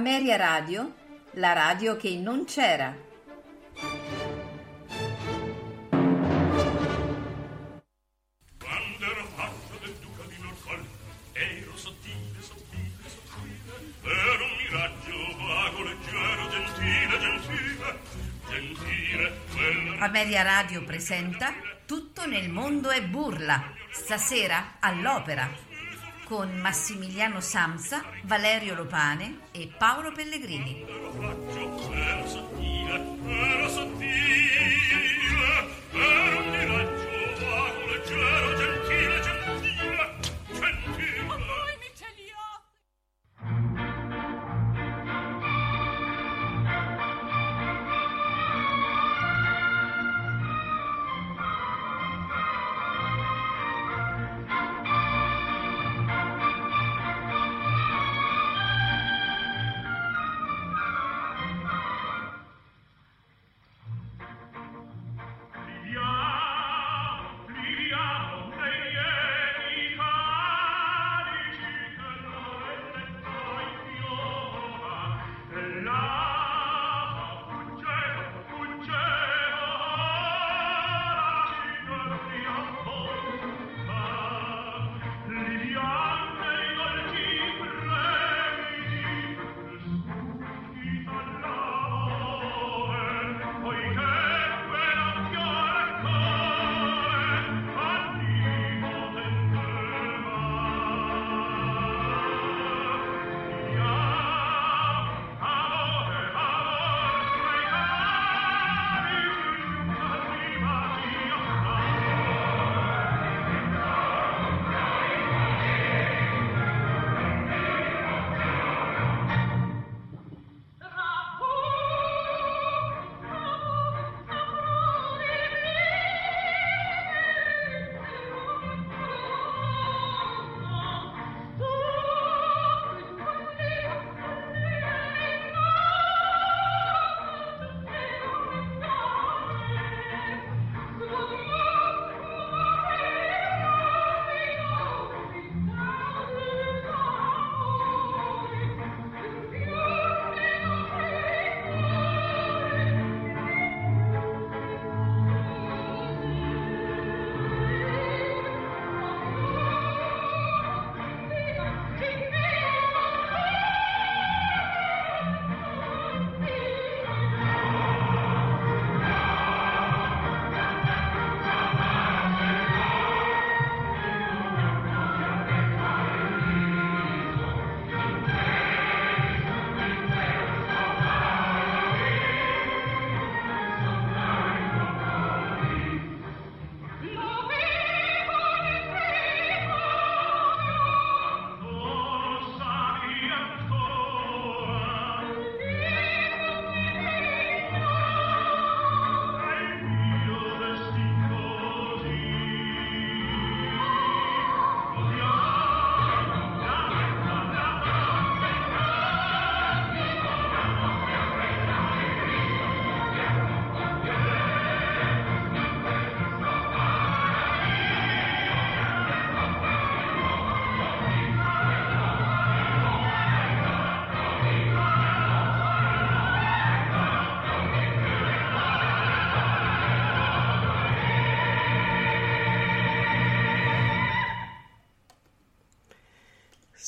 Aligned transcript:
Ameria 0.00 0.36
Radio, 0.36 0.94
la 1.32 1.52
radio 1.52 1.94
che 1.98 2.16
non 2.16 2.46
c'era. 2.46 2.96
Quando 8.58 9.04
ero 9.04 9.26
faccia 9.34 9.76
del 9.82 9.94
duca 10.00 10.22
di 10.26 10.36
Norfolk, 10.40 10.86
ero 11.34 11.76
sottile, 11.76 12.40
sottile, 12.40 13.08
sottile, 13.08 13.60
ero 14.04 14.44
un 14.46 14.56
miraggio 14.56 15.36
vago, 15.36 15.82
leggero, 15.82 16.48
gentile, 16.48 17.18
gentile, 17.18 17.98
gentile, 18.48 19.32
quella... 19.52 20.04
Ameria 20.06 20.42
Radio 20.42 20.82
presenta 20.82 21.52
Tutto 21.84 22.26
nel 22.26 22.48
mondo 22.48 22.88
è 22.88 23.02
burla, 23.02 23.74
stasera 23.90 24.76
all'opera, 24.80 25.68
con 26.30 26.60
Massimiliano 26.60 27.40
Samsa, 27.40 28.04
Valerio 28.22 28.76
Lopane 28.76 29.48
e 29.50 29.68
Paolo 29.76 30.12
Pellegrini. 30.12 30.86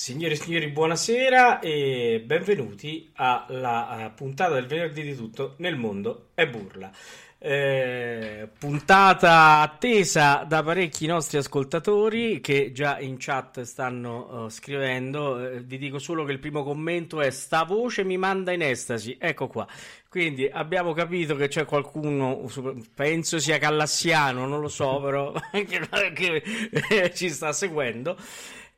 Signore 0.02 0.34
e 0.34 0.36
signori, 0.36 0.66
buonasera 0.66 1.60
e 1.60 2.20
benvenuti 2.26 3.12
alla 3.14 4.06
eh, 4.06 4.10
puntata 4.10 4.54
del 4.54 4.66
venerdì 4.66 5.02
di 5.02 5.14
tutto 5.14 5.54
nel 5.58 5.76
mondo 5.76 6.30
è 6.34 6.44
burla. 6.48 6.90
Eh, 7.38 8.48
puntata 8.58 9.60
attesa 9.60 10.44
da 10.44 10.64
parecchi 10.64 11.06
nostri 11.06 11.38
ascoltatori 11.38 12.40
che 12.40 12.72
già 12.72 12.98
in 12.98 13.14
chat 13.16 13.62
stanno 13.62 14.46
eh, 14.46 14.50
scrivendo. 14.50 15.38
Eh, 15.38 15.60
vi 15.60 15.78
dico 15.78 16.00
solo 16.00 16.24
che 16.24 16.32
il 16.32 16.40
primo 16.40 16.64
commento 16.64 17.20
è: 17.20 17.30
Sta 17.30 17.62
voce 17.62 18.02
mi 18.02 18.16
manda 18.16 18.50
in 18.50 18.62
estasi. 18.62 19.16
Ecco 19.20 19.46
qua. 19.46 19.68
Quindi 20.08 20.48
abbiamo 20.48 20.92
capito 20.92 21.36
che 21.36 21.46
c'è 21.46 21.64
qualcuno, 21.64 22.50
penso 22.94 23.38
sia 23.38 23.58
Callassiano, 23.58 24.46
non 24.46 24.60
lo 24.60 24.68
so, 24.68 25.00
però 25.00 25.32
che, 25.50 25.88
che 26.12 26.42
eh, 26.90 27.14
ci 27.14 27.30
sta 27.30 27.52
seguendo. 27.52 28.16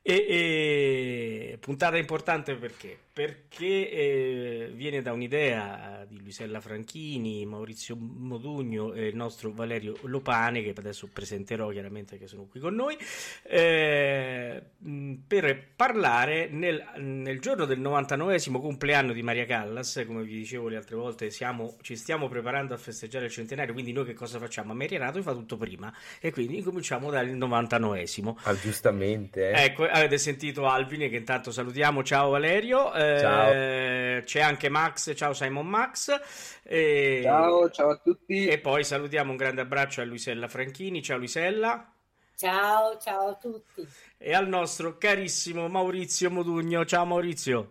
E, 0.06 1.52
e 1.54 1.58
puntata 1.60 1.96
importante 1.96 2.54
perché? 2.56 2.98
Perché 3.14 3.90
eh, 3.90 4.72
viene 4.74 5.00
da 5.00 5.12
un'idea 5.12 6.04
di 6.08 6.18
Luisella 6.20 6.60
Franchini, 6.60 7.46
Maurizio 7.46 7.96
Modugno 7.96 8.92
e 8.92 9.06
il 9.06 9.14
nostro 9.14 9.52
Valerio 9.52 9.96
Lopane, 10.02 10.64
che 10.64 10.74
adesso 10.76 11.08
presenterò 11.12 11.68
chiaramente 11.68 12.18
che 12.18 12.26
sono 12.26 12.48
qui 12.50 12.58
con 12.58 12.74
noi, 12.74 12.98
eh, 13.44 14.60
mh, 14.78 15.12
per 15.28 15.64
parlare 15.76 16.48
nel, 16.48 16.84
nel 16.96 17.38
giorno 17.38 17.66
del 17.66 17.78
99esimo 17.78 18.60
compleanno 18.60 19.12
di 19.12 19.22
Maria 19.22 19.44
Callas, 19.44 20.02
come 20.08 20.24
vi 20.24 20.34
dicevo 20.34 20.66
le 20.66 20.76
altre 20.76 20.96
volte, 20.96 21.30
siamo, 21.30 21.76
ci 21.82 21.94
stiamo 21.94 22.28
preparando 22.28 22.74
a 22.74 22.78
festeggiare 22.78 23.26
il 23.26 23.30
centenario, 23.30 23.74
quindi 23.74 23.92
noi 23.92 24.06
che 24.06 24.14
cosa 24.14 24.40
facciamo? 24.40 24.72
A 24.72 24.74
Maria 24.74 24.98
Rato 24.98 25.22
fa 25.22 25.34
tutto 25.34 25.56
prima 25.56 25.94
e 26.20 26.32
quindi 26.32 26.62
cominciamo 26.62 27.10
dal 27.10 27.28
99esimo. 27.28 28.38
Ah, 28.42 28.58
giustamente, 28.58 29.50
eh. 29.50 29.66
Ecco, 29.66 29.84
avete 29.84 30.18
sentito 30.18 30.66
Alvin 30.66 31.08
che 31.08 31.16
intanto 31.16 31.52
salutiamo, 31.52 32.02
ciao 32.02 32.30
Valerio. 32.30 32.92
Eh, 33.04 34.22
c'è 34.24 34.40
anche 34.40 34.68
Max, 34.68 35.12
ciao 35.14 35.32
Simon 35.32 35.66
Max. 35.66 36.20
E... 36.62 37.20
Ciao, 37.22 37.70
ciao 37.70 37.90
a 37.90 37.96
tutti. 37.96 38.46
E 38.46 38.58
poi 38.58 38.84
salutiamo 38.84 39.30
un 39.30 39.36
grande 39.36 39.60
abbraccio 39.60 40.00
a 40.00 40.04
Luisella 40.04 40.48
Franchini, 40.48 41.02
ciao 41.02 41.18
Luisella. 41.18 41.92
Ciao, 42.36 42.98
ciao 42.98 43.28
a 43.28 43.34
tutti. 43.34 43.86
E 44.18 44.34
al 44.34 44.48
nostro 44.48 44.98
carissimo 44.98 45.68
Maurizio 45.68 46.30
Modugno, 46.30 46.84
ciao 46.84 47.04
Maurizio. 47.04 47.70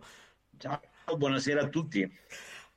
Ciao, 0.57 0.79
buonasera 1.17 1.61
a 1.61 1.67
tutti. 1.67 2.09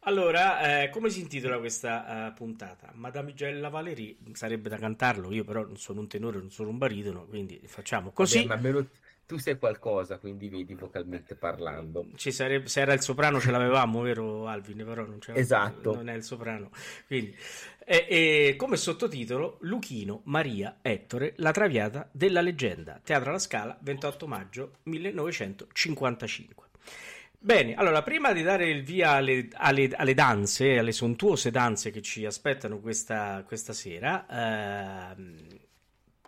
Allora, 0.01 0.83
eh, 0.83 0.91
come 0.91 1.11
si 1.11 1.21
intitola 1.21 1.59
questa 1.59 2.29
uh, 2.29 2.33
puntata? 2.33 2.93
Madame 2.95 3.35
Gella 3.35 3.69
Valerie, 3.69 4.17
sarebbe 4.35 4.69
da 4.69 4.77
cantarlo, 4.77 5.33
io 5.33 5.43
però 5.43 5.65
non 5.65 5.77
sono 5.79 5.99
un 5.99 6.07
tenore, 6.07 6.39
non 6.39 6.51
sono 6.51 6.69
un 6.69 6.79
baritono, 6.79 7.27
quindi 7.27 7.61
facciamo 7.67 8.13
così. 8.13 8.45
Vabbè, 8.45 8.49
ma 8.49 8.55
almeno 8.55 8.89
tu 9.27 9.39
sei 9.39 9.59
qualcosa, 9.59 10.19
quindi 10.19 10.49
vedi 10.49 10.75
vocalmente 10.75 11.35
parlando. 11.35 12.07
Ci 12.15 12.31
sarebbe, 12.31 12.69
se 12.69 12.81
era 12.81 12.93
il 12.93 13.01
soprano 13.01 13.41
ce 13.41 13.51
l'avevamo, 13.51 14.01
vero 14.01 14.47
Alvin? 14.47 14.85
Però 14.85 15.05
non, 15.05 15.19
esatto. 15.35 15.95
non 15.95 16.09
è 16.09 16.15
il 16.15 16.23
soprano. 16.23 16.71
Quindi, 17.07 17.37
e, 17.85 18.07
e, 18.09 18.57
come 18.57 18.77
sottotitolo, 18.77 19.59
Luchino, 19.63 20.23
Maria, 20.25 20.79
Ettore, 20.81 21.35
la 21.39 21.51
traviata 21.51 22.09
della 22.13 22.41
leggenda, 22.41 23.01
Teatro 23.03 23.31
alla 23.31 23.39
Scala, 23.39 23.77
28 23.81 24.27
maggio 24.27 24.73
1955. 24.85 26.65
Bene, 27.39 27.75
allora 27.75 28.03
prima 28.03 28.33
di 28.33 28.43
dare 28.43 28.69
il 28.69 28.83
via 28.83 29.13
alle, 29.13 29.49
alle, 29.53 29.91
alle 29.95 30.15
danze, 30.15 30.79
alle 30.79 30.91
sontuose 30.91 31.51
danze 31.51 31.91
che 31.91 32.03
ci 32.03 32.25
aspettano 32.25 32.81
questa, 32.81 33.45
questa 33.47 33.73
sera, 33.73 34.27
ehm, 35.15 35.47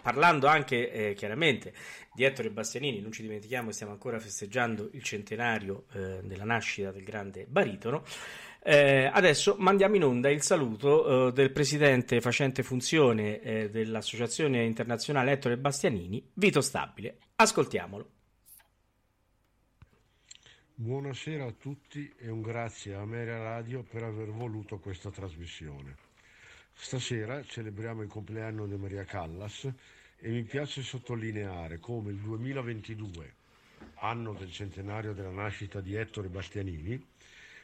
parlando 0.03 0.47
anche 0.47 0.91
eh, 0.91 1.15
chiaramente 1.15 1.73
di 2.15 2.25
Ettore 2.25 2.51
Bastianini, 2.51 3.01
non 3.01 3.13
ci 3.13 3.23
dimentichiamo 3.23 3.69
che 3.69 3.75
stiamo 3.75 3.93
ancora 3.93 4.19
festeggiando 4.19 4.89
il 4.93 5.03
centenario 5.03 5.85
eh, 5.93 6.21
della 6.23 6.45
nascita 6.45 6.91
del 6.91 7.05
grande 7.05 7.47
baritono. 7.47 8.03
Eh, 8.61 9.09
adesso 9.13 9.55
mandiamo 9.59 9.97
in 9.97 10.05
onda 10.05 10.31
il 10.31 10.43
saluto 10.43 11.29
eh, 11.29 11.33
del 11.33 11.53
presidente 11.53 12.21
facente 12.21 12.63
funzione 12.63 13.41
eh, 13.41 13.71
dell'Associazione 13.71 14.65
Internazionale 14.65 15.33
Ettore 15.33 15.57
Bastianini, 15.57 16.31
Vito 16.35 16.61
Stabile. 16.61 17.19
Ascoltiamolo. 17.37 18.11
Buonasera 20.75 21.45
a 21.45 21.53
tutti 21.53 22.13
e 22.19 22.31
un 22.31 22.41
grazie 22.41 22.95
a 22.95 23.01
Ameria 23.01 23.39
Radio 23.39 23.83
per 23.83 24.03
aver 24.03 24.29
voluto 24.29 24.79
questa 24.79 25.11
trasmissione. 25.11 26.08
Stasera 26.81 27.43
celebriamo 27.43 28.03
il 28.03 28.09
compleanno 28.09 28.65
di 28.67 28.77
Maria 28.77 29.05
Callas 29.05 29.69
e 30.17 30.31
mi 30.31 30.45
piace 30.45 30.81
sottolineare 30.81 31.79
come 31.81 32.13
il 32.13 32.19
2022, 32.19 33.35
anno 33.97 34.33
del 34.33 34.51
centenario 34.53 35.13
della 35.13 35.29
nascita 35.33 35.81
di 35.81 35.97
Ettore 35.97 36.29
Bastianini, 36.29 37.05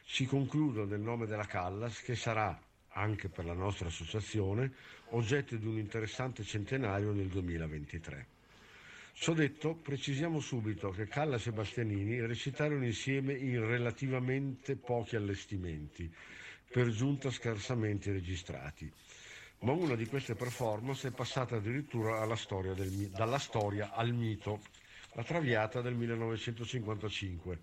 si 0.05 0.27
concluda 0.27 0.85
nel 0.85 1.01
nome 1.01 1.27
della 1.27 1.47
Callas 1.47 2.03
che 2.03 2.17
sarà, 2.17 2.61
anche 2.89 3.29
per 3.29 3.45
la 3.45 3.55
nostra 3.55 3.87
associazione, 3.87 4.73
oggetto 5.11 5.57
di 5.57 5.67
un 5.67 5.79
interessante 5.79 6.43
centenario 6.43 7.13
nel 7.13 7.29
2023. 7.29 8.27
Ciò 9.13 9.33
detto, 9.33 9.75
precisiamo 9.75 10.41
subito 10.41 10.91
che 10.91 11.07
Callas 11.07 11.47
e 11.47 11.53
Bastianini 11.53 12.21
recitarono 12.21 12.85
insieme 12.85 13.33
in 13.33 13.65
relativamente 13.65 14.75
pochi 14.75 15.15
allestimenti, 15.15 16.13
per 16.75 16.91
giunta 16.91 17.31
scarsamente 17.31 18.11
registrati, 18.11 18.93
ma 19.61 19.71
una 19.71 19.95
di 19.95 20.07
queste 20.07 20.35
performance 20.35 21.07
è 21.07 21.13
passata 21.13 21.55
addirittura 21.55 22.35
storia 22.35 22.75
del, 22.75 23.11
dalla 23.11 23.39
storia 23.39 23.93
al 23.93 24.13
mito, 24.13 24.61
la 25.13 25.23
Traviata 25.23 25.81
del 25.81 25.95
1955, 25.95 27.61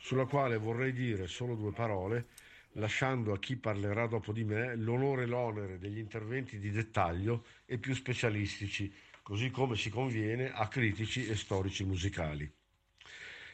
sulla 0.00 0.24
quale 0.24 0.56
vorrei 0.56 0.92
dire 0.92 1.28
solo 1.28 1.54
due 1.54 1.70
parole, 1.70 2.30
lasciando 2.72 3.32
a 3.32 3.38
chi 3.38 3.54
parlerà 3.54 4.08
dopo 4.08 4.32
di 4.32 4.42
me 4.42 4.74
l'onore 4.74 5.22
e 5.22 5.26
l'onere 5.26 5.78
degli 5.78 5.98
interventi 5.98 6.58
di 6.58 6.72
dettaglio 6.72 7.44
e 7.64 7.78
più 7.78 7.94
specialistici 7.94 8.92
così 9.22 9.50
come 9.52 9.76
si 9.76 9.88
conviene 9.88 10.50
a 10.50 10.66
critici 10.66 11.28
e 11.28 11.36
storici 11.36 11.84
musicali. 11.84 12.52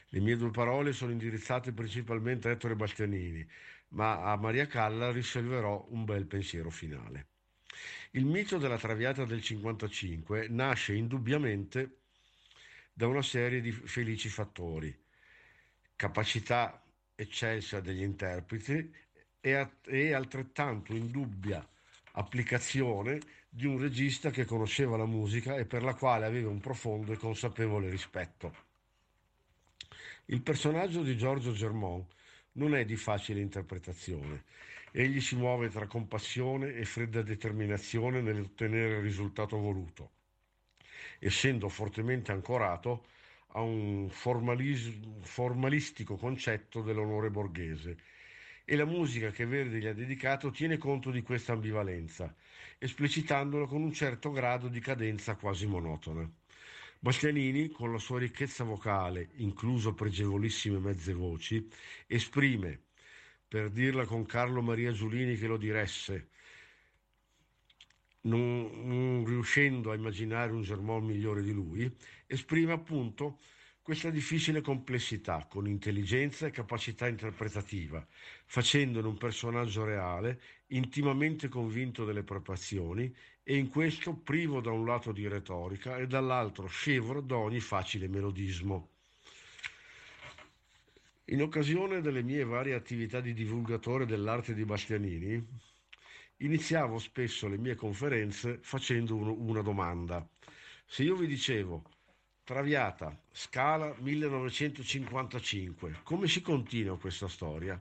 Le 0.09 0.21
mie 0.21 0.37
due 0.37 0.51
parole 0.51 0.93
sono 0.93 1.11
indirizzate 1.11 1.73
principalmente 1.73 2.49
a 2.49 2.53
Ettore 2.53 2.77
Bastianini, 2.77 3.45
ma 3.95 4.23
a 4.23 4.37
Maria 4.37 4.67
Calla 4.67 5.11
riserverò 5.11 5.87
un 5.91 6.05
bel 6.05 6.27
pensiero 6.27 6.71
finale. 6.71 7.29
Il 8.13 8.25
mito 8.25 8.59
della 8.59 8.79
Traviata 8.79 9.25
del 9.25 9.43
55 9.43 10.49
nasce 10.49 10.95
indubbiamente 10.95 11.99
da 12.93 13.09
una 13.09 13.23
serie 13.23 13.61
di 13.61 13.73
felici 13.73 14.29
fattori, 14.29 14.97
capacità 15.97 16.81
eccelsa 17.15 17.81
degli 17.81 18.03
interpreti 18.03 18.93
e, 19.41 20.13
altrettanto 20.13 20.95
indubbia 20.95 21.67
applicazione 22.13 23.21
di 23.49 23.67
un 23.67 23.79
regista 23.79 24.31
che 24.31 24.45
conosceva 24.45 24.97
la 24.97 25.07
musica 25.07 25.57
e 25.57 25.65
per 25.65 25.83
la 25.83 25.95
quale 25.95 26.25
aveva 26.25 26.49
un 26.49 26.61
profondo 26.61 27.13
e 27.13 27.17
consapevole 27.17 27.91
rispetto. 27.91 28.63
Il 30.27 30.41
personaggio 30.41 31.03
di 31.03 31.17
Giorgio 31.17 31.53
Germont 31.53 32.07
non 32.55 32.75
è 32.75 32.85
di 32.85 32.97
facile 32.97 33.41
interpretazione. 33.41 34.45
Egli 34.93 35.21
si 35.21 35.37
muove 35.37 35.69
tra 35.69 35.87
compassione 35.87 36.75
e 36.75 36.85
fredda 36.85 37.23
determinazione 37.23 38.21
nell'ottenere 38.21 38.97
il 38.97 39.03
risultato 39.03 39.59
voluto, 39.59 40.11
essendo 41.19 41.69
fortemente 41.69 42.33
ancorato 42.33 43.07
a 43.57 43.61
un 43.61 44.09
formalistico 44.09 46.17
concetto 46.17 46.83
dell'onore 46.83 47.31
borghese 47.31 47.97
e 48.65 48.77
la 48.77 48.85
musica 48.85 49.31
che 49.31 49.47
Verdi 49.47 49.79
gli 49.79 49.87
ha 49.87 49.93
dedicato 49.93 50.51
tiene 50.51 50.79
conto 50.79 51.11
di 51.11 51.23
questa 51.23 51.53
ambivalenza, 51.53 52.35
esplicitandolo 52.79 53.67
con 53.67 53.83
un 53.83 53.93
certo 53.93 54.31
grado 54.31 54.69
di 54.69 54.81
cadenza 54.81 55.37
quasi 55.37 55.67
monotona. 55.67 56.29
Bastianini, 57.05 57.69
con 57.69 57.93
la 57.93 57.99
sua 57.99 58.19
ricchezza 58.19 58.65
vocale, 58.65 59.29
incluso 59.35 59.93
pregevolissime 59.93 60.79
mezze 60.79 61.13
voci, 61.13 61.69
esprime, 62.07 62.85
per 63.47 63.69
dirla 63.69 64.07
con 64.07 64.25
Carlo 64.25 64.63
Maria 64.63 64.91
Giulini 64.91 65.37
che 65.37 65.47
lo 65.47 65.59
diresse, 65.59 66.31
non, 68.23 68.71
non 68.87 69.23
riuscendo 69.27 69.91
a 69.91 69.95
immaginare 69.95 70.53
un 70.53 70.63
Germont 70.63 71.05
migliore 71.05 71.43
di 71.43 71.53
lui, 71.53 71.95
esprime 72.27 72.73
appunto 72.73 73.39
questa 73.83 74.09
difficile 74.09 74.63
complessità 74.63 75.47
con 75.47 75.69
intelligenza 75.69 76.47
e 76.47 76.51
capacità 76.53 77.07
interpretativa, 77.07 78.03
facendone 78.47 79.07
un 79.07 79.19
personaggio 79.19 79.85
reale, 79.85 80.41
intimamente 80.69 81.49
convinto 81.49 82.07
delle 82.07 82.23
proprie 82.23 82.55
azioni 82.55 83.15
e 83.47 83.57
in 83.57 83.69
questo 83.69 84.15
privo 84.15 84.63
da 84.63 84.71
un 84.71 84.87
lato 84.87 85.13
di 85.13 85.29
retorica 85.29 85.99
e 85.99 86.07
dall'altro 86.07 86.67
scevro 86.67 87.21
da 87.21 87.37
ogni 87.37 87.61
facile 87.61 88.09
melodismo. 88.09 88.89
In 91.27 91.43
occasione 91.43 92.01
delle 92.01 92.23
mie 92.23 92.45
varie 92.45 92.75
attività 92.75 93.21
di 93.21 93.35
divulgatore 93.35 94.07
dell'arte 94.07 94.55
di 94.55 94.65
Bastianini, 94.65 95.47
iniziavo 96.39 96.99
spesso 96.99 97.47
le 97.47 97.59
mie 97.59 97.75
conferenze 97.75 98.59
facendo 98.63 99.17
una 99.17 99.61
domanda. 99.61 100.27
Se 100.87 101.03
io 101.03 101.15
vi 101.15 101.27
dicevo 101.27 101.83
Traviata, 102.45 103.19
Scala 103.31 103.95
1955. 104.01 106.01
Come 106.03 106.29
si 106.29 106.41
continua 106.43 106.99
questa 106.99 107.29
storia? 107.29 107.81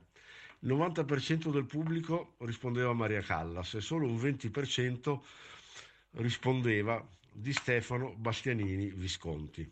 Il 0.60 0.70
90% 0.70 1.50
del 1.50 1.66
pubblico 1.66 2.36
rispondeva 2.38 2.94
Maria 2.94 3.20
Callas 3.20 3.74
e 3.74 3.82
solo 3.82 4.06
un 4.06 4.16
20% 4.16 5.20
rispondeva 6.14 7.04
di 7.32 7.52
Stefano 7.52 8.14
Bastianini 8.16 8.90
Visconti. 8.90 9.70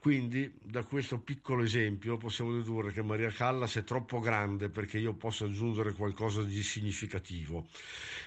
Quindi 0.00 0.52
da 0.62 0.84
questo 0.84 1.18
piccolo 1.18 1.64
esempio 1.64 2.16
possiamo 2.16 2.52
dedurre 2.52 2.92
che 2.92 3.02
Maria 3.02 3.30
Callas 3.30 3.76
è 3.76 3.84
troppo 3.84 4.20
grande 4.20 4.68
perché 4.68 4.98
io 4.98 5.14
possa 5.14 5.44
aggiungere 5.44 5.92
qualcosa 5.92 6.42
di 6.44 6.62
significativo. 6.62 7.66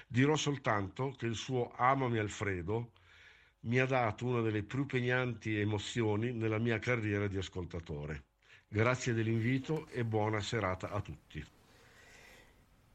Dirò 0.06 0.36
soltanto 0.36 1.14
che 1.16 1.26
il 1.26 1.34
suo 1.34 1.72
Amami 1.74 2.18
Alfredo 2.18 2.92
mi 3.60 3.78
ha 3.78 3.86
dato 3.86 4.26
una 4.26 4.42
delle 4.42 4.62
più 4.62 4.84
pregnanti 4.84 5.58
emozioni 5.58 6.32
nella 6.32 6.58
mia 6.58 6.78
carriera 6.78 7.26
di 7.26 7.38
ascoltatore. 7.38 8.24
Grazie 8.68 9.14
dell'invito 9.14 9.86
e 9.88 10.04
buona 10.04 10.40
serata 10.40 10.90
a 10.90 11.00
tutti. 11.00 11.42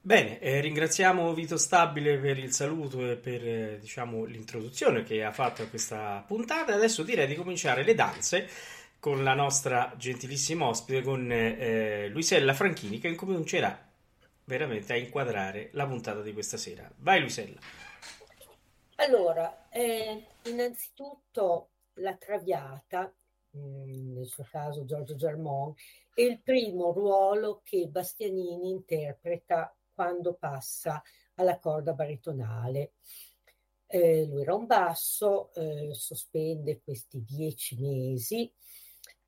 Bene, 0.02 0.40
eh, 0.40 0.62
ringraziamo 0.62 1.34
Vito 1.34 1.58
Stabile 1.58 2.18
per 2.18 2.38
il 2.38 2.54
saluto 2.54 3.10
e 3.10 3.18
per 3.18 3.46
eh, 3.46 3.80
diciamo, 3.80 4.24
l'introduzione 4.24 5.04
che 5.04 5.24
ha 5.24 5.32
fatto 5.32 5.64
a 5.64 5.68
questa 5.68 6.24
puntata. 6.26 6.74
Adesso 6.74 7.04
direi 7.04 7.28
di 7.28 7.36
cominciare 7.36 7.84
le 7.84 7.94
danze 7.94 8.48
con 9.00 9.24
la 9.24 9.34
nostra 9.34 9.94
gentilissima 9.98 10.66
ospite, 10.66 11.02
con 11.02 11.30
eh, 11.32 12.08
Luisella 12.08 12.54
Franchini, 12.54 13.00
che 13.00 13.10
incomincerà 13.10 13.86
veramente 14.46 14.94
a 14.94 14.98
inquadrare 14.98 15.70
la 15.74 15.86
puntata 15.86 16.22
di 16.22 16.34
questa 16.34 16.58
sera. 16.58 16.90
Vai 16.98 17.20
Luisella. 17.20 17.60
Allora, 18.96 19.68
eh, 19.70 20.26
innanzitutto 20.46 21.70
la 21.96 22.16
Traviata 22.16 23.14
mm, 23.56 24.16
nel 24.16 24.26
suo 24.26 24.48
caso 24.50 24.86
Giorgio 24.86 25.16
Germont, 25.16 25.78
è 26.14 26.22
il 26.22 26.40
primo 26.42 26.92
ruolo 26.94 27.62
che 27.64 27.88
Bastianini 27.88 28.70
interpreta 28.70 29.77
quando 29.98 30.36
passa 30.36 31.02
alla 31.34 31.58
corda 31.58 31.94
baritonale. 31.94 32.92
Eh, 33.88 34.26
lui 34.26 34.44
era 34.44 34.54
un 34.54 34.68
basso, 34.68 35.52
eh, 35.56 35.90
sospende 35.96 36.82
questi 36.84 37.24
dieci 37.24 37.80
mesi 37.80 38.52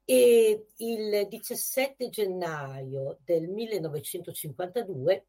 e 0.06 0.68
il 0.76 1.28
17 1.28 2.10
gennaio 2.10 3.18
del 3.24 3.48
1952 3.48 5.26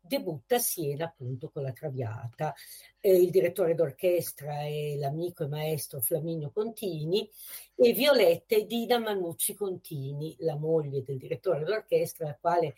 debutta 0.00 0.56
a 0.56 0.58
Siena 0.58 1.04
appunto 1.04 1.48
con 1.48 1.62
la 1.62 1.70
Traviata. 1.70 2.52
Eh, 2.98 3.14
il 3.14 3.30
direttore 3.30 3.76
d'orchestra 3.76 4.62
è 4.62 4.96
l'amico 4.96 5.44
e 5.44 5.48
maestro 5.48 6.00
Flaminio 6.00 6.50
Contini 6.50 7.30
e 7.76 7.92
Violetta 7.92 8.56
è 8.56 8.64
Dina 8.64 8.98
Manucci 8.98 9.54
Contini, 9.54 10.34
la 10.40 10.56
moglie 10.56 11.04
del 11.04 11.18
direttore 11.18 11.62
d'orchestra, 11.62 12.26
la 12.26 12.38
quale 12.40 12.74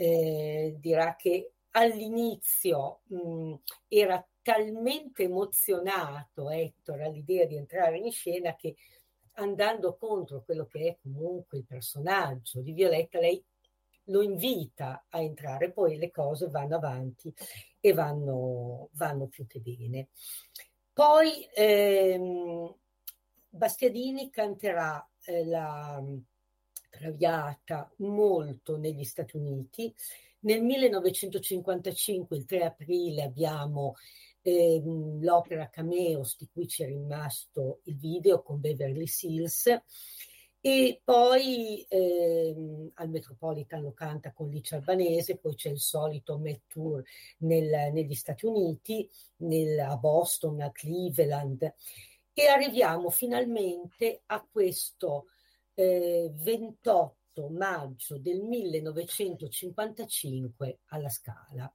eh, 0.00 0.76
dirà 0.78 1.16
che 1.16 1.54
all'inizio 1.70 3.00
mh, 3.06 3.54
era 3.88 4.24
talmente 4.40 5.24
emozionato 5.24 6.50
Ettore 6.50 7.04
all'idea 7.04 7.44
di 7.46 7.56
entrare 7.56 7.98
in 7.98 8.12
scena 8.12 8.54
che 8.54 8.76
andando 9.32 9.96
contro 9.96 10.42
quello 10.44 10.66
che 10.66 10.86
è 10.86 10.98
comunque 11.02 11.58
il 11.58 11.66
personaggio 11.66 12.60
di 12.60 12.72
Violetta, 12.72 13.18
lei 13.18 13.44
lo 14.04 14.22
invita 14.22 15.04
a 15.08 15.20
entrare, 15.20 15.72
poi 15.72 15.98
le 15.98 16.10
cose 16.10 16.48
vanno 16.48 16.76
avanti 16.76 17.34
e 17.80 17.92
vanno, 17.92 18.88
vanno 18.92 19.26
più 19.26 19.46
che 19.46 19.58
bene. 19.58 20.08
Poi 20.92 21.44
ehm, 21.54 22.74
Bastianini 23.48 24.30
canterà 24.30 25.06
eh, 25.24 25.44
la 25.44 26.02
Traviata 26.88 27.92
molto 27.98 28.76
negli 28.76 29.04
Stati 29.04 29.36
Uniti. 29.36 29.94
Nel 30.40 30.62
1955, 30.62 32.36
il 32.36 32.44
3 32.44 32.64
aprile, 32.64 33.22
abbiamo 33.22 33.94
eh, 34.42 34.82
l'opera 34.84 35.68
Cameos, 35.68 36.36
di 36.38 36.48
cui 36.52 36.66
ci 36.66 36.82
è 36.82 36.86
rimasto 36.86 37.80
il 37.84 37.96
video 37.96 38.42
con 38.42 38.60
Beverly 38.60 39.06
Hills 39.22 39.80
e 40.60 41.00
poi 41.04 41.84
ehm, 41.88 42.90
al 42.94 43.10
Metropolitan 43.10 43.82
lo 43.82 43.92
canta 43.92 44.32
con 44.32 44.48
Licia 44.48 44.76
Albanese, 44.76 45.36
poi 45.38 45.54
c'è 45.54 45.70
il 45.70 45.78
solito 45.78 46.36
Met 46.38 46.62
Tour 46.66 47.02
nel, 47.38 47.92
negli 47.92 48.14
Stati 48.14 48.44
Uniti, 48.44 49.08
nel, 49.38 49.78
a 49.78 49.96
Boston, 49.96 50.60
a 50.60 50.72
Cleveland 50.72 51.74
e 52.32 52.46
arriviamo 52.46 53.10
finalmente 53.10 54.22
a 54.26 54.44
questo 54.50 55.26
eh, 55.78 56.30
28 56.32 57.48
maggio 57.50 58.18
del 58.18 58.42
1955 58.42 60.80
alla 60.86 61.08
Scala. 61.08 61.72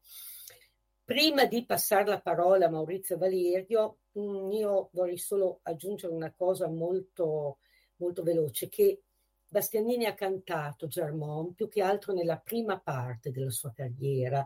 Prima 1.05 1.45
di 1.45 1.65
passare 1.65 2.05
la 2.05 2.19
parola 2.19 2.65
a 2.65 2.69
Maurizio 2.69 3.17
Valerio, 3.17 3.99
mm, 4.19 4.51
io 4.51 4.89
vorrei 4.91 5.17
solo 5.17 5.61
aggiungere 5.63 6.13
una 6.13 6.33
cosa 6.33 6.67
molto 6.67 7.59
molto 7.97 8.23
veloce, 8.23 8.67
che 8.67 9.03
Bastianini 9.47 10.05
ha 10.05 10.13
cantato 10.13 10.87
Germont 10.87 11.53
più 11.53 11.69
che 11.69 11.81
altro 11.81 12.11
nella 12.11 12.37
prima 12.37 12.77
parte 12.79 13.31
della 13.31 13.51
sua 13.51 13.71
carriera, 13.71 14.45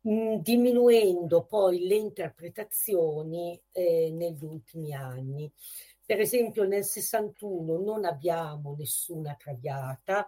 mh, 0.00 0.10
mm, 0.10 0.34
diminuendo 0.36 1.44
poi 1.44 1.86
le 1.86 1.94
interpretazioni 1.94 3.60
eh, 3.70 4.10
negli 4.10 4.44
ultimi 4.44 4.92
anni. 4.92 5.52
Per 6.08 6.20
esempio 6.20 6.64
nel 6.64 6.86
61 6.86 7.82
non 7.82 8.06
abbiamo 8.06 8.74
nessuna 8.78 9.34
traviata, 9.34 10.26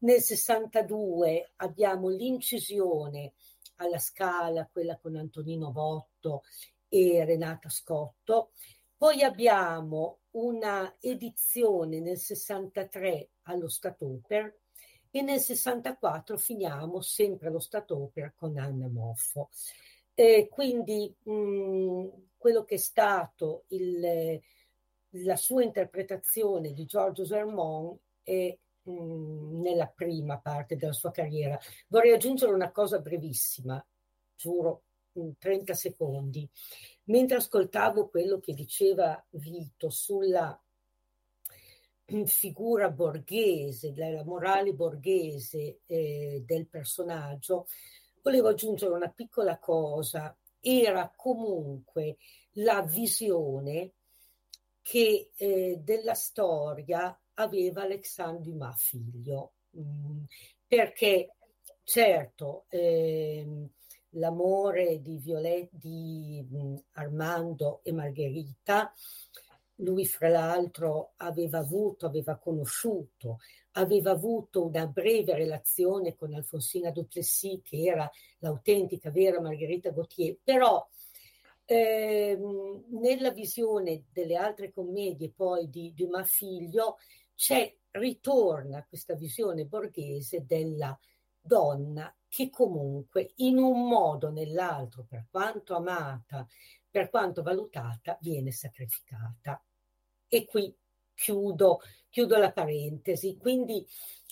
nel 0.00 0.20
62 0.20 1.52
abbiamo 1.56 2.10
l'incisione 2.10 3.32
alla 3.76 3.98
scala, 3.98 4.68
quella 4.70 4.98
con 4.98 5.16
Antonino 5.16 5.72
Botto 5.72 6.42
e 6.90 7.24
Renata 7.24 7.70
Scotto, 7.70 8.50
poi 8.94 9.22
abbiamo 9.22 10.18
una 10.32 10.94
edizione 11.00 11.98
nel 12.00 12.18
63 12.18 13.30
allo 13.44 13.70
Statoper 13.70 14.54
e 15.10 15.22
nel 15.22 15.40
64 15.40 16.36
finiamo 16.36 17.00
sempre 17.00 17.48
allo 17.48 17.60
Statoper 17.60 18.34
con 18.36 18.58
Anna 18.58 18.86
Moffo. 18.86 19.48
Eh, 20.12 20.46
quindi 20.50 21.10
mh, 21.22 21.32
mm, 21.32 22.06
quello 22.36 22.64
che 22.64 22.74
è 22.74 22.78
stato 22.78 23.64
il, 23.68 24.42
la 25.24 25.36
sua 25.36 25.62
interpretazione 25.62 26.72
di 26.72 26.84
Giorgio 26.84 27.24
Sermon 27.24 27.96
è 28.22 28.56
mm, 28.88 29.60
nella 29.60 29.86
prima 29.86 30.38
parte 30.38 30.76
della 30.76 30.92
sua 30.92 31.10
carriera. 31.10 31.58
Vorrei 31.88 32.12
aggiungere 32.12 32.52
una 32.52 32.70
cosa 32.70 32.98
brevissima, 32.98 33.84
giuro, 34.34 34.82
30 35.38 35.74
secondi. 35.74 36.48
Mentre 37.04 37.38
ascoltavo 37.38 38.08
quello 38.08 38.38
che 38.38 38.52
diceva 38.52 39.24
Vito 39.30 39.90
sulla 39.90 40.60
figura 42.24 42.90
borghese, 42.90 43.92
della 43.92 44.24
morale 44.24 44.72
borghese 44.74 45.80
eh, 45.86 46.42
del 46.44 46.68
personaggio, 46.68 47.66
volevo 48.22 48.48
aggiungere 48.48 48.92
una 48.92 49.10
piccola 49.10 49.58
cosa. 49.58 50.36
Era 50.60 51.12
comunque 51.14 52.16
la 52.52 52.82
visione 52.82 53.92
che 54.86 55.32
eh, 55.34 55.80
della 55.82 56.14
storia 56.14 57.20
aveva 57.34 57.82
Alexandre 57.82 58.44
Dumas 58.44 58.80
figlio, 58.80 59.54
mm, 59.76 60.22
perché 60.64 61.34
certo 61.82 62.66
eh, 62.68 63.66
l'amore 64.10 65.02
di, 65.02 65.16
Violet, 65.16 65.70
di 65.72 66.46
Armando 66.92 67.80
e 67.82 67.90
Margherita. 67.90 68.92
Lui, 69.80 70.06
fra 70.06 70.28
l'altro, 70.28 71.14
aveva 71.16 71.58
avuto, 71.58 72.06
aveva 72.06 72.36
conosciuto, 72.36 73.38
aveva 73.72 74.12
avuto 74.12 74.64
una 74.64 74.86
breve 74.86 75.34
relazione 75.34 76.14
con 76.14 76.32
Alfonsina 76.32 76.92
Duplessis, 76.92 77.60
che 77.64 77.82
era 77.82 78.08
l'autentica 78.38 79.10
vera 79.10 79.40
Margherita 79.40 79.90
Gautier, 79.90 80.38
però 80.44 80.88
ehm, 81.66 82.84
nella 83.00 83.30
visione 83.30 84.04
delle 84.12 84.36
altre 84.36 84.72
commedie 84.72 85.30
poi 85.30 85.68
di 85.68 85.92
Dumas 85.94 86.30
figlio 86.30 86.96
c'è, 87.34 87.74
ritorna 87.90 88.84
questa 88.86 89.14
visione 89.14 89.64
borghese 89.64 90.44
della 90.46 90.98
donna 91.40 92.14
che 92.28 92.50
comunque 92.50 93.32
in 93.36 93.58
un 93.58 93.88
modo 93.88 94.28
o 94.28 94.30
nell'altro, 94.30 95.06
per 95.08 95.26
quanto 95.30 95.74
amata, 95.74 96.46
per 96.90 97.08
quanto 97.08 97.42
valutata, 97.42 98.18
viene 98.20 98.50
sacrificata. 98.50 99.62
E 100.28 100.44
qui 100.44 100.74
chiudo, 101.14 101.80
chiudo 102.10 102.36
la 102.36 102.52
parentesi. 102.52 103.36
Quindi 103.36 103.86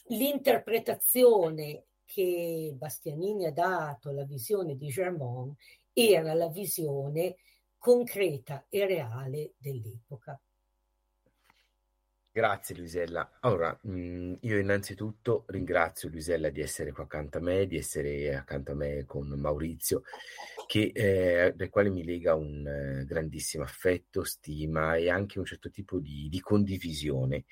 l'interpretazione 0.08 1.84
che 2.04 2.74
Bastianini 2.76 3.46
ha 3.46 3.52
dato 3.52 4.10
alla 4.10 4.24
visione 4.24 4.76
di 4.76 4.88
Germont 4.88 5.56
era 5.94 6.34
la 6.34 6.48
visione 6.48 7.36
concreta 7.78 8.66
e 8.68 8.86
reale 8.86 9.52
dell'epoca. 9.56 10.38
Grazie 12.36 12.74
Luisella. 12.74 13.38
Allora, 13.42 13.78
mm, 13.86 14.34
io 14.40 14.58
innanzitutto 14.58 15.44
ringrazio 15.46 16.08
Luisella 16.08 16.50
di 16.50 16.60
essere 16.60 16.90
qua 16.90 17.04
accanto 17.04 17.38
a 17.38 17.40
me, 17.40 17.64
di 17.68 17.76
essere 17.76 18.34
accanto 18.34 18.72
a 18.72 18.74
me 18.74 19.04
con 19.04 19.28
Maurizio, 19.28 20.02
che, 20.66 20.90
eh, 20.92 21.52
del 21.54 21.70
quale 21.70 21.90
mi 21.90 22.02
lega 22.02 22.34
un 22.34 22.66
eh, 22.66 23.04
grandissimo 23.04 23.62
affetto, 23.62 24.24
stima 24.24 24.96
e 24.96 25.10
anche 25.10 25.38
un 25.38 25.44
certo 25.44 25.70
tipo 25.70 26.00
di, 26.00 26.28
di 26.28 26.40
condivisione 26.40 27.44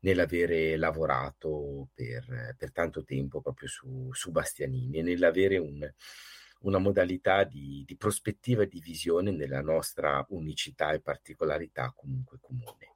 nell'avere 0.00 0.76
lavorato 0.76 1.88
per, 1.94 2.54
per, 2.58 2.72
tanto 2.72 3.04
tempo 3.04 3.40
proprio 3.40 3.68
su, 3.68 4.10
su 4.12 4.30
Bastianini 4.32 4.98
e 4.98 5.02
nell'avere 5.02 5.56
un, 5.56 5.90
una 6.66 6.78
modalità 6.78 7.44
di, 7.44 7.84
di 7.86 7.96
prospettiva 7.96 8.62
e 8.62 8.68
di 8.68 8.80
visione 8.80 9.30
nella 9.30 9.62
nostra 9.62 10.24
unicità 10.30 10.92
e 10.92 11.00
particolarità 11.00 11.92
comunque 11.94 12.38
comune. 12.40 12.94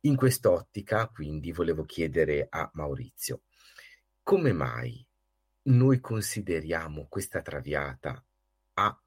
In 0.00 0.16
quest'ottica, 0.16 1.08
quindi, 1.08 1.52
volevo 1.52 1.84
chiedere 1.84 2.46
a 2.48 2.68
Maurizio, 2.74 3.42
come 4.22 4.52
mai 4.52 5.06
noi 5.62 6.00
consideriamo 6.00 7.06
questa 7.08 7.42
traviata 7.42 8.24
a, 8.74 9.00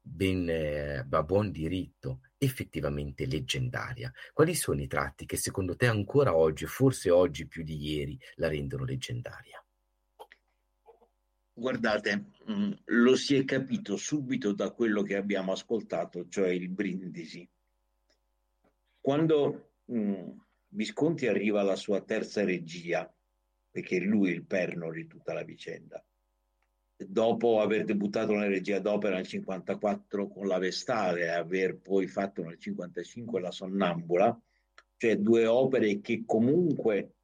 ben, 0.00 0.48
eh, 0.48 1.06
a 1.08 1.22
buon 1.22 1.52
diritto 1.52 2.22
effettivamente 2.38 3.26
leggendaria? 3.26 4.12
Quali 4.32 4.54
sono 4.54 4.80
i 4.80 4.86
tratti 4.88 5.24
che 5.24 5.36
secondo 5.36 5.76
te 5.76 5.86
ancora 5.86 6.34
oggi, 6.34 6.66
forse 6.66 7.10
oggi 7.10 7.46
più 7.46 7.62
di 7.62 7.76
ieri, 7.76 8.18
la 8.36 8.48
rendono 8.48 8.84
leggendaria? 8.84 9.62
Guardate, 11.52 12.30
mh, 12.46 12.52
mm, 12.52 12.72
lo 12.84 13.16
si 13.16 13.36
è 13.36 13.44
capito 13.44 13.96
subito 13.96 14.52
da 14.52 14.70
quello 14.70 15.02
che 15.02 15.16
abbiamo 15.16 15.52
ascoltato, 15.52 16.28
cioè 16.28 16.48
il 16.48 16.68
brindisi. 16.68 17.48
Quando 19.00 19.70
Mm, 19.92 20.30
Visconti 20.72 21.26
arriva 21.26 21.60
alla 21.60 21.74
sua 21.74 22.00
terza 22.00 22.44
regia, 22.44 23.12
perché 23.70 23.96
è 23.96 24.00
lui 24.00 24.30
il 24.30 24.44
perno 24.44 24.92
di 24.92 25.08
tutta 25.08 25.32
la 25.32 25.42
vicenda. 25.42 26.02
Dopo 26.96 27.60
aver 27.60 27.84
debuttato 27.84 28.32
nella 28.32 28.46
regia 28.46 28.78
d'opera 28.78 29.16
nel 29.16 29.26
54 29.26 30.28
con 30.28 30.46
la 30.46 30.58
Vestale 30.58 31.22
e 31.22 31.28
aver 31.28 31.78
poi 31.78 32.06
fatto 32.06 32.44
nel 32.44 32.58
55 32.58 33.40
la 33.40 33.50
Sonnambula, 33.50 34.40
cioè 34.96 35.16
due 35.16 35.46
opere 35.46 36.00
che 36.00 36.22
comunque 36.24 37.14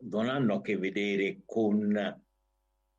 non 0.00 0.28
hanno 0.28 0.56
a 0.56 0.60
che 0.60 0.76
vedere 0.76 1.40
con 1.46 2.21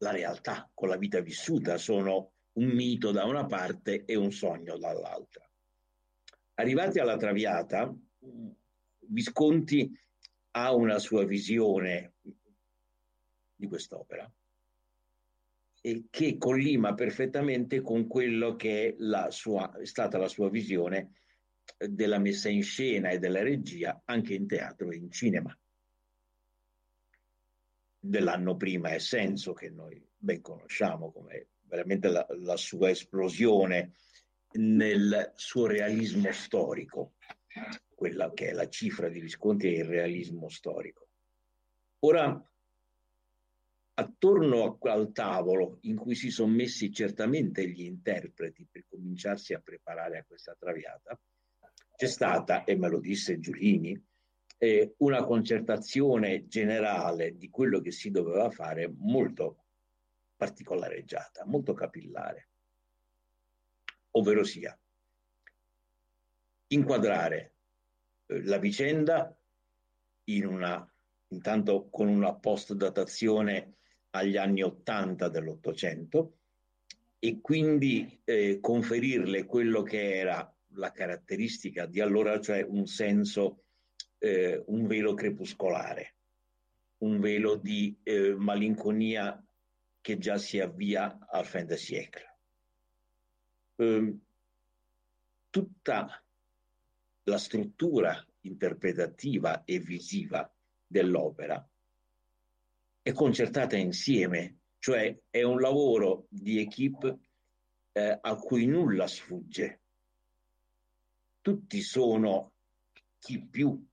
la 0.03 0.11
realtà, 0.11 0.69
con 0.73 0.89
la 0.89 0.97
vita 0.97 1.21
vissuta, 1.21 1.77
sono 1.77 2.33
un 2.53 2.67
mito 2.67 3.11
da 3.11 3.23
una 3.23 3.45
parte 3.45 4.03
e 4.05 4.15
un 4.15 4.31
sogno 4.31 4.77
dall'altra. 4.77 5.49
Arrivati 6.55 6.99
alla 6.99 7.17
Traviata, 7.17 7.91
Visconti 8.99 9.91
ha 10.51 10.73
una 10.73 10.99
sua 10.99 11.25
visione 11.25 12.13
di 13.55 13.67
quest'opera 13.67 14.31
e 15.81 16.05
che 16.09 16.37
collima 16.37 16.93
perfettamente 16.93 17.81
con 17.81 18.07
quello 18.07 18.55
che 18.55 18.89
è, 18.89 18.95
la 18.99 19.31
sua, 19.31 19.75
è 19.77 19.85
stata 19.85 20.17
la 20.17 20.27
sua 20.27 20.49
visione 20.49 21.13
della 21.77 22.19
messa 22.19 22.49
in 22.49 22.63
scena 22.63 23.09
e 23.09 23.19
della 23.19 23.41
regia 23.41 24.01
anche 24.05 24.33
in 24.33 24.47
teatro 24.47 24.91
e 24.91 24.97
in 24.97 25.11
cinema. 25.11 25.57
Dell'anno 28.05 28.57
prima 28.57 28.89
è 28.89 28.99
Senso, 28.99 29.53
che 29.53 29.69
noi 29.69 30.05
ben 30.17 30.41
conosciamo 30.41 31.09
come 31.13 31.47
veramente 31.61 32.09
la, 32.09 32.27
la 32.41 32.57
sua 32.57 32.89
esplosione 32.89 33.93
nel 34.55 35.31
suo 35.35 35.67
realismo 35.67 36.29
storico, 36.33 37.13
quella 37.95 38.33
che 38.33 38.49
è 38.49 38.51
la 38.51 38.67
cifra 38.67 39.07
di 39.07 39.21
Visconti 39.21 39.67
è 39.67 39.77
il 39.77 39.85
realismo 39.85 40.49
storico. 40.49 41.07
Ora, 41.99 42.45
attorno 43.93 44.77
al 44.81 45.11
tavolo 45.13 45.77
in 45.83 45.95
cui 45.95 46.15
si 46.15 46.29
sono 46.29 46.51
messi 46.51 46.91
certamente 46.91 47.65
gli 47.69 47.83
interpreti 47.83 48.67
per 48.69 48.83
cominciarsi 48.89 49.53
a 49.53 49.61
preparare 49.61 50.17
a 50.17 50.25
questa 50.25 50.57
traviata, 50.59 51.17
c'è 51.95 52.07
stata, 52.07 52.65
e 52.65 52.75
me 52.75 52.89
lo 52.89 52.99
disse 52.99 53.39
Giulini, 53.39 53.97
eh, 54.63 54.93
una 54.99 55.25
concertazione 55.25 56.47
generale 56.47 57.35
di 57.35 57.49
quello 57.49 57.81
che 57.81 57.91
si 57.91 58.11
doveva 58.11 58.49
fare 58.49 58.89
molto 58.97 59.57
particolareggiata, 60.37 61.43
molto 61.45 61.73
capillare, 61.73 62.47
ovvero 64.11 64.45
sia 64.45 64.77
inquadrare 66.67 67.55
eh, 68.27 68.41
la 68.45 68.57
vicenda 68.57 69.37
in 70.25 70.45
una, 70.45 70.93
intanto 71.27 71.89
con 71.89 72.07
una 72.07 72.33
post-datazione 72.33 73.73
agli 74.11 74.37
anni 74.37 74.63
Ottanta 74.63 75.27
dell'Ottocento 75.27 76.37
e 77.19 77.41
quindi 77.41 78.21
eh, 78.23 78.59
conferirle 78.61 79.43
quello 79.43 79.83
che 79.83 80.15
era 80.15 80.49
la 80.75 80.91
caratteristica 80.93 81.85
di 81.85 81.99
allora, 81.99 82.39
cioè 82.39 82.61
un 82.61 82.87
senso, 82.87 83.63
eh, 84.23 84.63
un 84.67 84.87
velo 84.87 85.13
crepuscolare, 85.13 86.15
un 86.99 87.19
velo 87.19 87.57
di 87.57 87.99
eh, 88.03 88.33
malinconia 88.35 89.45
che 89.99 90.17
già 90.17 90.37
si 90.37 90.61
avvia 90.61 91.19
al 91.27 91.45
fin 91.45 91.65
de 91.65 91.75
siècle. 91.75 92.37
Eh, 93.75 94.17
tutta 95.49 96.23
la 97.23 97.37
struttura 97.37 98.25
interpretativa 98.41 99.65
e 99.65 99.79
visiva 99.79 100.49
dell'opera 100.87 101.67
è 103.01 103.11
concertata 103.11 103.75
insieme, 103.75 104.59
cioè 104.79 105.19
è 105.29 105.43
un 105.43 105.59
lavoro 105.59 106.27
di 106.29 106.61
equip 106.61 107.17
eh, 107.91 108.17
a 108.21 108.35
cui 108.37 108.67
nulla 108.67 109.05
sfugge. 109.07 109.81
Tutti 111.41 111.81
sono 111.81 112.53
chi 113.19 113.45
più, 113.45 113.85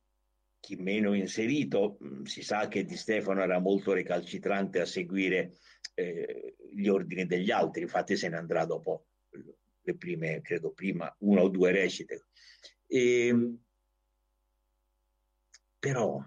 chi 0.60 0.76
meno 0.76 1.14
inserito. 1.14 1.98
Mm, 2.04 2.22
si 2.24 2.42
sa 2.42 2.68
che 2.68 2.84
Di 2.84 2.96
Stefano 2.96 3.42
era 3.42 3.58
molto 3.58 3.92
recalcitrante 3.92 4.80
a 4.80 4.86
seguire 4.86 5.56
eh, 5.94 6.56
gli 6.72 6.86
ordini 6.86 7.26
degli 7.26 7.50
altri, 7.50 7.82
infatti 7.82 8.16
se 8.16 8.28
ne 8.28 8.36
andrà 8.36 8.64
dopo 8.64 9.06
le 9.82 9.96
prime, 9.96 10.40
credo 10.42 10.70
prima, 10.72 11.12
una 11.20 11.42
o 11.42 11.48
due 11.48 11.72
recite. 11.72 12.26
E, 12.86 13.26
ehm, 13.26 13.58
però 15.78 16.22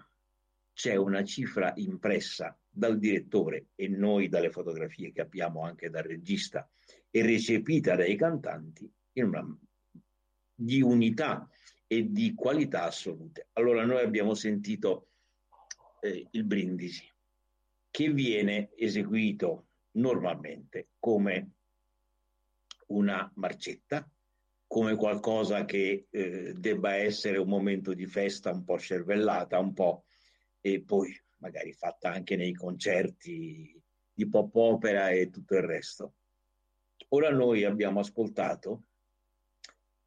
c'è 0.72 0.96
una 0.96 1.22
cifra 1.22 1.72
impressa 1.76 2.58
dal 2.68 2.98
direttore 2.98 3.68
e 3.76 3.86
noi 3.86 4.28
dalle 4.28 4.50
fotografie 4.50 5.12
che 5.12 5.20
abbiamo 5.20 5.62
anche 5.62 5.88
dal 5.88 6.02
regista 6.02 6.68
e 7.08 7.22
recepita 7.22 7.94
dai 7.94 8.16
cantanti 8.16 8.92
una, 9.12 9.56
di 10.52 10.82
unità 10.82 11.48
e 11.94 12.10
di 12.10 12.34
qualità 12.34 12.84
assolute. 12.84 13.48
Allora 13.52 13.84
noi 13.84 14.02
abbiamo 14.02 14.34
sentito 14.34 15.06
eh, 16.00 16.26
il 16.28 16.44
brindisi 16.44 17.08
che 17.88 18.12
viene 18.12 18.70
eseguito 18.74 19.66
normalmente 19.92 20.88
come 20.98 21.50
una 22.88 23.30
marcetta, 23.36 24.08
come 24.66 24.96
qualcosa 24.96 25.64
che 25.64 26.06
eh, 26.10 26.52
debba 26.56 26.96
essere 26.96 27.38
un 27.38 27.48
momento 27.48 27.94
di 27.94 28.06
festa 28.06 28.50
un 28.50 28.64
po' 28.64 28.78
cervellata, 28.78 29.60
un 29.60 29.72
po' 29.72 30.06
e 30.60 30.82
poi 30.82 31.16
magari 31.36 31.72
fatta 31.72 32.10
anche 32.10 32.34
nei 32.34 32.54
concerti 32.54 33.80
di 34.12 34.28
pop 34.28 34.52
opera 34.56 35.10
e 35.10 35.30
tutto 35.30 35.54
il 35.54 35.62
resto. 35.62 36.14
Ora 37.10 37.30
noi 37.30 37.62
abbiamo 37.62 38.00
ascoltato 38.00 38.82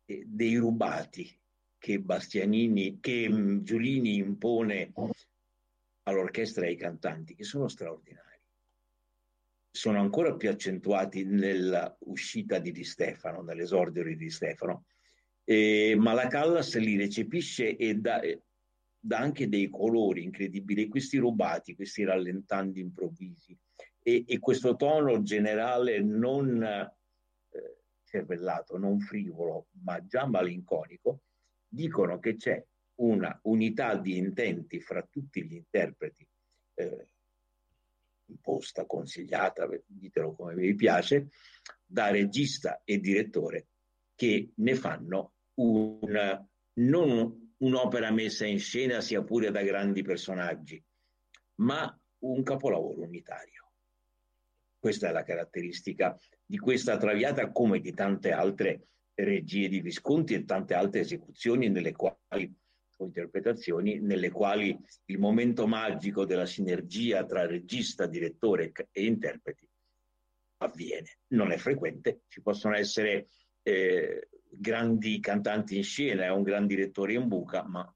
eh, 0.04 0.24
dei 0.26 0.58
rubati 0.58 1.34
che 1.78 2.00
Bastianini, 2.00 3.00
che 3.00 3.30
mm, 3.30 3.64
Giulini 3.64 4.16
impone 4.16 4.92
all'orchestra 6.04 6.66
e 6.66 6.70
ai 6.70 6.76
cantanti, 6.76 7.36
che 7.36 7.44
sono 7.44 7.68
straordinari. 7.68 8.26
Sono 9.70 10.00
ancora 10.00 10.36
più 10.36 10.50
accentuati 10.50 11.24
nell'uscita 11.24 12.58
di 12.60 12.72
Di 12.72 12.84
Stefano, 12.84 13.42
nell'esordio 13.42 14.04
di 14.04 14.16
Di 14.16 14.30
Stefano, 14.30 14.86
eh, 15.44 15.96
ma 15.98 16.14
la 16.14 16.28
Callas 16.28 16.76
li 16.78 16.98
recepisce 16.98 17.76
e 17.76 17.96
dà, 17.96 18.20
dà 19.00 19.18
anche 19.20 19.48
dei 19.48 19.70
colori 19.70 20.24
incredibili, 20.24 20.88
questi 20.88 21.18
rubati, 21.18 21.76
questi 21.76 22.04
rallentandi 22.04 22.80
improvvisi. 22.80 23.56
E, 24.02 24.24
e 24.26 24.40
questo 24.40 24.76
tono 24.76 25.22
generale 25.22 26.02
non 26.02 26.64
eh, 26.64 27.78
cervellato, 28.06 28.78
non 28.78 29.00
frivolo, 29.00 29.68
ma 29.84 30.04
già 30.06 30.26
malinconico, 30.26 31.22
dicono 31.68 32.20
che 32.20 32.36
c'è 32.36 32.64
una 32.96 33.38
unità 33.44 33.96
di 33.96 34.18
intenti 34.18 34.80
fra 34.82 35.06
tutti 35.10 35.44
gli 35.44 35.54
interpreti 35.54 36.28
eh, 36.76 37.08
imposta, 38.26 38.86
consigliata, 38.86 39.68
ditelo 39.86 40.34
come 40.34 40.56
vi 40.56 40.76
piace, 40.76 41.30
da 41.86 42.10
regista 42.10 42.82
e 42.84 43.00
direttore 43.00 43.68
che 44.16 44.52
ne 44.56 44.76
fanno 44.76 45.34
un, 45.56 46.46
non 46.74 47.54
un'opera 47.58 48.12
messa 48.12 48.46
in 48.46 48.60
scena 48.60 49.02
sia 49.02 49.24
pure 49.24 49.52
da 49.52 49.62
grandi 49.62 50.02
personaggi, 50.02 50.84
ma 51.56 52.00
un 52.20 52.44
capolavoro 52.44 53.02
unitario. 53.02 53.72
Questa 54.80 55.10
è 55.10 55.12
la 55.12 55.24
caratteristica 55.24 56.18
di 56.46 56.58
questa 56.58 56.98
Traviata 56.98 57.52
come 57.52 57.80
di 57.80 57.94
tante 57.94 58.32
altre 58.32 58.88
regie 59.24 59.68
di 59.68 59.82
Visconti 59.82 60.34
e 60.34 60.46
tante 60.46 60.74
altre 60.74 61.02
esecuzioni 61.02 61.70
nelle 61.70 61.94
quali 61.94 62.54
o 63.00 63.06
interpretazioni 63.06 64.00
nelle 64.00 64.32
quali 64.32 64.78
il 65.06 65.20
momento 65.20 65.68
magico 65.68 66.26
della 66.26 66.48
sinergia 66.48 67.26
tra 67.26 67.46
regista, 67.46 68.08
direttore 68.08 68.72
e 68.92 69.06
interpreti 69.06 69.68
avviene. 70.58 71.20
Non 71.28 71.52
è 71.52 71.58
frequente, 71.58 72.22
ci 72.28 72.42
possono 72.42 72.76
essere 72.76 73.28
eh, 73.62 74.30
grandi 74.50 75.20
cantanti 75.20 75.78
in 75.78 75.84
scena 75.84 76.26
e 76.26 76.30
un 76.30 76.42
gran 76.42 76.66
direttore 76.66 77.14
in 77.14 77.28
buca, 77.28 77.64
ma 77.64 77.96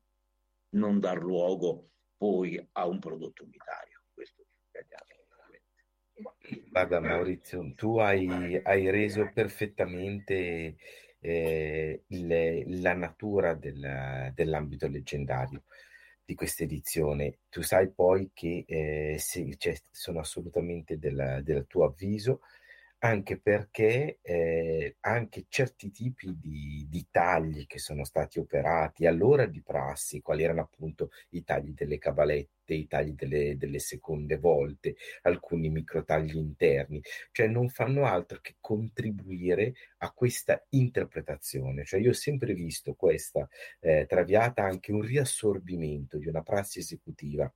non 0.74 1.00
dar 1.00 1.18
luogo 1.18 1.90
poi 2.16 2.64
a 2.74 2.86
un 2.86 3.00
prodotto 3.00 3.44
unitario. 3.44 4.04
Questo 4.14 4.44
Guarda 6.70 7.00
Maurizio, 7.00 7.74
tu 7.76 7.98
hai, 7.98 8.60
hai 8.64 8.90
reso 8.90 9.30
perfettamente 9.34 10.76
eh, 11.22 12.04
il, 12.08 12.82
la 12.82 12.94
natura 12.94 13.54
del, 13.54 14.32
dell'ambito 14.34 14.88
leggendario 14.88 15.64
di 16.26 16.36
questa 16.36 16.64
edizione. 16.64 17.40
Tu 17.50 17.62
sai 17.62 17.90
poi 17.92 18.32
che 18.34 18.66
eh, 18.68 19.16
se, 19.20 19.56
cioè, 19.58 19.76
sono 19.90 20.20
assolutamente 20.20 20.98
del, 20.98 21.42
del 21.44 21.66
tuo 21.68 21.86
avviso, 21.86 22.42
anche 23.04 23.40
perché 23.40 24.20
eh, 24.22 24.98
anche 25.02 25.46
certi 25.50 25.90
tipi 25.90 26.38
di, 26.40 26.86
di, 26.88 27.08
tagli 27.10 27.66
che 27.66 27.80
sono 27.80 28.04
stati 28.04 28.38
operati 28.38 29.08
allora 29.08 29.48
di 29.48 29.62
prassi, 29.64 30.22
quali 30.22 30.44
erano 30.44 30.62
appunto 30.62 31.10
i 31.30 31.44
tagli 31.44 31.74
delle 31.74 31.98
cabalette, 31.98 32.76
i 32.76 32.86
tagli 32.86 33.14
delle, 33.14 33.58
delle 33.58 33.80
seconde 33.80 34.38
volte, 34.38 34.96
alcuni 35.24 35.70
microtagli 35.70 36.36
interni, 36.36 37.02
cioè 37.32 37.48
non 37.48 37.70
fanno 37.70 38.06
altro 38.06 38.40
che 38.40 38.58
contribuire 38.60 39.74
a 40.00 40.12
questa 40.12 40.64
interpretazione. 40.70 41.84
Cioè 41.86 42.00
io 42.00 42.12
ho 42.12 42.14
sempre 42.14 42.54
visto 42.54 42.94
questa 42.94 43.48
eh, 43.80 44.06
traviata 44.08 44.64
anche 44.64 44.92
un 44.92 45.02
riassorbimento 45.02 46.18
di 46.20 46.28
una 46.28 46.44
prassi 46.44 46.78
esecutiva 46.80 47.52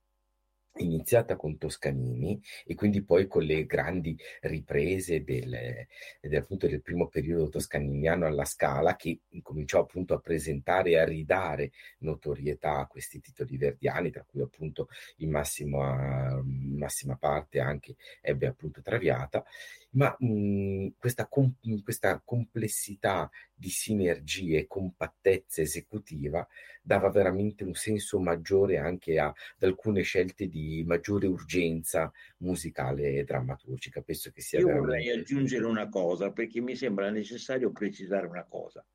iniziata 0.78 1.36
con 1.36 1.58
Toscanini 1.58 2.40
e 2.64 2.74
quindi 2.74 3.02
poi 3.02 3.26
con 3.26 3.42
le 3.42 3.66
grandi 3.66 4.18
riprese 4.42 5.22
del, 5.24 5.86
del, 6.20 6.36
appunto 6.36 6.66
del 6.66 6.82
primo 6.82 7.08
periodo 7.08 7.48
toscaniniano 7.48 8.26
alla 8.26 8.44
Scala 8.44 8.96
che 8.96 9.20
cominciò 9.42 9.80
appunto 9.80 10.14
a 10.14 10.20
presentare 10.20 10.90
e 10.90 10.98
a 10.98 11.04
ridare 11.04 11.72
notorietà 11.98 12.78
a 12.78 12.86
questi 12.86 13.20
titoli 13.20 13.56
verdiani, 13.56 14.10
tra 14.10 14.24
cui 14.28 14.42
appunto 14.42 14.88
in 15.18 15.30
massima, 15.30 16.40
massima 16.44 17.16
parte 17.16 17.60
anche 17.60 17.96
ebbe 18.20 18.46
appunto 18.46 18.82
Traviata 18.82 19.44
ma 19.96 20.14
mh, 20.18 20.94
questa, 20.98 21.26
com- 21.26 21.56
questa, 21.82 22.20
complessità 22.24 23.30
di 23.54 23.70
sinergie 23.70 24.58
e 24.58 24.66
compattezza 24.66 25.62
esecutiva 25.62 26.46
dava 26.82 27.10
veramente 27.10 27.64
un 27.64 27.74
senso 27.74 28.18
maggiore 28.18 28.78
anche 28.78 29.18
a, 29.18 29.26
ad 29.26 29.62
alcune 29.62 30.02
scelte 30.02 30.46
di 30.48 30.84
maggiore 30.86 31.26
urgenza 31.26 32.12
musicale 32.38 33.14
e 33.14 33.24
drammaturgica. 33.24 34.02
Penso 34.02 34.30
che 34.30 34.40
sia 34.40 34.60
Io 34.60 34.66
veramente... 34.66 34.90
vorrei 34.90 35.18
aggiungere 35.18 35.64
una 35.64 35.88
cosa 35.88 36.30
perché 36.30 36.60
mi 36.60 36.76
sembra 36.76 37.10
necessario 37.10 37.72
precisare 37.72 38.26
una 38.26 38.44
cosa. 38.44 38.86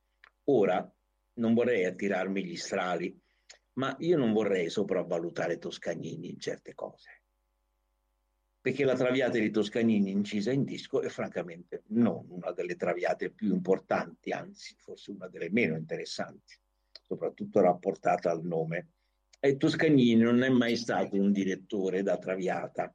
Ora 0.45 0.89
non 1.33 1.53
vorrei 1.53 1.85
attirarmi 1.85 2.45
gli 2.45 2.55
strali, 2.55 3.19
ma 3.73 3.95
io 3.99 4.17
non 4.17 4.33
vorrei 4.33 4.69
sopravvalutare 4.69 5.57
Toscanini 5.57 6.29
in 6.29 6.39
certe 6.39 6.73
cose 6.73 7.20
perché 8.61 8.85
la 8.85 8.95
Traviata 8.95 9.39
di 9.39 9.49
Toscanini 9.49 10.11
incisa 10.11 10.51
in 10.51 10.63
disco 10.63 11.01
è 11.01 11.09
francamente 11.09 11.81
non 11.87 12.27
una 12.29 12.51
delle 12.51 12.75
traviate 12.75 13.31
più 13.31 13.51
importanti, 13.53 14.31
anzi 14.31 14.75
forse 14.77 15.09
una 15.09 15.27
delle 15.27 15.49
meno 15.49 15.75
interessanti, 15.75 16.55
soprattutto 17.01 17.59
rapportata 17.59 18.29
al 18.29 18.43
nome. 18.43 18.89
E 19.39 19.57
Toscanini 19.57 20.21
non 20.21 20.43
è 20.43 20.49
mai 20.49 20.75
stato 20.75 21.15
un 21.15 21.31
direttore 21.31 22.03
da 22.03 22.19
Traviata, 22.19 22.93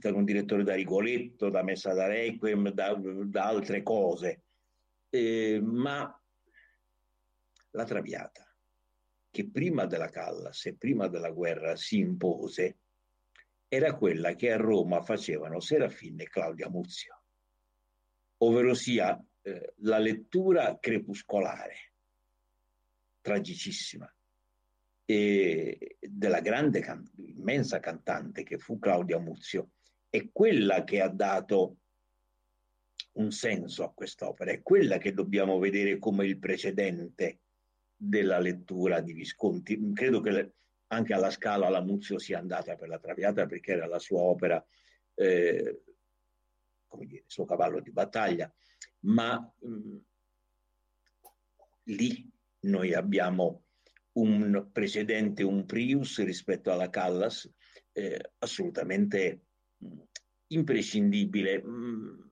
era 0.00 0.16
un 0.16 0.24
direttore 0.24 0.64
da 0.64 0.74
Rigoletto, 0.74 1.48
da 1.48 1.62
Messa 1.62 1.92
da 1.92 2.08
Requiem, 2.08 2.70
da, 2.70 2.94
da 2.94 3.44
altre 3.44 3.84
cose, 3.84 4.42
eh, 5.10 5.60
ma 5.62 6.20
la 7.70 7.84
Traviata, 7.84 8.44
che 9.30 9.48
prima 9.48 9.86
della 9.86 10.10
Callas 10.10 10.66
e 10.66 10.74
prima 10.74 11.06
della 11.06 11.30
guerra 11.30 11.76
si 11.76 11.98
impose, 11.98 12.78
era 13.74 13.94
quella 13.94 14.34
che 14.34 14.52
a 14.52 14.58
Roma 14.58 15.00
facevano 15.00 15.58
Serafin 15.58 16.20
e 16.20 16.28
Claudia 16.28 16.68
Muzio, 16.68 17.22
ovvero 18.38 18.74
sia 18.74 19.18
eh, 19.40 19.72
la 19.76 19.96
lettura 19.96 20.76
crepuscolare, 20.78 21.92
tragicissima, 23.22 24.14
della 25.06 26.40
grande, 26.40 26.80
can- 26.80 27.10
immensa 27.16 27.80
cantante 27.80 28.42
che 28.42 28.58
fu 28.58 28.78
Claudia 28.78 29.18
Muzio, 29.18 29.70
è 30.10 30.28
quella 30.30 30.84
che 30.84 31.00
ha 31.00 31.08
dato 31.08 31.76
un 33.12 33.30
senso 33.30 33.84
a 33.84 33.92
quest'opera, 33.92 34.52
è 34.52 34.60
quella 34.60 34.98
che 34.98 35.14
dobbiamo 35.14 35.58
vedere 35.58 35.98
come 35.98 36.26
il 36.26 36.38
precedente 36.38 37.40
della 37.96 38.38
lettura 38.38 39.00
di 39.00 39.14
Visconti. 39.14 39.92
Credo 39.94 40.20
che 40.20 40.52
anche 40.92 41.14
alla 41.14 41.30
Scala 41.30 41.70
la 41.70 41.80
Muzio 41.80 42.18
sia 42.18 42.38
andata 42.38 42.76
per 42.76 42.88
la 42.88 42.98
Traviata 42.98 43.46
perché 43.46 43.72
era 43.72 43.86
la 43.86 43.98
sua 43.98 44.20
opera, 44.20 44.64
eh, 45.14 45.82
come 46.86 47.06
dire, 47.06 47.22
il 47.24 47.30
suo 47.30 47.46
cavallo 47.46 47.80
di 47.80 47.90
battaglia, 47.90 48.52
ma 49.00 49.38
mh, 49.58 49.96
lì 51.84 52.30
noi 52.60 52.92
abbiamo 52.92 53.62
un 54.12 54.68
precedente, 54.70 55.42
un 55.42 55.64
Prius 55.64 56.22
rispetto 56.22 56.70
alla 56.70 56.90
Callas, 56.90 57.50
eh, 57.92 58.32
assolutamente 58.38 59.46
mh, 59.78 59.98
imprescindibile. 60.48 61.62
Mh, 61.62 62.30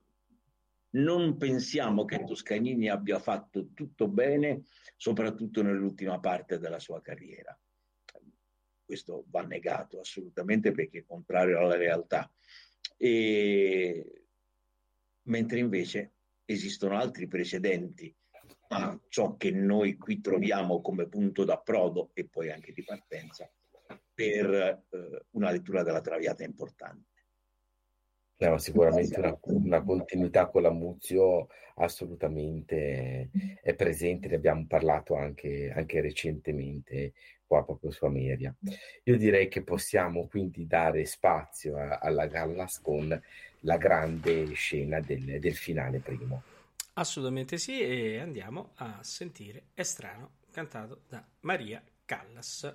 non 0.93 1.37
pensiamo 1.37 2.05
che 2.05 2.23
Toscanini 2.25 2.89
abbia 2.89 3.17
fatto 3.17 3.69
tutto 3.73 4.07
bene, 4.07 4.65
soprattutto 4.97 5.63
nell'ultima 5.63 6.19
parte 6.19 6.59
della 6.59 6.79
sua 6.79 7.01
carriera 7.01 7.57
questo 8.91 9.23
va 9.29 9.41
negato 9.43 10.01
assolutamente 10.01 10.73
perché 10.73 10.99
è 10.99 11.05
contrario 11.05 11.59
alla 11.59 11.77
realtà. 11.77 12.29
E... 12.97 14.25
Mentre 15.23 15.59
invece 15.59 16.11
esistono 16.43 16.97
altri 16.97 17.27
precedenti 17.27 18.13
a 18.69 18.99
ciò 19.07 19.37
che 19.37 19.51
noi 19.51 19.95
qui 19.95 20.19
troviamo 20.19 20.81
come 20.81 21.07
punto 21.07 21.45
d'approdo 21.45 22.09
e 22.13 22.27
poi 22.27 22.51
anche 22.51 22.73
di 22.73 22.83
partenza 22.83 23.49
per 24.13 24.49
eh, 24.53 25.25
una 25.31 25.51
lettura 25.51 25.83
della 25.83 26.01
Traviata 26.01 26.43
importante. 26.43 27.09
No, 28.37 28.57
sicuramente 28.57 29.19
una, 29.19 29.37
una, 29.43 29.83
continuità 29.83 30.49
con 30.49 30.63
la 30.63 30.71
Muzio 30.71 31.47
assolutamente 31.75 33.29
è 33.61 33.73
presente, 33.75 34.27
ne 34.27 34.35
abbiamo 34.35 34.65
parlato 34.67 35.15
anche, 35.15 35.71
anche 35.73 36.01
recentemente 36.01 37.13
qua 37.51 37.65
proprio 37.65 37.91
su 37.91 38.05
Ameria. 38.05 38.55
Io 39.03 39.17
direi 39.17 39.49
che 39.49 39.61
possiamo 39.61 40.25
quindi 40.27 40.65
dare 40.67 41.03
spazio 41.03 41.75
a, 41.75 41.97
alla 41.97 42.25
Gallas 42.27 42.79
con 42.79 43.21
la 43.63 43.77
grande 43.77 44.53
scena 44.53 45.01
del, 45.01 45.37
del 45.37 45.55
finale 45.57 45.99
primo. 45.99 46.43
Assolutamente 46.93 47.57
sì, 47.57 47.81
e 47.81 48.19
andiamo 48.19 48.71
a 48.75 48.99
sentire 49.03 49.63
Estrano 49.73 50.39
cantato 50.49 51.01
da 51.09 51.21
Maria 51.41 51.83
Callas. 52.05 52.73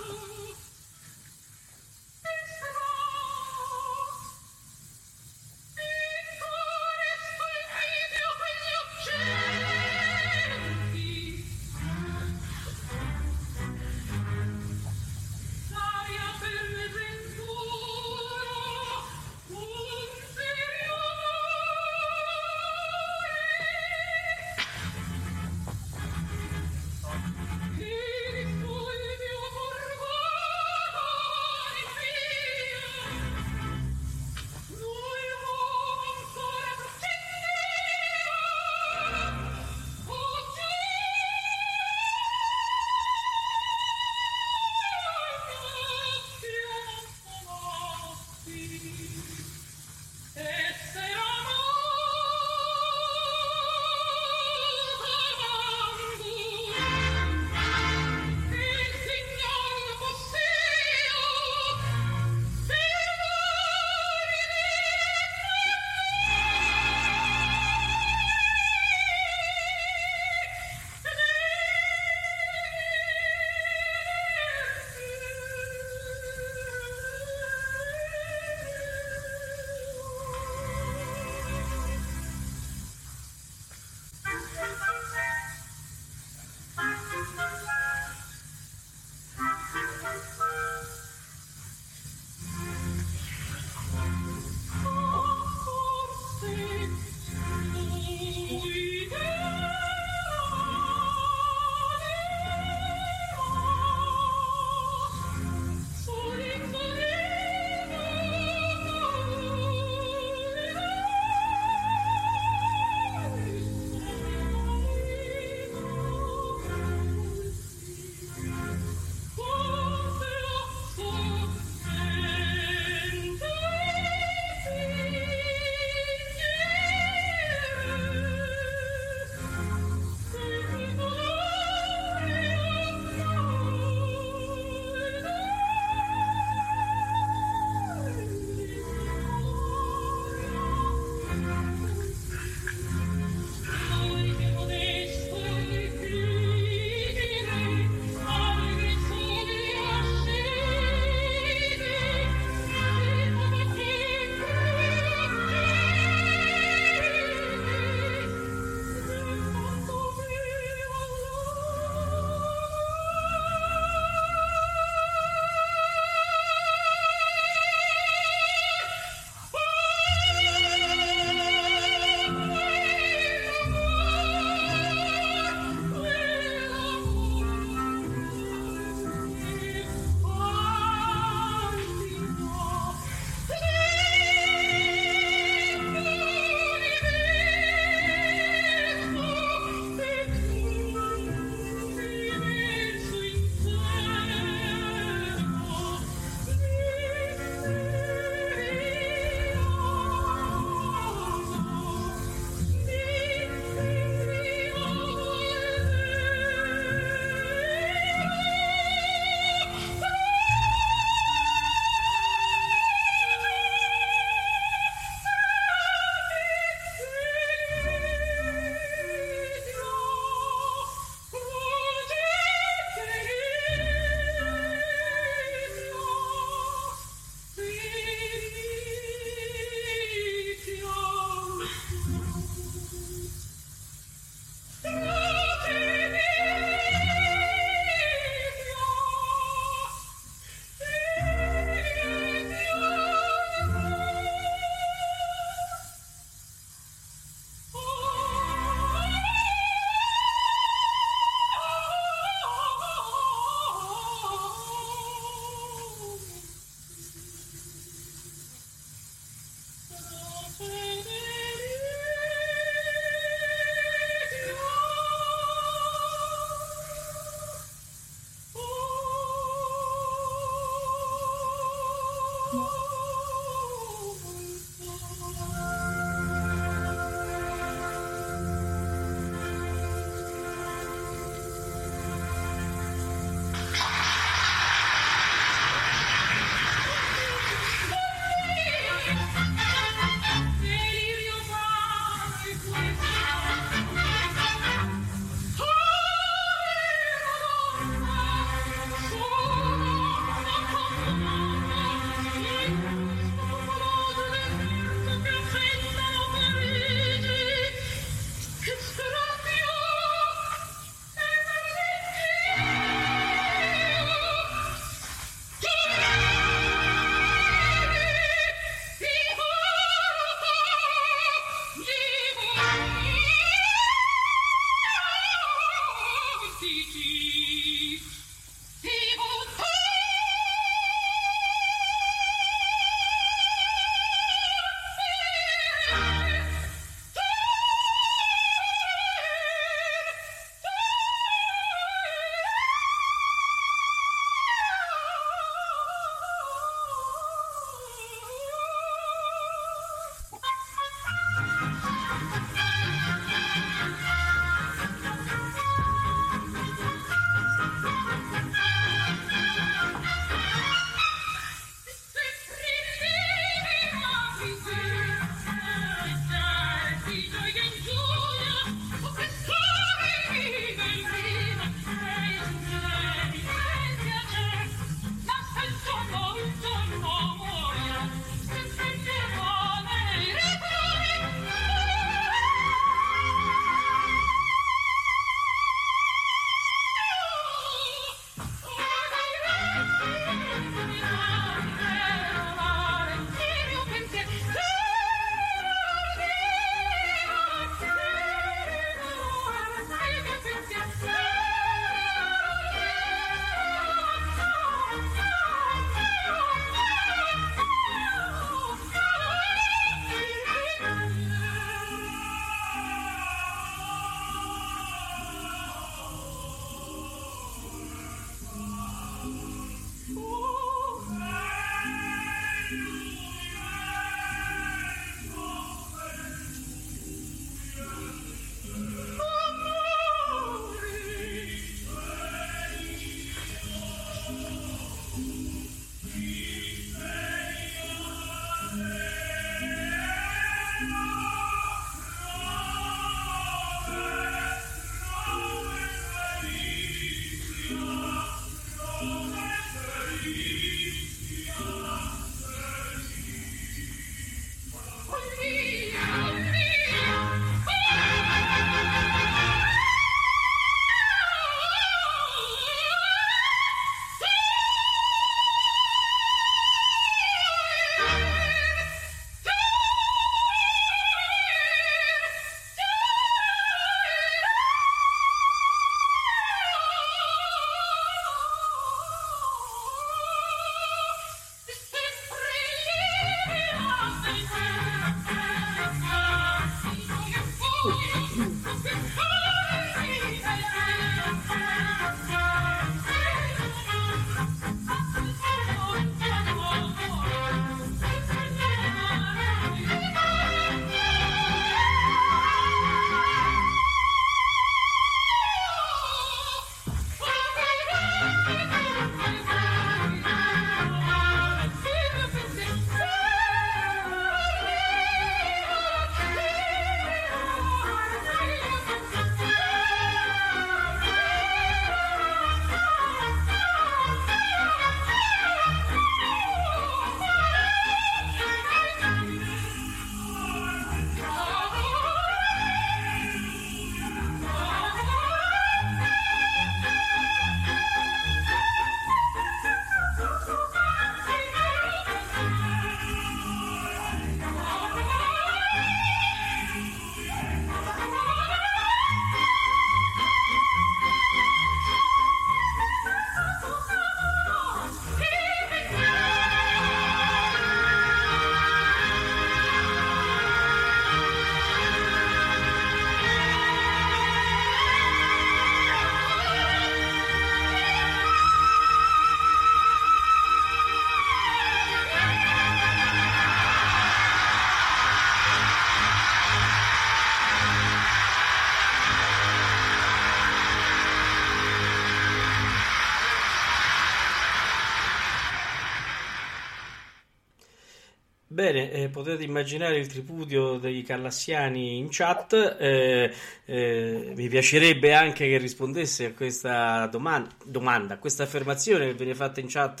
Bene, 588.60 588.92
eh, 588.92 589.08
potete 589.08 589.42
immaginare 589.42 589.96
il 589.96 590.06
tripudio 590.06 590.76
dei 590.76 591.02
callassiani 591.02 591.96
in 591.96 592.08
chat. 592.10 592.76
Eh, 592.78 593.32
eh, 593.64 594.32
mi 594.36 594.48
piacerebbe 594.48 595.14
anche 595.14 595.48
che 595.48 595.56
rispondesse 595.56 596.26
a 596.26 596.34
questa 596.34 597.06
domanda, 597.06 597.48
domanda 597.64 598.14
a 598.14 598.18
questa 598.18 598.42
affermazione 598.42 599.06
che 599.06 599.14
viene 599.14 599.34
fatta 599.34 599.60
in 599.60 599.66
chat, 599.66 600.00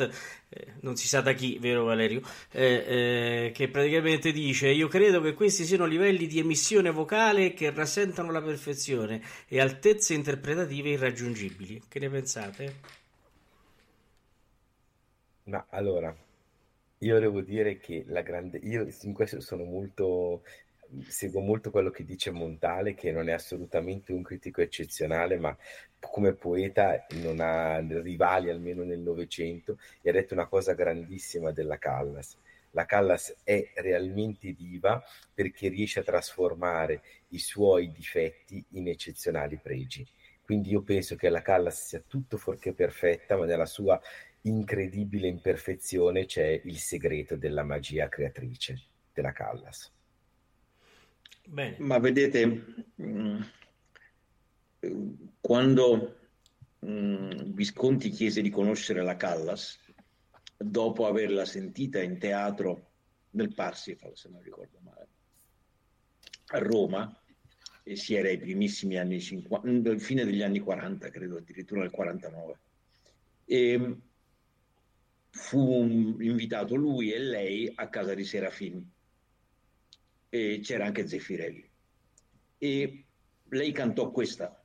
eh, 0.50 0.74
non 0.80 0.96
si 0.96 1.08
sa 1.08 1.22
da 1.22 1.32
chi, 1.32 1.56
vero 1.58 1.84
Valerio? 1.84 2.20
Eh, 2.50 3.46
eh, 3.46 3.52
che 3.54 3.68
praticamente 3.68 4.30
dice: 4.30 4.68
Io 4.68 4.88
credo 4.88 5.22
che 5.22 5.32
questi 5.32 5.64
siano 5.64 5.86
livelli 5.86 6.26
di 6.26 6.38
emissione 6.38 6.90
vocale 6.90 7.54
che 7.54 7.70
rasentano 7.70 8.30
la 8.30 8.42
perfezione 8.42 9.22
e 9.48 9.58
altezze 9.58 10.12
interpretative 10.12 10.90
irraggiungibili. 10.90 11.84
Che 11.88 11.98
ne 11.98 12.10
pensate? 12.10 12.74
Ma 15.44 15.64
allora, 15.70 16.14
io 17.02 17.18
devo 17.18 17.40
dire 17.40 17.78
che 17.78 18.04
la 18.08 18.22
grande... 18.22 18.58
Io 18.58 18.86
in 19.02 19.12
questo 19.12 19.40
sono 19.40 19.64
molto... 19.64 20.42
Seguo 21.06 21.40
molto 21.40 21.70
quello 21.70 21.90
che 21.90 22.04
dice 22.04 22.32
Montale, 22.32 22.94
che 22.94 23.12
non 23.12 23.28
è 23.28 23.32
assolutamente 23.32 24.12
un 24.12 24.22
critico 24.24 24.60
eccezionale, 24.60 25.38
ma 25.38 25.56
come 26.00 26.32
poeta 26.32 27.06
non 27.22 27.38
ha 27.38 27.78
rivali 27.78 28.50
almeno 28.50 28.82
nel 28.82 28.98
Novecento 28.98 29.78
e 30.02 30.10
ha 30.10 30.12
detto 30.12 30.34
una 30.34 30.46
cosa 30.46 30.74
grandissima 30.74 31.52
della 31.52 31.78
Callas. 31.78 32.36
La 32.72 32.86
Callas 32.86 33.36
è 33.44 33.70
realmente 33.76 34.52
diva 34.52 35.00
perché 35.32 35.68
riesce 35.68 36.00
a 36.00 36.04
trasformare 36.04 37.02
i 37.28 37.38
suoi 37.38 37.92
difetti 37.92 38.64
in 38.70 38.88
eccezionali 38.88 39.58
pregi. 39.62 40.04
Quindi 40.42 40.70
io 40.70 40.82
penso 40.82 41.14
che 41.14 41.28
la 41.28 41.42
Callas 41.42 41.86
sia 41.86 42.02
tutto 42.04 42.36
fuorché 42.36 42.72
perfetta, 42.72 43.36
ma 43.36 43.44
nella 43.44 43.66
sua 43.66 44.00
incredibile 44.42 45.28
imperfezione 45.28 46.24
c'è 46.24 46.60
il 46.64 46.78
segreto 46.78 47.36
della 47.36 47.62
magia 47.62 48.08
creatrice 48.08 48.80
della 49.12 49.32
Callas. 49.32 49.92
Bene. 51.44 51.76
Ma 51.78 51.98
vedete, 51.98 52.64
mm, 53.02 53.40
quando 55.40 56.16
mm, 56.86 57.30
Visconti 57.52 58.10
chiese 58.10 58.40
di 58.40 58.50
conoscere 58.50 59.02
la 59.02 59.16
Callas, 59.16 59.78
dopo 60.56 61.06
averla 61.06 61.44
sentita 61.44 62.00
in 62.00 62.18
teatro 62.18 62.88
nel 63.30 63.54
Parsifal, 63.54 64.16
se 64.16 64.28
non 64.28 64.42
ricordo 64.42 64.78
male, 64.82 65.08
a 66.46 66.58
Roma, 66.58 67.14
e 67.82 67.96
si 67.96 68.14
era 68.14 68.28
ai 68.28 68.38
primissimi 68.38 68.98
anni 68.98 69.20
50, 69.20 69.98
fine 69.98 70.24
degli 70.24 70.42
anni 70.42 70.60
40, 70.60 71.10
credo 71.10 71.38
addirittura 71.38 71.80
nel 71.80 71.90
49. 71.90 72.58
E 73.44 73.96
fu 75.30 75.82
invitato 76.20 76.74
lui 76.74 77.12
e 77.12 77.18
lei 77.18 77.72
a 77.74 77.88
casa 77.88 78.14
di 78.14 78.24
Serafin 78.24 78.90
e 80.28 80.60
c'era 80.62 80.86
anche 80.86 81.06
Zeffirelli. 81.06 81.68
E 82.58 83.04
lei 83.48 83.72
cantò 83.72 84.10
questa, 84.10 84.62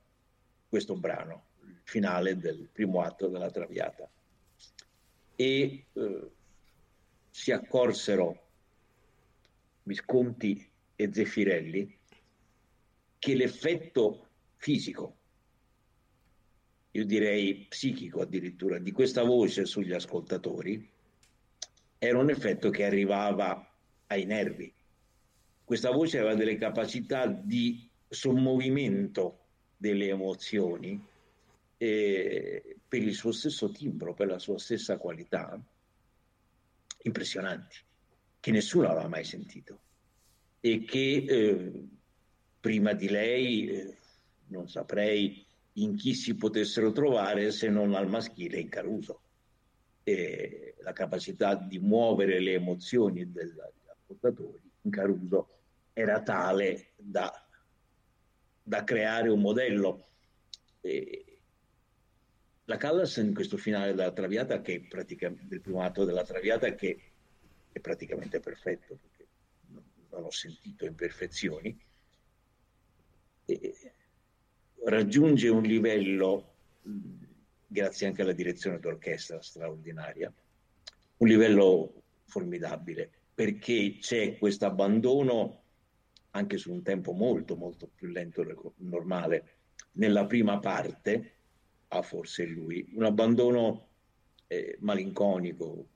questo 0.68 0.96
brano, 0.96 1.48
il 1.66 1.80
finale 1.84 2.38
del 2.38 2.70
primo 2.72 3.02
atto 3.02 3.28
della 3.28 3.50
Traviata. 3.50 4.10
E 5.36 5.86
eh, 5.92 6.32
si 7.30 7.52
accorsero 7.52 8.44
Visconti 9.84 10.68
e 10.96 11.14
Zeffirelli 11.14 12.00
che 13.20 13.36
l'effetto 13.36 14.28
fisico 14.56 15.18
io 16.96 17.06
direi 17.06 17.66
psichico 17.68 18.22
addirittura, 18.22 18.80
di 18.80 18.94
questa 18.94 19.24
voce 19.24 19.66
sugli 19.66 19.92
ascoltatori, 19.92 20.90
era 21.98 22.18
un 22.18 22.30
effetto 22.30 22.70
che 22.70 22.86
arrivava 22.86 23.70
ai 24.08 24.24
nervi. 24.24 24.74
Questa 25.64 25.92
voce 25.92 26.20
aveva 26.20 26.36
delle 26.36 26.56
capacità 26.56 27.28
di 27.28 27.90
sommovimento 28.08 29.40
delle 29.76 30.08
emozioni 30.08 31.06
eh, 31.78 32.78
per 32.88 33.02
il 33.02 33.14
suo 33.14 33.34
stesso 33.34 33.72
timbro, 33.72 34.14
per 34.14 34.28
la 34.28 34.40
sua 34.40 34.58
stessa 34.58 34.98
qualità, 34.98 35.62
impressionanti, 37.04 37.78
che 38.40 38.52
nessuno 38.52 38.88
aveva 38.88 39.10
mai 39.10 39.26
sentito 39.26 39.80
e 40.62 40.86
che 40.86 41.26
eh, 41.28 41.88
prima 42.62 42.94
di 42.94 43.10
lei, 43.10 43.68
eh, 43.68 43.98
non 44.48 44.70
saprei 44.70 45.45
in 45.78 45.96
chi 45.96 46.14
si 46.14 46.36
potessero 46.36 46.92
trovare 46.92 47.52
se 47.52 47.70
non 47.70 47.94
al 47.96 48.08
maschile 48.08 48.60
in 48.60 48.70
Caruso. 48.70 49.22
E 50.04 50.76
la 50.82 50.94
capacità 50.94 51.56
di 51.56 51.80
muovere 51.80 52.40
le 52.40 52.54
emozioni 52.54 53.32
degli 53.32 53.58
ascoltatori 53.88 54.62
in 54.82 54.92
Caruso 54.92 55.50
era 55.94 56.22
tale 56.22 56.92
da, 56.96 57.32
da 58.62 58.84
creare 58.84 59.30
un 59.30 59.42
modello. 59.42 60.08
E 60.82 61.40
la 62.66 62.78
Callas 62.78 63.18
in 63.18 63.34
questo 63.34 63.58
finale 63.58 63.94
della 63.94 64.12
Traviata, 64.12 64.62
che 64.62 64.88
del 65.42 65.62
primo 65.62 65.82
atto 65.82 66.06
della 66.06 66.24
Traviata, 66.24 66.74
che 66.74 67.12
è 67.72 67.80
praticamente 67.80 68.40
perfetto, 68.40 68.98
perché 69.02 69.28
non 70.12 70.24
ho 70.24 70.32
sentito 70.32 70.86
imperfezioni, 70.86 71.78
e 73.48 73.95
raggiunge 74.86 75.48
un 75.50 75.64
livello, 75.64 76.54
grazie 77.68 78.08
anche 78.08 78.22
alla 78.22 78.34
direzione 78.34 78.80
d'orchestra 78.80 79.42
straordinaria, 79.42 80.32
un 81.18 81.28
livello 81.28 82.04
formidabile, 82.26 83.10
perché 83.34 83.98
c'è 84.00 84.38
questo 84.38 84.66
abbandono 84.66 85.62
anche 86.32 86.58
su 86.58 86.72
un 86.72 86.84
tempo 86.84 87.14
molto 87.14 87.56
molto 87.56 87.90
più 87.94 88.10
lento 88.10 88.44
del 88.44 88.58
normale. 88.78 89.58
Nella 89.94 90.26
prima 90.26 90.60
parte, 90.60 91.34
ha 91.88 92.02
forse 92.02 92.46
lui, 92.46 92.92
un 92.96 93.06
abbandono 93.06 93.88
eh, 94.48 94.78
malinconico, 94.82 95.88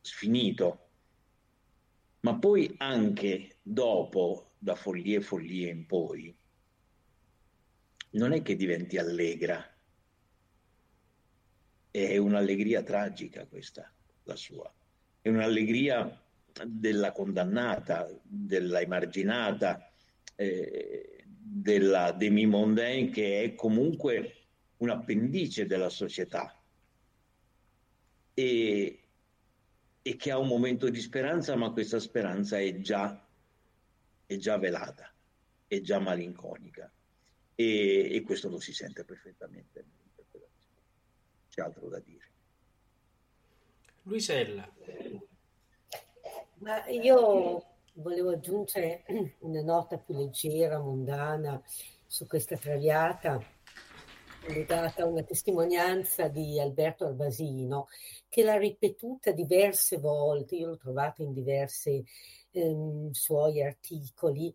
sfinito, 0.00 0.88
ma 2.20 2.36
poi 2.36 2.72
anche 2.78 3.58
dopo, 3.62 4.52
da 4.58 4.74
follie 4.74 5.18
e 5.18 5.20
follie 5.20 5.70
in 5.70 5.86
poi, 5.86 6.34
non 8.12 8.32
è 8.32 8.42
che 8.42 8.56
diventi 8.56 8.98
allegra, 8.98 9.64
è 11.90 12.16
un'allegria 12.16 12.82
tragica 12.82 13.46
questa, 13.46 13.90
la 14.24 14.36
sua, 14.36 14.72
è 15.20 15.28
un'allegria 15.28 16.20
della 16.66 17.12
condannata, 17.12 18.08
della 18.22 18.80
emarginata, 18.80 19.92
eh, 20.34 21.24
della 21.26 22.12
demi-mondaine 22.12 23.10
che 23.10 23.42
è 23.42 23.54
comunque 23.54 24.36
un 24.78 24.90
appendice 24.90 25.66
della 25.66 25.90
società. 25.90 26.58
E, 28.34 28.98
e, 30.00 30.16
che 30.16 30.30
ha 30.30 30.38
un 30.38 30.48
momento 30.48 30.88
di 30.88 31.00
speranza, 31.00 31.54
ma 31.54 31.70
questa 31.70 31.98
speranza 31.98 32.58
è 32.58 32.80
già, 32.80 33.26
è 34.26 34.36
già 34.36 34.56
velata, 34.58 35.12
è 35.66 35.80
già 35.80 35.98
malinconica 35.98 36.90
e, 37.54 38.14
e 38.14 38.22
questo 38.22 38.48
lo 38.48 38.58
si 38.58 38.72
sente 38.72 39.04
perfettamente 39.04 39.84
C'è 41.48 41.62
altro 41.62 41.88
da 41.88 41.98
dire. 42.00 42.30
Luisella. 44.02 44.68
Ma 46.58 46.86
io 46.88 47.64
volevo 47.94 48.30
aggiungere 48.30 49.04
una 49.40 49.62
nota 49.62 49.98
più 49.98 50.14
leggera, 50.14 50.78
mondana, 50.78 51.62
su 52.06 52.26
questa 52.26 52.56
traviata 52.56 53.44
legata 54.48 55.02
a 55.02 55.06
una 55.06 55.22
testimonianza 55.22 56.28
di 56.28 56.58
Alberto 56.58 57.06
Albasino 57.06 57.88
che 58.28 58.42
l'ha 58.42 58.56
ripetuta 58.56 59.30
diverse 59.30 59.98
volte, 59.98 60.56
io 60.56 60.68
l'ho 60.68 60.76
trovata 60.76 61.22
in 61.22 61.32
diversi 61.32 62.04
ehm, 62.50 63.10
suoi 63.10 63.62
articoli, 63.62 64.54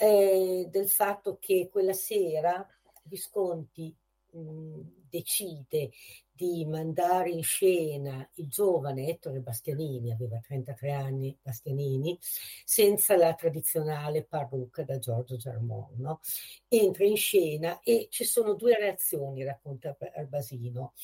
eh, 0.00 0.66
del 0.70 0.88
fatto 0.88 1.36
che 1.38 1.68
quella 1.70 1.92
sera 1.92 2.66
Visconti 3.02 3.94
mh, 4.32 4.80
decide 5.10 5.90
di 6.32 6.64
mandare 6.64 7.28
in 7.28 7.42
scena 7.42 8.26
il 8.36 8.48
giovane 8.48 9.08
Ettore 9.08 9.40
Bastianini, 9.40 10.10
aveva 10.10 10.38
33 10.38 10.92
anni 10.92 11.38
Bastianini, 11.42 12.18
senza 12.64 13.14
la 13.14 13.34
tradizionale 13.34 14.24
parrucca 14.24 14.82
da 14.84 14.98
Giorgio 14.98 15.36
Germont. 15.36 15.96
No? 15.96 16.20
Entra 16.68 17.04
in 17.04 17.16
scena 17.16 17.80
e 17.80 18.06
ci 18.10 18.24
sono 18.24 18.54
due 18.54 18.78
reazioni, 18.78 19.44
racconta 19.44 19.94
Albasino. 20.14 20.94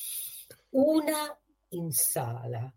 Una 0.69 1.39
in 1.69 1.91
sala, 1.91 2.73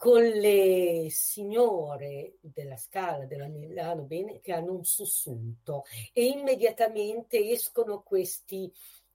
con 0.00 0.22
le 0.22 1.08
signore 1.10 2.38
della 2.40 2.78
Scala 2.78 3.26
della 3.26 3.48
Milano 3.48 4.04
Bene 4.04 4.40
che 4.40 4.50
hanno 4.50 4.72
un 4.72 4.82
sussulto 4.82 5.82
e 6.14 6.24
immediatamente 6.24 7.50
escono 7.50 8.00
questi 8.00 8.72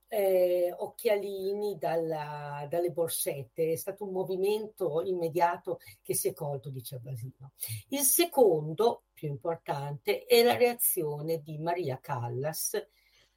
eh, 0.07 0.71
occhialini 0.77 1.79
dalla, 1.79 2.67
dalle 2.69 2.91
borsette, 2.91 3.71
è 3.71 3.75
stato 3.75 4.03
un 4.03 4.11
movimento 4.11 5.01
immediato 5.01 5.79
che 6.03 6.13
si 6.13 6.27
è 6.27 6.33
colto 6.33 6.69
di 6.69 6.83
Cervasino. 6.83 7.53
Il 7.89 8.01
secondo, 8.01 9.05
più 9.11 9.27
importante, 9.27 10.25
è 10.25 10.43
la 10.43 10.55
reazione 10.55 11.41
di 11.41 11.57
Maria 11.57 11.97
Callas, 11.99 12.79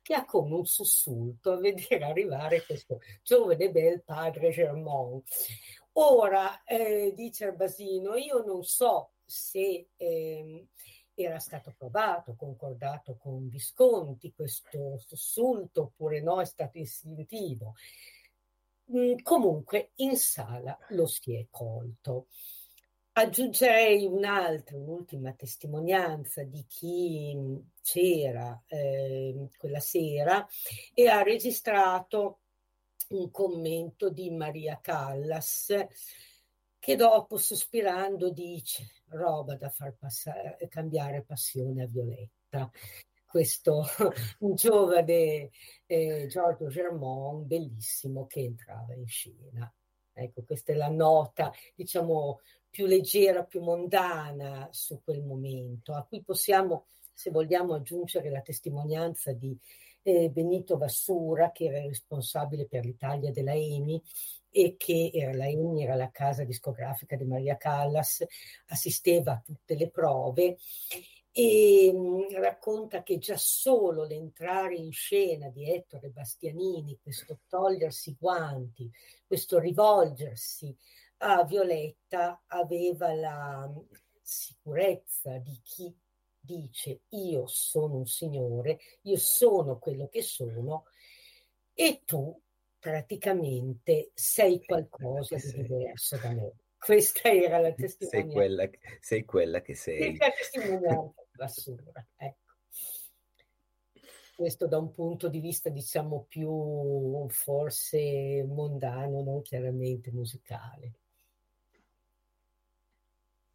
che 0.08 0.14
ha 0.14 0.24
come 0.24 0.54
un 0.54 0.64
sussulto 0.64 1.52
a 1.52 1.56
vedere 1.58 2.02
arrivare 2.04 2.64
questo 2.64 2.98
giovane 3.22 3.70
bel 3.70 4.02
padre 4.02 4.50
Germont. 4.50 5.28
Ora, 6.00 6.62
eh, 6.62 7.12
dice 7.12 7.52
Basino, 7.54 8.14
io 8.14 8.44
non 8.44 8.62
so 8.62 9.14
se 9.24 9.88
eh, 9.96 10.68
era 11.12 11.40
stato 11.40 11.70
approvato, 11.70 12.36
concordato 12.36 13.16
con 13.16 13.48
Visconti 13.48 14.32
questo 14.32 14.98
sussulto 14.98 15.82
oppure 15.82 16.20
no, 16.22 16.40
è 16.40 16.44
stato 16.44 16.78
istintivo. 16.78 17.74
Mm, 18.94 19.16
comunque 19.24 19.90
in 19.96 20.16
sala 20.16 20.78
lo 20.90 21.06
si 21.06 21.34
è 21.34 21.48
colto. 21.50 22.28
Aggiungerei 23.14 24.06
un'altra, 24.06 24.76
un'ultima 24.76 25.32
testimonianza 25.32 26.44
di 26.44 26.64
chi 26.68 27.36
c'era 27.82 28.62
eh, 28.68 29.48
quella 29.56 29.80
sera 29.80 30.46
e 30.94 31.08
ha 31.08 31.22
registrato 31.22 32.42
un 33.08 33.30
commento 33.30 34.10
di 34.10 34.30
Maria 34.30 34.78
Callas 34.80 35.72
che 36.78 36.96
dopo 36.96 37.36
sospirando 37.36 38.30
dice 38.30 39.02
roba 39.08 39.56
da 39.56 39.68
far 39.68 39.94
passare, 39.96 40.56
cambiare 40.68 41.22
passione 41.22 41.82
a 41.82 41.86
Violetta. 41.86 42.70
Questo 43.26 43.84
un 44.40 44.54
giovane 44.56 45.50
eh, 45.86 46.26
Giorgio 46.28 46.68
Germont 46.68 47.44
bellissimo 47.46 48.26
che 48.26 48.40
entrava 48.40 48.94
in 48.94 49.06
scena. 49.06 49.72
Ecco, 50.12 50.42
questa 50.42 50.72
è 50.72 50.74
la 50.74 50.88
nota, 50.88 51.52
diciamo, 51.74 52.40
più 52.68 52.86
leggera, 52.86 53.44
più 53.44 53.62
mondana 53.62 54.68
su 54.72 55.00
quel 55.02 55.22
momento, 55.22 55.94
a 55.94 56.04
cui 56.04 56.22
possiamo, 56.22 56.86
se 57.12 57.30
vogliamo, 57.30 57.74
aggiungere 57.74 58.28
la 58.30 58.40
testimonianza 58.40 59.32
di 59.32 59.56
eh, 60.08 60.30
Benito 60.30 60.78
Vassura, 60.78 61.52
che 61.52 61.66
era 61.66 61.80
responsabile 61.80 62.66
per 62.66 62.84
l'Italia 62.84 63.30
della 63.30 63.52
EMI 63.52 64.02
e 64.50 64.76
che 64.78 65.10
era 65.12 65.34
la 65.34 65.46
EMI, 65.46 65.82
era 65.82 65.94
la 65.94 66.10
casa 66.10 66.44
discografica 66.44 67.16
di 67.16 67.24
Maria 67.24 67.56
Callas, 67.56 68.24
assisteva 68.68 69.32
a 69.32 69.42
tutte 69.44 69.74
le 69.74 69.90
prove 69.90 70.56
e 71.30 71.92
mh, 71.92 71.98
mm, 71.98 72.40
racconta 72.40 73.02
che 73.02 73.18
già 73.18 73.36
solo 73.36 74.04
l'entrare 74.04 74.76
in 74.76 74.92
scena 74.92 75.48
di 75.50 75.70
Ettore 75.70 76.08
Bastianini, 76.08 76.98
questo 77.02 77.40
togliersi 77.46 78.10
i 78.10 78.16
guanti, 78.18 78.90
questo 79.26 79.58
rivolgersi 79.58 80.74
a 81.18 81.44
Violetta 81.44 82.42
aveva 82.46 83.12
la 83.14 83.68
mm, 83.68 83.76
sicurezza 84.22 85.36
di 85.38 85.60
chi 85.62 85.94
dice 86.48 87.00
io 87.10 87.46
sono 87.46 87.96
un 87.96 88.06
signore, 88.06 88.78
io 89.02 89.18
sono 89.18 89.78
quello 89.78 90.08
che 90.08 90.22
sono 90.22 90.84
e 91.74 92.02
tu 92.06 92.40
praticamente 92.78 94.10
sei 94.14 94.64
qualcosa 94.64 95.36
di 95.36 95.62
diverso 95.62 96.16
da 96.16 96.32
me. 96.32 96.52
Questa 96.78 97.28
era 97.28 97.58
la 97.58 97.72
testimonianza. 97.72 98.08
Sei 98.08 98.32
quella, 98.32 98.70
sei 99.00 99.24
quella 99.24 99.60
che 99.60 99.74
sei. 99.74 99.98
Sei 99.98 100.16
la 100.16 100.30
testimonianza 100.30 101.24
basura, 101.32 102.06
ecco. 102.16 102.46
Questo 104.36 104.68
da 104.68 104.78
un 104.78 104.92
punto 104.92 105.28
di 105.28 105.40
vista, 105.40 105.68
diciamo, 105.68 106.24
più 106.28 107.26
forse 107.28 108.44
mondano, 108.44 109.22
non 109.22 109.42
chiaramente 109.42 110.12
musicale. 110.12 110.92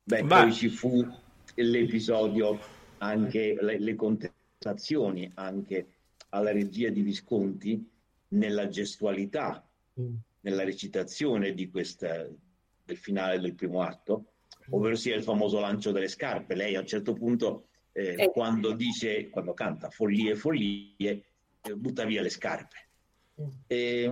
Beh, 0.04 0.24
Ma... 0.24 0.42
poi 0.42 0.54
ci 0.54 0.68
fu 0.68 1.02
l'episodio 1.56 2.60
anche 3.04 3.56
le, 3.60 3.80
le 3.80 3.96
contestazioni 3.96 5.30
anche 5.36 5.88
alla 6.30 6.52
regia 6.52 6.90
di 6.90 7.02
Visconti 7.02 7.90
nella 8.30 8.68
gestualità, 8.68 9.68
mm. 10.00 10.16
nella 10.42 10.64
recitazione 10.64 11.54
di 11.54 11.70
questa, 11.70 12.28
del 12.84 12.98
finale 12.98 13.40
del 13.40 13.54
primo 13.54 13.82
atto, 13.82 14.20
mm. 14.70 14.74
ovvero 14.74 14.96
sia 14.96 15.16
il 15.16 15.24
famoso 15.24 15.60
lancio 15.60 15.92
delle 15.92 16.08
scarpe. 16.08 16.56
Lei 16.56 16.76
a 16.76 16.80
un 16.80 16.88
certo 16.88 17.14
punto, 17.14 17.68
eh, 17.92 18.16
eh. 18.18 18.32
quando 18.32 18.74
dice, 18.74 19.30
quando 19.30 19.54
canta 19.54 19.90
follie, 19.90 20.36
follie, 20.36 20.96
eh, 20.98 21.76
butta 21.76 22.06
via 22.06 22.22
le 22.22 22.30
scarpe. 22.30 22.78
Mm. 23.42 23.48
E, 23.68 24.12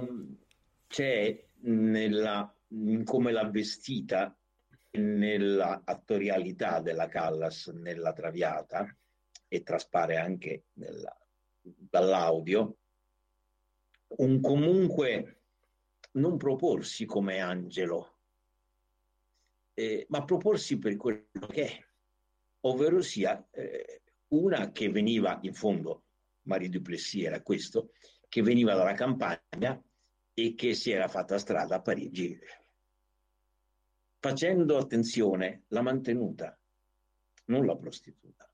c'è 0.87 1.43
nella, 1.61 2.53
in 2.67 3.03
come 3.05 3.31
l'ha 3.31 3.49
vestita 3.49 4.35
nella 4.91 5.81
attorialità 5.85 6.81
della 6.81 7.07
Callas 7.07 7.67
nella 7.67 8.11
Traviata 8.13 8.95
e 9.47 9.63
traspare 9.63 10.17
anche 10.17 10.65
nella, 10.73 11.15
dall'audio, 11.61 12.77
un 14.17 14.41
comunque 14.41 15.41
non 16.13 16.37
proporsi 16.37 17.05
come 17.05 17.39
angelo, 17.39 18.15
eh, 19.73 20.05
ma 20.09 20.23
proporsi 20.25 20.77
per 20.77 20.97
quello 20.97 21.47
che 21.47 21.65
è, 21.65 21.85
ovvero 22.61 23.01
sia 23.01 23.47
eh, 23.51 24.01
una 24.29 24.71
che 24.71 24.89
veniva, 24.89 25.39
in 25.43 25.53
fondo, 25.53 26.03
Marie 26.43 26.69
Duplessis 26.69 27.23
era 27.23 27.41
questo, 27.41 27.91
che 28.27 28.41
veniva 28.41 28.75
dalla 28.75 28.93
campagna 28.93 29.81
e 30.33 30.55
che 30.55 30.73
si 30.73 30.91
era 30.91 31.07
fatta 31.07 31.37
strada 31.37 31.75
a 31.75 31.81
Parigi 31.81 32.37
facendo 34.21 34.77
attenzione 34.77 35.63
la 35.69 35.81
mantenuta, 35.81 36.55
non 37.45 37.65
la 37.65 37.75
prostituta, 37.75 38.47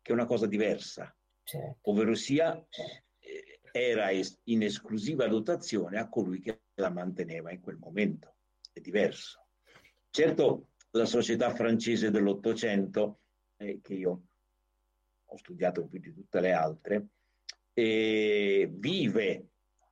che 0.00 0.12
è 0.12 0.14
una 0.14 0.26
cosa 0.26 0.46
diversa, 0.46 1.12
certo. 1.42 1.90
ovvero 1.90 2.14
sia 2.14 2.54
eh, 3.18 3.60
era 3.72 4.10
in 4.44 4.62
esclusiva 4.62 5.26
dotazione 5.26 5.98
a 5.98 6.08
colui 6.08 6.38
che 6.40 6.60
la 6.74 6.88
manteneva 6.88 7.50
in 7.50 7.60
quel 7.60 7.78
momento, 7.78 8.36
è 8.72 8.78
diverso. 8.78 9.44
Certo, 10.08 10.68
la 10.92 11.04
società 11.04 11.52
francese 11.52 12.12
dell'Ottocento, 12.12 13.22
eh, 13.56 13.80
che 13.82 13.94
io 13.94 14.22
ho 15.24 15.36
studiato 15.36 15.84
più 15.86 15.98
di 15.98 16.14
tutte 16.14 16.40
le 16.40 16.52
altre, 16.52 17.06
eh, 17.72 18.70
vive 18.72 19.48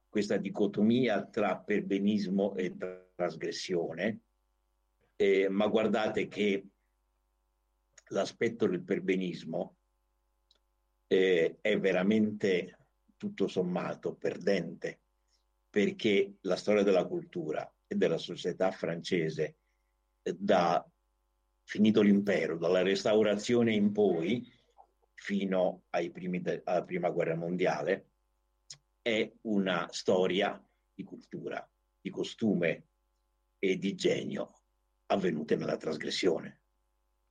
questa 0.09 0.37
dicotomia 0.37 1.25
tra 1.25 1.57
perbenismo 1.57 2.55
e 2.55 2.77
trasgressione, 2.77 4.21
eh, 5.21 5.51
ma 5.51 5.67
guardate 5.67 6.29
che 6.29 6.67
l'aspetto 8.07 8.67
del 8.67 8.81
perbenismo 8.81 9.77
eh, 11.07 11.59
è 11.61 11.79
veramente 11.79 12.79
tutto 13.19 13.47
sommato 13.47 14.15
perdente, 14.15 15.01
perché 15.69 16.37
la 16.41 16.57
storia 16.57 16.83
della 16.83 17.05
cultura 17.05 17.71
e 17.87 17.97
della 17.97 18.17
società 18.17 18.71
francese 18.71 19.57
eh, 20.23 20.35
da 20.39 20.89
finito 21.65 22.01
l'impero, 22.01 22.57
dalla 22.57 22.81
restaurazione 22.81 23.75
in 23.75 23.93
poi, 23.93 24.51
fino 25.13 25.83
de- 25.91 26.63
alla 26.65 26.83
prima 26.83 27.11
guerra 27.11 27.37
mondiale, 27.37 28.07
è 29.03 29.31
una 29.43 29.87
storia 29.91 30.59
di 30.95 31.05
cultura, 31.05 31.69
di 32.01 32.09
costume 32.09 32.87
e 33.59 33.77
di 33.77 33.95
genio 33.95 34.60
avvenute 35.11 35.57
nella 35.57 35.77
trasgressione. 35.77 36.61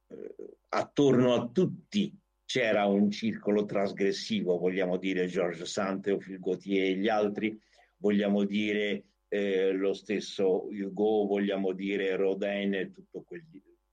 Eh, 0.07 0.36
attorno 0.69 1.34
a 1.34 1.47
tutti 1.47 2.15
c'era 2.45 2.86
un 2.86 3.11
circolo 3.11 3.65
trasgressivo, 3.65 4.57
vogliamo 4.57 4.97
dire 4.97 5.27
Georges 5.27 5.69
Sand, 5.69 6.01
Théophile 6.01 6.39
Gautier 6.39 6.91
e 6.91 6.95
gli 6.95 7.07
altri, 7.07 7.59
vogliamo 7.97 8.43
dire 8.43 9.03
eh, 9.27 9.71
lo 9.71 9.93
stesso 9.93 10.67
Hugo, 10.67 11.27
vogliamo 11.27 11.73
dire 11.73 12.15
Rodin 12.15 12.73
e 12.73 12.91
tutto 12.91 13.21
quel, 13.21 13.45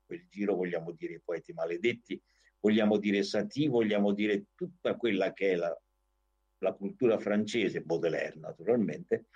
quel, 0.05 0.26
giro, 0.28 0.55
vogliamo 0.55 0.93
dire 0.93 1.14
i 1.14 1.20
poeti 1.22 1.53
maledetti, 1.53 2.20
vogliamo 2.61 2.97
dire 2.97 3.22
Satie, 3.22 3.68
vogliamo 3.68 4.12
dire 4.12 4.47
tutta 4.55 4.97
quella 4.97 5.32
che 5.32 5.53
è 5.53 5.57
la, 5.57 5.78
la 6.59 6.72
cultura 6.72 7.18
francese, 7.18 7.82
Baudelaire 7.82 8.39
naturalmente, 8.39 9.26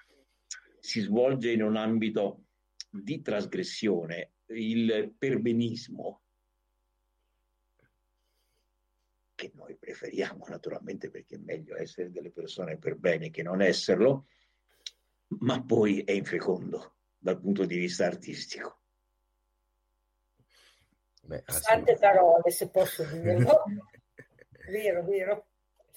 si 0.81 1.01
svolge 1.01 1.53
in 1.53 1.63
un 1.63 1.77
ambito 1.77 2.45
di 2.91 3.21
trasgressione 3.21 4.33
il 4.51 5.15
perbenismo, 5.17 6.23
che 9.35 9.51
noi 9.55 9.75
preferiamo 9.75 10.45
naturalmente 10.49 11.11
perché 11.11 11.37
è 11.37 11.39
meglio 11.39 11.77
essere 11.77 12.11
delle 12.11 12.31
persone 12.31 12.77
per 12.77 12.97
bene 12.97 13.31
che 13.31 13.43
non 13.43 13.63
esserlo, 13.63 14.27
ma 15.39 15.63
poi 15.63 16.03
è 16.03 16.13
infecondo 16.13 16.97
dal 17.17 17.41
punto 17.41 17.65
di 17.65 17.77
vista 17.77 18.05
artistico. 18.05 18.79
Beh, 21.23 21.45
Tante 21.63 21.97
parole, 21.97 22.51
se 22.51 22.69
posso 22.69 23.05
dirlo. 23.05 23.63
vero, 24.69 25.05
vero. 25.05 25.47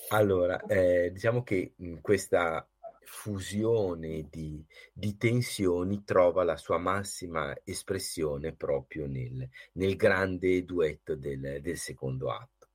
Allora, 0.09 0.61
eh, 0.65 1.11
diciamo 1.11 1.43
che 1.43 1.73
questa 2.01 2.67
fusione 3.05 4.27
di, 4.29 4.65
di, 4.91 5.17
tensioni 5.17 6.03
trova 6.03 6.43
la 6.43 6.57
sua 6.57 6.77
massima 6.77 7.55
espressione 7.63 8.53
proprio 8.53 9.07
nel, 9.07 9.47
nel 9.73 9.95
grande 9.95 10.63
duetto 10.63 11.15
del, 11.15 11.59
del, 11.61 11.77
secondo 11.77 12.31
atto, 12.31 12.69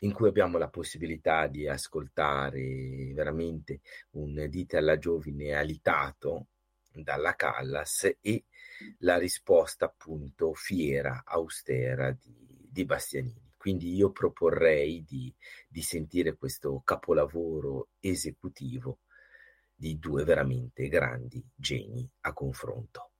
in 0.00 0.12
cui 0.12 0.28
abbiamo 0.28 0.58
la 0.58 0.68
possibilità 0.68 1.46
di 1.46 1.68
ascoltare 1.68 3.12
veramente 3.14 3.80
un 4.12 4.46
dite 4.48 4.76
alla 4.76 4.98
giovine 4.98 5.52
alitato 5.52 6.46
dalla 6.92 7.34
Callas 7.34 8.16
e 8.20 8.44
la 8.98 9.18
risposta 9.18 9.86
appunto 9.86 10.54
fiera, 10.54 11.22
austera 11.24 12.10
di, 12.10 12.68
di 12.70 12.84
Bastianini. 12.84 13.52
Quindi 13.56 13.94
io 13.94 14.12
proporrei 14.12 15.02
di, 15.04 15.34
di 15.68 15.82
sentire 15.82 16.36
questo 16.36 16.82
capolavoro 16.84 17.88
esecutivo 17.98 19.00
di 19.76 19.98
due 19.98 20.24
veramente 20.24 20.88
grandi 20.88 21.44
geni 21.54 22.08
a 22.22 22.32
confronto. 22.32 23.10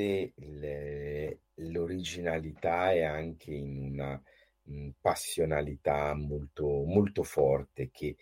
Il, 0.00 1.38
l'originalità 1.54 2.92
è 2.92 3.02
anche 3.02 3.52
in 3.52 3.76
una 3.92 4.22
mh, 4.62 4.90
passionalità 5.00 6.14
molto, 6.14 6.84
molto 6.84 7.22
forte 7.22 7.90
che 7.90 8.16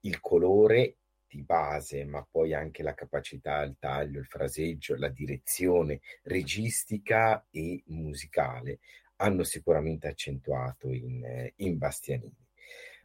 il 0.00 0.20
colore 0.20 0.96
di 1.26 1.42
base, 1.42 2.04
ma 2.04 2.26
poi 2.28 2.54
anche 2.54 2.82
la 2.82 2.94
capacità, 2.94 3.62
il 3.62 3.76
taglio, 3.78 4.18
il 4.18 4.26
fraseggio, 4.26 4.96
la 4.96 5.08
direzione 5.08 6.00
registica 6.22 7.46
e 7.50 7.82
musicale 7.86 8.80
hanno 9.16 9.44
sicuramente 9.44 10.08
accentuato 10.08 10.90
in, 10.90 11.52
in 11.56 11.78
Bastianini. 11.78 12.48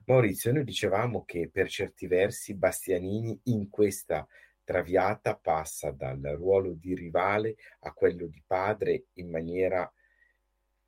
Maurizio, 0.06 0.52
noi 0.54 0.64
dicevamo 0.64 1.24
che 1.26 1.50
per 1.50 1.68
certi 1.68 2.08
versi 2.08 2.56
Bastianini 2.56 3.40
in 3.46 3.70
questa 3.70 4.26
traviata 4.66 5.38
passa 5.38 5.92
dal 5.92 6.20
ruolo 6.36 6.74
di 6.74 6.94
rivale 6.94 7.56
a 7.82 7.94
quello 7.94 8.28
di 8.28 8.44
padre 8.46 9.06
in 9.14 9.30
maniera 9.30 9.90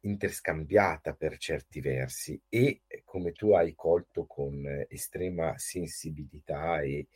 interscambiata 0.01 1.13
per 1.13 1.37
certi 1.37 1.79
versi 1.79 2.39
e 2.49 2.81
come 3.03 3.31
tu 3.31 3.53
hai 3.53 3.73
colto 3.75 4.25
con 4.25 4.85
estrema 4.89 5.57
sensibilità 5.57 6.81
e 6.81 7.07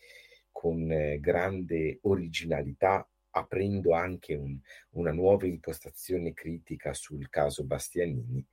con 0.52 0.88
grande 1.20 2.00
originalità, 2.04 3.08
aprendo 3.32 3.94
anche 3.94 4.36
un, 4.36 4.60
una 4.92 5.12
nuova 5.12 5.48
impostazione 5.48 6.34
critica 6.34 6.94
sul 6.94 7.30
caso 7.30 7.64
Bastianini, 7.64 8.46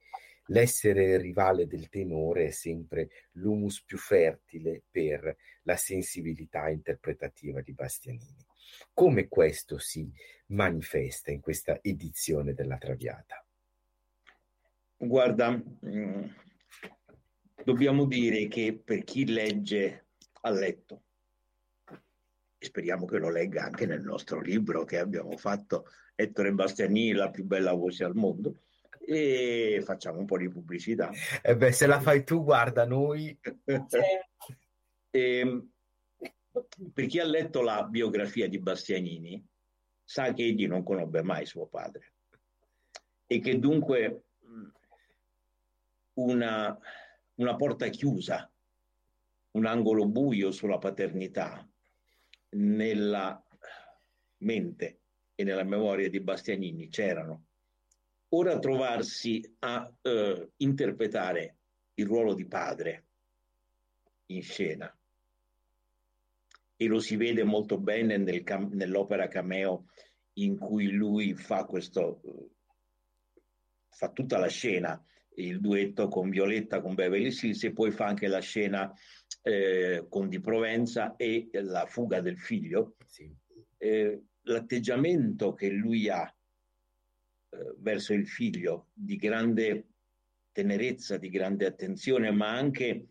l'essere 0.48 1.18
rivale 1.18 1.66
del 1.66 1.88
tenore 1.88 2.46
è 2.46 2.50
sempre 2.50 3.08
l'humus 3.32 3.82
più 3.82 3.98
fertile 3.98 4.82
per 4.90 5.36
la 5.62 5.76
sensibilità 5.76 6.68
interpretativa 6.68 7.60
di 7.60 7.72
Bastianini. 7.72 8.46
Come 8.92 9.28
questo 9.28 9.78
si 9.78 10.10
manifesta 10.48 11.30
in 11.30 11.40
questa 11.40 11.78
edizione 11.82 12.54
della 12.54 12.76
Traviata? 12.76 13.44
Guarda, 14.96 15.50
mm, 15.50 16.24
dobbiamo 17.64 18.04
dire 18.06 18.48
che 18.48 18.80
per 18.82 19.04
chi 19.04 19.26
legge 19.26 20.06
a 20.42 20.50
letto, 20.50 21.02
e 22.58 22.66
speriamo 22.66 23.06
che 23.06 23.18
lo 23.18 23.30
legga 23.30 23.62
anche 23.64 23.86
nel 23.86 24.02
nostro 24.02 24.40
libro 24.40 24.84
che 24.84 24.98
abbiamo 24.98 25.36
fatto, 25.36 25.86
Ettore 26.16 26.52
Bastianini, 26.52 27.12
la 27.12 27.30
più 27.30 27.44
bella 27.44 27.72
voce 27.72 28.02
al 28.02 28.16
mondo, 28.16 28.62
e 29.10 29.80
facciamo 29.82 30.18
un 30.18 30.26
po' 30.26 30.36
di 30.36 30.50
pubblicità. 30.50 31.10
E 31.40 31.52
eh 31.52 31.56
beh, 31.56 31.72
se 31.72 31.86
la 31.86 31.98
fai 31.98 32.24
tu, 32.24 32.44
guarda 32.44 32.84
noi. 32.84 33.38
e, 33.64 34.20
ehm, 35.10 35.70
per 36.92 37.06
chi 37.06 37.18
ha 37.18 37.24
letto 37.24 37.62
la 37.62 37.84
biografia 37.84 38.48
di 38.48 38.58
Bastianini, 38.58 39.42
sa 40.04 40.34
che 40.34 40.42
egli 40.42 40.66
non 40.66 40.82
conobbe 40.82 41.22
mai 41.22 41.46
suo 41.46 41.66
padre 41.66 42.12
e 43.26 43.40
che 43.40 43.58
dunque 43.58 44.24
una, 46.14 46.78
una 47.34 47.56
porta 47.56 47.88
chiusa, 47.88 48.50
un 49.52 49.66
angolo 49.66 50.06
buio 50.06 50.50
sulla 50.50 50.78
paternità 50.78 51.66
nella 52.50 53.42
mente 54.38 55.00
e 55.34 55.44
nella 55.44 55.64
memoria 55.64 56.10
di 56.10 56.20
Bastianini 56.20 56.88
c'erano. 56.88 57.47
Ora 58.30 58.58
trovarsi 58.58 59.42
a 59.60 59.90
eh, 60.02 60.50
interpretare 60.56 61.56
il 61.94 62.06
ruolo 62.06 62.34
di 62.34 62.46
padre 62.46 63.06
in 64.26 64.42
scena 64.42 64.94
e 66.76 66.86
lo 66.86 67.00
si 67.00 67.16
vede 67.16 67.42
molto 67.44 67.78
bene 67.78 68.18
nel 68.18 68.42
cam- 68.42 68.72
nell'opera 68.72 69.28
cameo 69.28 69.86
in 70.34 70.58
cui 70.58 70.90
lui 70.90 71.34
fa 71.34 71.64
questo 71.64 72.20
fa 73.88 74.10
tutta 74.10 74.38
la 74.38 74.48
scena 74.48 75.02
il 75.38 75.60
duetto 75.60 76.08
con 76.08 76.30
Violetta, 76.30 76.80
con 76.80 76.94
Beverly 76.94 77.30
Hills 77.30 77.64
e 77.64 77.72
poi 77.72 77.90
fa 77.90 78.06
anche 78.06 78.26
la 78.28 78.40
scena 78.40 78.92
eh, 79.42 80.06
con 80.08 80.28
Di 80.28 80.40
Provenza 80.40 81.16
e 81.16 81.48
la 81.52 81.86
fuga 81.86 82.20
del 82.20 82.38
figlio. 82.38 82.96
Sì. 83.06 83.32
Eh, 83.76 84.22
l'atteggiamento 84.42 85.54
che 85.54 85.68
lui 85.70 86.08
ha 86.08 86.32
eh, 87.50 87.74
verso 87.78 88.12
il 88.12 88.26
figlio 88.26 88.88
di 88.92 89.16
grande 89.16 89.86
tenerezza, 90.52 91.16
di 91.16 91.30
grande 91.30 91.66
attenzione, 91.66 92.30
ma 92.30 92.50
anche 92.50 93.06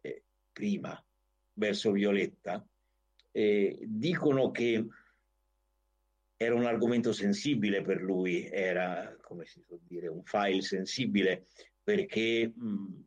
eh, 0.00 0.22
prima 0.52 1.02
verso 1.54 1.92
Violetta, 1.92 2.66
eh, 3.30 3.78
dicono 3.82 4.50
che 4.50 4.86
era 6.36 6.54
un 6.54 6.64
argomento 6.64 7.12
sensibile 7.12 7.82
per 7.82 8.02
lui, 8.02 8.48
era, 8.50 9.16
come 9.20 9.44
si 9.46 9.60
può 9.60 9.78
dire, 9.86 10.08
un 10.08 10.22
file 10.24 10.62
sensibile 10.62 11.46
perché 11.82 12.52
mh, 12.54 13.04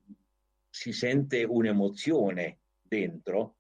si 0.70 0.92
sente 0.92 1.44
un'emozione 1.44 2.60
dentro 2.82 3.56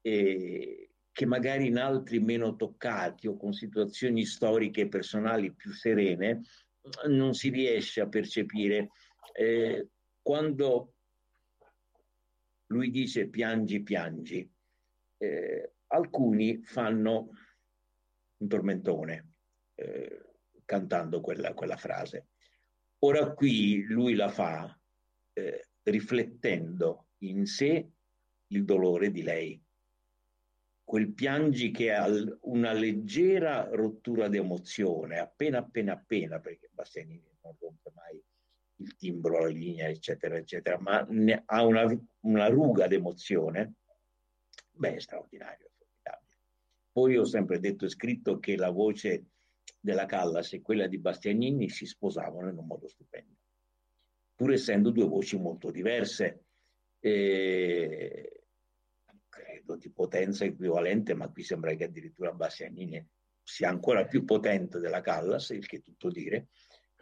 eh, 0.00 0.83
che 1.14 1.26
magari 1.26 1.68
in 1.68 1.78
altri 1.78 2.18
meno 2.18 2.56
toccati 2.56 3.28
o 3.28 3.36
con 3.36 3.52
situazioni 3.52 4.24
storiche 4.24 4.80
e 4.80 4.88
personali 4.88 5.52
più 5.52 5.70
serene 5.70 6.42
non 7.06 7.34
si 7.34 7.50
riesce 7.50 8.00
a 8.00 8.08
percepire. 8.08 8.90
Eh, 9.32 9.90
quando 10.20 10.94
lui 12.66 12.90
dice 12.90 13.28
piangi, 13.28 13.84
piangi, 13.84 14.50
eh, 15.18 15.72
alcuni 15.86 16.60
fanno 16.64 17.28
un 18.38 18.48
tormentone 18.48 19.34
eh, 19.76 20.20
cantando 20.64 21.20
quella, 21.20 21.54
quella, 21.54 21.76
frase. 21.76 22.26
Ora 23.04 23.32
qui 23.34 23.84
lui 23.84 24.14
la 24.14 24.30
fa 24.30 24.76
eh, 25.32 25.68
riflettendo 25.84 27.10
in 27.18 27.46
sé 27.46 27.88
il 28.48 28.64
dolore 28.64 29.12
di 29.12 29.22
lei. 29.22 29.63
Quel 30.84 31.12
piangi 31.12 31.70
che 31.70 31.92
ha 31.92 32.06
una 32.42 32.72
leggera 32.72 33.68
rottura 33.72 34.28
d'emozione, 34.28 35.18
appena 35.18 35.58
appena 35.58 35.94
appena, 35.94 36.38
perché 36.38 36.68
Bastianini 36.70 37.24
non 37.42 37.54
rompe 37.58 37.90
mai 37.94 38.22
il 38.76 38.94
timbro, 38.96 39.40
la 39.40 39.48
linea, 39.48 39.88
eccetera, 39.88 40.36
eccetera, 40.36 40.78
ma 40.78 41.06
ha 41.46 41.64
una, 41.64 42.00
una 42.20 42.48
ruga 42.48 42.86
d'emozione, 42.86 43.74
beh, 44.72 44.94
è 44.96 45.00
straordinario. 45.00 45.70
Poi 46.94 47.16
ho 47.16 47.24
sempre 47.24 47.58
detto 47.58 47.86
e 47.86 47.88
scritto 47.88 48.38
che 48.38 48.56
la 48.56 48.70
voce 48.70 49.24
della 49.80 50.06
Callas 50.06 50.52
e 50.52 50.62
quella 50.62 50.86
di 50.86 50.98
Bastianini 50.98 51.68
si 51.68 51.86
sposavano 51.86 52.48
in 52.48 52.56
un 52.56 52.66
modo 52.66 52.86
stupendo, 52.86 53.34
pur 54.36 54.52
essendo 54.52 54.90
due 54.90 55.04
voci 55.04 55.36
molto 55.36 55.72
diverse, 55.72 56.44
eh, 57.00 58.43
credo 59.64 59.76
di 59.76 59.90
potenza 59.90 60.44
equivalente, 60.44 61.14
ma 61.14 61.28
qui 61.28 61.42
sembra 61.42 61.74
che 61.74 61.84
addirittura 61.84 62.32
Bastianini 62.32 63.04
sia 63.42 63.68
ancora 63.68 64.06
più 64.06 64.24
potente 64.24 64.78
della 64.78 65.00
Callas, 65.00 65.50
il 65.50 65.66
che 65.66 65.80
tutto 65.80 66.10
dire, 66.10 66.48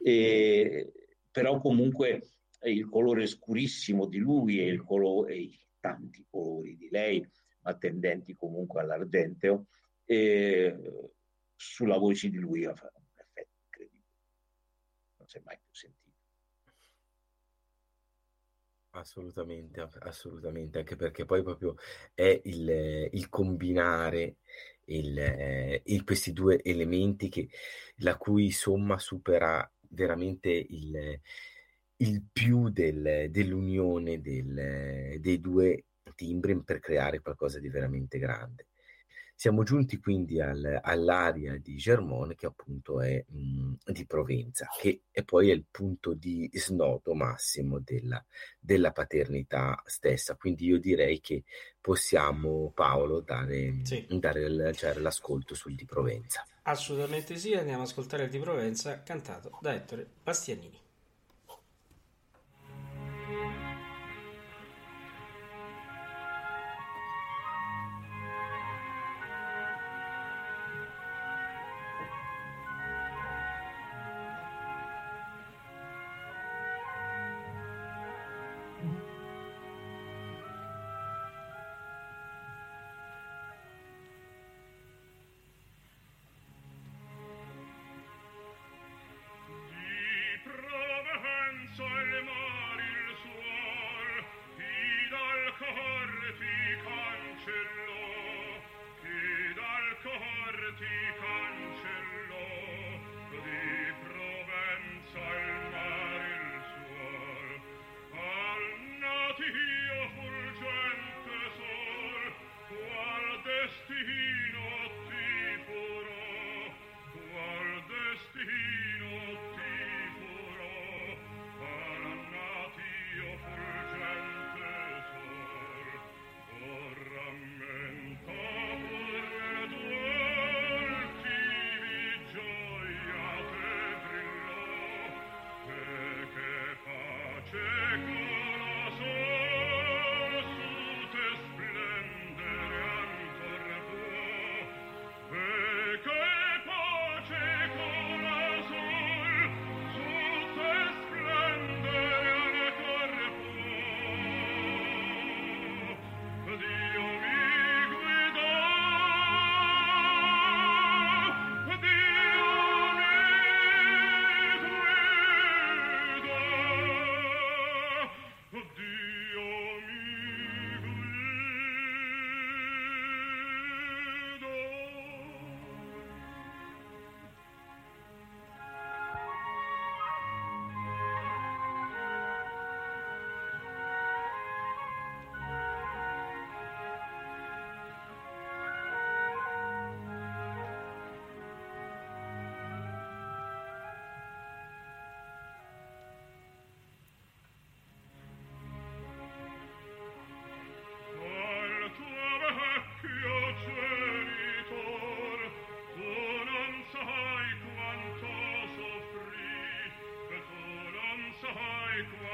eh, 0.03 0.93
però 1.31 1.61
comunque 1.61 2.23
il 2.63 2.89
colore 2.89 3.27
scurissimo 3.27 4.07
di 4.07 4.19
lui 4.19 4.61
e, 4.61 4.67
il 4.67 4.83
colore, 4.83 5.35
e 5.35 5.41
i 5.41 5.61
tanti 5.81 6.25
colori 6.29 6.77
di 6.77 6.89
lei, 6.91 7.27
ma 7.63 7.77
tendenti 7.77 8.35
comunque 8.35 8.81
all'argenteo, 8.81 9.67
e 10.05 10.77
sulla 11.57 11.99
voce 11.99 12.29
di 12.29 12.39
lui 12.39 12.65
ha 12.65 12.75
fatto 12.75 12.99
un 12.99 13.07
effetto 13.17 13.59
incredibile. 13.65 14.05
Non 15.19 15.29
si 15.29 15.37
è 15.39 15.41
mai 15.45 15.59
più 15.61 15.73
sentito. 15.73 16.02
Assolutamente, 18.95 19.81
assolutamente, 20.01 20.79
anche 20.79 20.97
perché 20.97 21.25
poi 21.25 21.43
proprio 21.43 21.77
è 22.13 22.41
il, 22.45 23.09
il 23.13 23.29
combinare 23.31 24.37
il, 24.87 25.81
il, 25.85 26.05
questi 26.05 26.33
due 26.35 26.63
elementi 26.63 27.31
che, 27.31 27.49
la 27.97 28.19
cui 28.19 28.51
somma 28.51 28.99
supera 28.99 29.71
veramente 29.89 30.51
il, 30.51 31.19
il 31.97 32.23
più 32.31 32.69
del, 32.69 33.29
dell'unione 33.31 34.21
del, 34.21 35.19
dei 35.19 35.41
due 35.41 35.85
timbri 36.15 36.63
per 36.63 36.79
creare 36.79 37.21
qualcosa 37.21 37.59
di 37.59 37.71
veramente 37.71 38.19
grande. 38.19 38.67
Siamo 39.43 39.65
giunti 39.65 39.99
quindi 39.99 40.41
al, 40.41 40.79
all'area 40.81 41.57
di 41.57 41.75
Germone 41.75 42.37
che 42.37 42.47
appunto 42.47 43.01
è 43.01 43.25
mh, 43.27 43.73
di 43.87 44.07
Provenza, 44.07 44.69
che 44.79 45.01
è 45.11 45.25
poi 45.25 45.51
è 45.51 45.53
il 45.53 45.65
punto 45.69 46.15
di 46.15 46.49
snodo 46.53 47.13
massimo 47.15 47.81
della, 47.81 48.25
della, 48.61 48.93
paternità 48.93 49.83
stessa. 49.85 50.37
Quindi 50.37 50.67
io 50.67 50.79
direi 50.79 51.19
che 51.19 51.43
possiamo, 51.81 52.71
Paolo, 52.73 53.19
dare, 53.19 53.81
sì. 53.83 54.07
dare 54.11 54.73
cioè, 54.75 54.95
l'ascolto 54.99 55.57
sul 55.57 55.75
di 55.75 55.87
Provenza. 55.87 56.47
Assolutamente 56.63 57.37
sì, 57.37 57.53
andiamo 57.55 57.83
ad 57.83 57.89
ascoltare 57.89 58.23
il 58.23 58.31
di 58.31 58.39
Provenza 58.39 59.03
cantato 59.03 59.59
da 59.61 59.75
Ettore 59.75 60.09
Bastianini. 60.23 60.82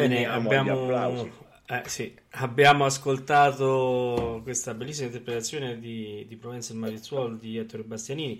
Bene, 0.00 0.26
abbiamo, 0.26 1.30
eh, 1.66 1.82
sì, 1.86 2.14
abbiamo 2.32 2.84
ascoltato 2.84 4.40
questa 4.42 4.74
bellissima 4.74 5.06
interpretazione 5.06 5.78
di, 5.80 6.26
di 6.28 6.36
Provenza 6.36 6.74
e 6.74 6.76
Marizzuolo 6.76 7.36
di 7.36 7.56
Ettore 7.56 7.84
Bastianini. 7.84 8.38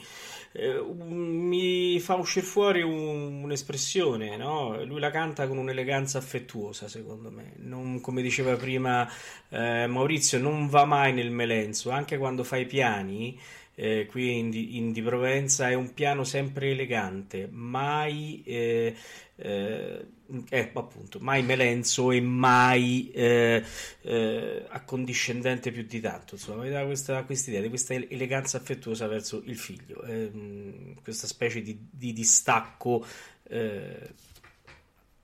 Eh, 0.52 0.78
mi 0.82 1.98
fa 2.00 2.16
uscire 2.16 2.44
fuori 2.44 2.82
un, 2.82 3.42
un'espressione, 3.44 4.36
no? 4.36 4.84
Lui 4.84 5.00
la 5.00 5.11
canta 5.11 5.48
con 5.48 5.57
un'eleganza 5.57 6.18
affettuosa, 6.18 6.86
secondo 6.86 7.30
me. 7.30 7.55
Non, 7.57 8.02
come 8.02 8.20
diceva 8.20 8.57
prima 8.57 9.11
eh, 9.48 9.86
Maurizio, 9.86 10.38
non 10.38 10.68
va 10.68 10.84
mai 10.84 11.14
nel 11.14 11.30
melenzo, 11.30 11.88
anche 11.88 12.18
quando 12.18 12.44
fa 12.44 12.59
i 12.59 12.66
piani. 12.66 13.40
Eh, 13.77 14.07
qui 14.09 14.39
in 14.39 14.51
di, 14.51 14.77
in 14.77 14.93
di, 14.93 15.03
Provenza 15.03 15.68
è 15.68 15.75
un 15.75 15.93
piano 15.95 16.22
sempre 16.22 16.70
elegante, 16.70 17.49
mai 17.51 18.43
eh, 18.47 18.95
eh, 19.37 20.07
eh, 20.49 20.70
appunto, 20.75 21.18
mai 21.18 21.43
melenzo 21.43 22.12
e 22.12 22.20
mai 22.20 23.11
eh, 23.11 23.64
eh, 24.03 24.64
accondiscendente 24.68 25.72
più 25.72 25.83
di 25.83 26.01
tanto. 26.01 26.37
Insomma, 26.37 26.62
mi 26.62 26.70
dà 26.70 26.85
questa, 26.85 27.25
idea 27.29 27.61
di 27.61 27.68
questa 27.68 27.95
eleganza 27.95 28.59
affettuosa 28.59 29.09
verso 29.09 29.43
il 29.45 29.57
figlio, 29.57 30.03
ehm, 30.05 31.03
questa 31.03 31.27
specie 31.27 31.61
di, 31.61 31.77
di 31.91 32.12
distacco, 32.12 33.05
eh, 33.49 34.09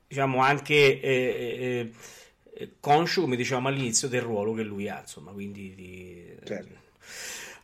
diciamo 0.09 0.43
anche 0.43 1.93
conscio, 2.81 3.21
come 3.23 3.37
dicevamo 3.37 3.69
all'inizio, 3.69 4.09
del 4.09 4.23
ruolo 4.23 4.55
che 4.55 4.65
lui 4.65 4.89
ha, 4.89 5.01
insomma, 5.01 5.31
quindi 5.31 5.73
di, 5.75 6.37
certo. 6.45 6.89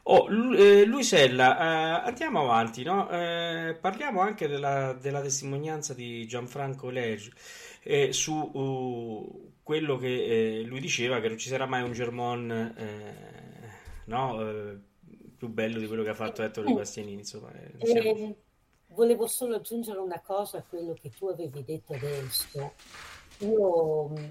Oh, 0.08 0.28
eh, 0.54 0.84
Luisella, 0.84 1.58
eh, 1.58 2.08
andiamo 2.08 2.42
avanti, 2.42 2.84
no? 2.84 3.10
eh, 3.10 3.76
parliamo 3.80 4.20
anche 4.20 4.46
della, 4.46 4.92
della, 4.92 5.20
testimonianza 5.20 5.94
di 5.94 6.24
Gianfranco 6.28 6.90
Legge 6.90 7.32
eh, 7.82 8.12
su 8.12 8.32
uh, 8.32 9.52
quello 9.64 9.96
che 9.96 10.58
eh, 10.58 10.62
lui 10.62 10.78
diceva 10.78 11.18
che 11.18 11.26
non 11.26 11.38
ci 11.38 11.48
sarà 11.48 11.66
mai 11.66 11.82
un 11.82 11.90
Germon 11.90 12.74
no? 14.04 14.80
più 15.36 15.48
bello 15.48 15.80
di 15.80 15.88
quello 15.88 16.04
che 16.04 16.10
ha 16.10 16.14
fatto 16.14 16.44
Ettore 16.44 16.72
Bastianini. 16.72 17.18
Insomma, 17.18 17.50
siamo... 17.82 18.36
volevo 18.90 19.26
solo 19.26 19.56
aggiungere 19.56 19.98
una 19.98 20.20
cosa 20.20 20.58
a 20.58 20.62
quello 20.62 20.92
che 20.92 21.10
tu 21.10 21.26
avevi 21.26 21.64
detto 21.64 21.94
adesso. 21.94 22.74
Io 23.38 24.08
mm, 24.10 24.24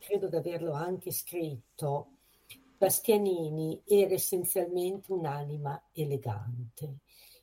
credo 0.00 0.26
di 0.26 0.34
averlo 0.34 0.72
anche 0.72 1.12
scritto 1.12 2.08
Bastianini 2.82 3.80
era 3.84 4.14
essenzialmente 4.14 5.12
un'anima 5.12 5.90
elegante, 5.92 6.96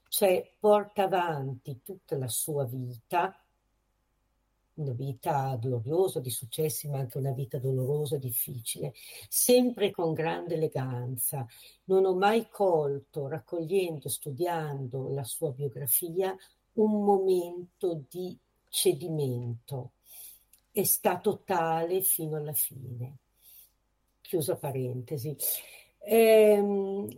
cioè 0.09 0.53
porta 0.59 1.03
avanti 1.03 1.79
tutta 1.81 2.17
la 2.17 2.27
sua 2.27 2.65
vita, 2.65 3.41
una 4.73 4.91
vita 4.91 5.55
gloriosa, 5.55 6.19
di 6.19 6.29
successi, 6.29 6.89
ma 6.89 6.97
anche 6.97 7.17
una 7.19 7.31
vita 7.31 7.57
dolorosa, 7.57 8.17
difficile, 8.17 8.91
sempre 9.29 9.91
con 9.91 10.11
grande 10.11 10.55
eleganza. 10.55 11.47
Non 11.85 12.03
ho 12.03 12.15
mai 12.15 12.49
colto, 12.49 13.29
raccogliendo, 13.29 14.09
studiando 14.09 15.07
la 15.13 15.23
sua 15.23 15.51
biografia, 15.51 16.35
un 16.73 17.01
momento 17.01 18.03
di 18.09 18.37
cedimento. 18.67 19.91
È 20.69 20.83
stato 20.83 21.43
tale 21.45 22.01
fino 22.01 22.35
alla 22.35 22.51
fine 22.51 23.19
chiusa 24.29 24.55
parentesi. 24.57 25.35
Eh, 26.01 26.63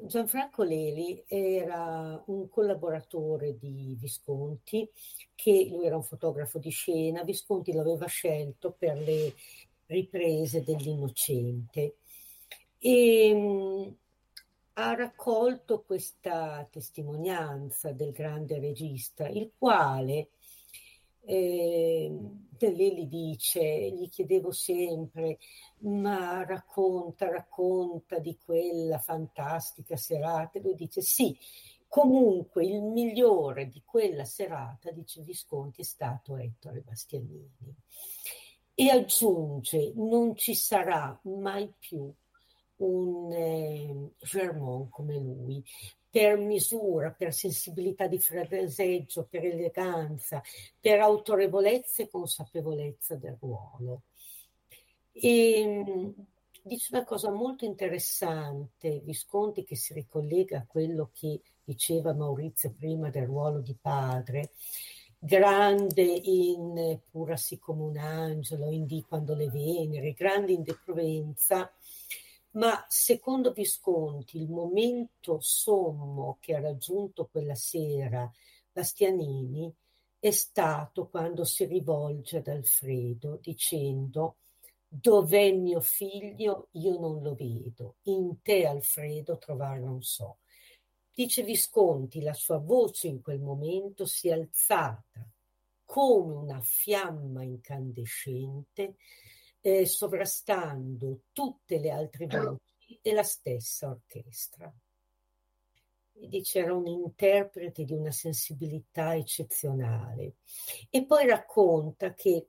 Gianfranco 0.03 0.63
Leli 0.63 1.21
era 1.27 2.23
un 2.27 2.47
collaboratore 2.47 3.57
di 3.57 3.97
Visconti, 3.99 4.89
che 5.35 5.67
lui 5.69 5.85
era 5.85 5.97
un 5.97 6.03
fotografo 6.03 6.57
di 6.57 6.69
scena, 6.69 7.23
Visconti 7.23 7.73
lo 7.73 7.81
aveva 7.81 8.05
scelto 8.07 8.73
per 8.77 8.97
le 8.97 9.33
riprese 9.87 10.63
dell'Innocente 10.63 11.97
e 12.79 13.33
mh, 13.33 13.95
ha 14.73 14.95
raccolto 14.95 15.83
questa 15.85 16.65
testimonianza 16.71 17.91
del 17.91 18.11
grande 18.13 18.57
regista, 18.57 19.27
il 19.27 19.51
quale 19.57 20.29
eh, 21.25 22.11
Leli 22.69 23.07
dice, 23.07 23.89
gli 23.91 24.07
chiedevo 24.09 24.51
sempre, 24.51 25.39
ma 25.79 26.43
racconta, 26.45 27.29
racconta 27.29 28.19
di 28.19 28.37
quella 28.37 28.99
fantastica 28.99 29.95
serata. 29.95 30.59
E 30.59 30.61
lui 30.61 30.75
dice 30.75 31.01
sì, 31.01 31.35
comunque 31.87 32.65
il 32.65 32.81
migliore 32.81 33.67
di 33.67 33.81
quella 33.83 34.25
serata, 34.25 34.91
dice 34.91 35.21
Visconti, 35.21 35.81
è 35.81 35.85
stato 35.85 36.37
Ettore 36.37 36.81
Bastianini. 36.81 37.75
E 38.73 38.89
aggiunge, 38.89 39.91
non 39.95 40.35
ci 40.35 40.55
sarà 40.55 41.19
mai 41.23 41.71
più 41.77 42.13
un 42.77 43.31
eh, 43.31 44.11
Germont 44.19 44.89
come 44.89 45.17
lui, 45.17 45.63
per 46.11 46.37
misura, 46.37 47.11
per 47.11 47.33
sensibilità 47.33 48.05
di 48.05 48.19
fraseggio, 48.19 49.25
per 49.29 49.45
eleganza, 49.45 50.43
per 50.79 50.99
autorevolezza 50.99 52.03
e 52.03 52.09
consapevolezza 52.09 53.15
del 53.15 53.37
ruolo. 53.39 54.01
E 55.13 55.63
mm, 55.65 56.09
dice 56.63 56.89
una 56.91 57.05
cosa 57.05 57.31
molto 57.31 57.63
interessante, 57.63 58.99
Visconti, 59.05 59.63
che 59.63 59.77
si 59.77 59.93
ricollega 59.93 60.57
a 60.59 60.65
quello 60.67 61.11
che 61.13 61.39
diceva 61.63 62.13
Maurizio 62.13 62.73
prima 62.77 63.09
del 63.09 63.25
ruolo 63.25 63.61
di 63.61 63.75
padre, 63.79 64.51
grande 65.17 66.01
in 66.01 66.99
Pura 67.09 67.35
come 67.59 67.83
un 67.83 67.97
angelo, 67.97 68.69
in 68.69 68.85
Di 68.85 69.05
quando 69.07 69.33
le 69.33 69.49
Venere, 69.49 70.11
grande 70.11 70.51
in 70.51 70.63
De 70.63 70.77
Provenza, 70.83 71.71
ma 72.51 72.85
secondo 72.87 73.51
Visconti 73.51 74.37
il 74.37 74.49
momento 74.49 75.39
sommo 75.39 76.37
che 76.39 76.55
ha 76.55 76.59
raggiunto 76.59 77.27
quella 77.31 77.55
sera 77.55 78.29
Bastianini 78.71 79.73
è 80.19 80.31
stato 80.31 81.07
quando 81.07 81.45
si 81.45 81.65
rivolge 81.65 82.37
ad 82.37 82.47
Alfredo 82.47 83.39
dicendo 83.41 84.35
Dov'è 84.93 85.53
mio 85.53 85.79
figlio? 85.79 86.67
Io 86.71 86.99
non 86.99 87.23
lo 87.23 87.33
vedo. 87.33 87.95
In 88.03 88.41
te, 88.41 88.65
Alfredo, 88.65 89.37
trovare 89.37 89.79
non 89.79 90.01
so. 90.01 90.39
Dice 91.13 91.43
Visconti, 91.43 92.21
la 92.21 92.33
sua 92.33 92.57
voce 92.57 93.07
in 93.07 93.21
quel 93.21 93.39
momento 93.39 94.05
si 94.05 94.27
è 94.27 94.33
alzata 94.33 95.25
come 95.85 96.33
una 96.33 96.59
fiamma 96.61 97.43
incandescente, 97.43 98.95
eh, 99.61 99.85
sovrastando 99.85 101.21
tutte 101.31 101.79
le 101.79 101.91
altre 101.91 102.27
voci 102.27 102.99
della 103.01 103.23
stessa 103.23 103.89
orchestra. 103.89 104.71
Dice 106.13 106.59
era 106.59 106.75
un 106.75 106.85
interprete 106.85 107.83
di 107.83 107.93
una 107.93 108.11
sensibilità 108.11 109.15
eccezionale. 109.15 110.33
E 110.89 111.05
poi 111.05 111.25
racconta 111.25 112.13
che 112.13 112.47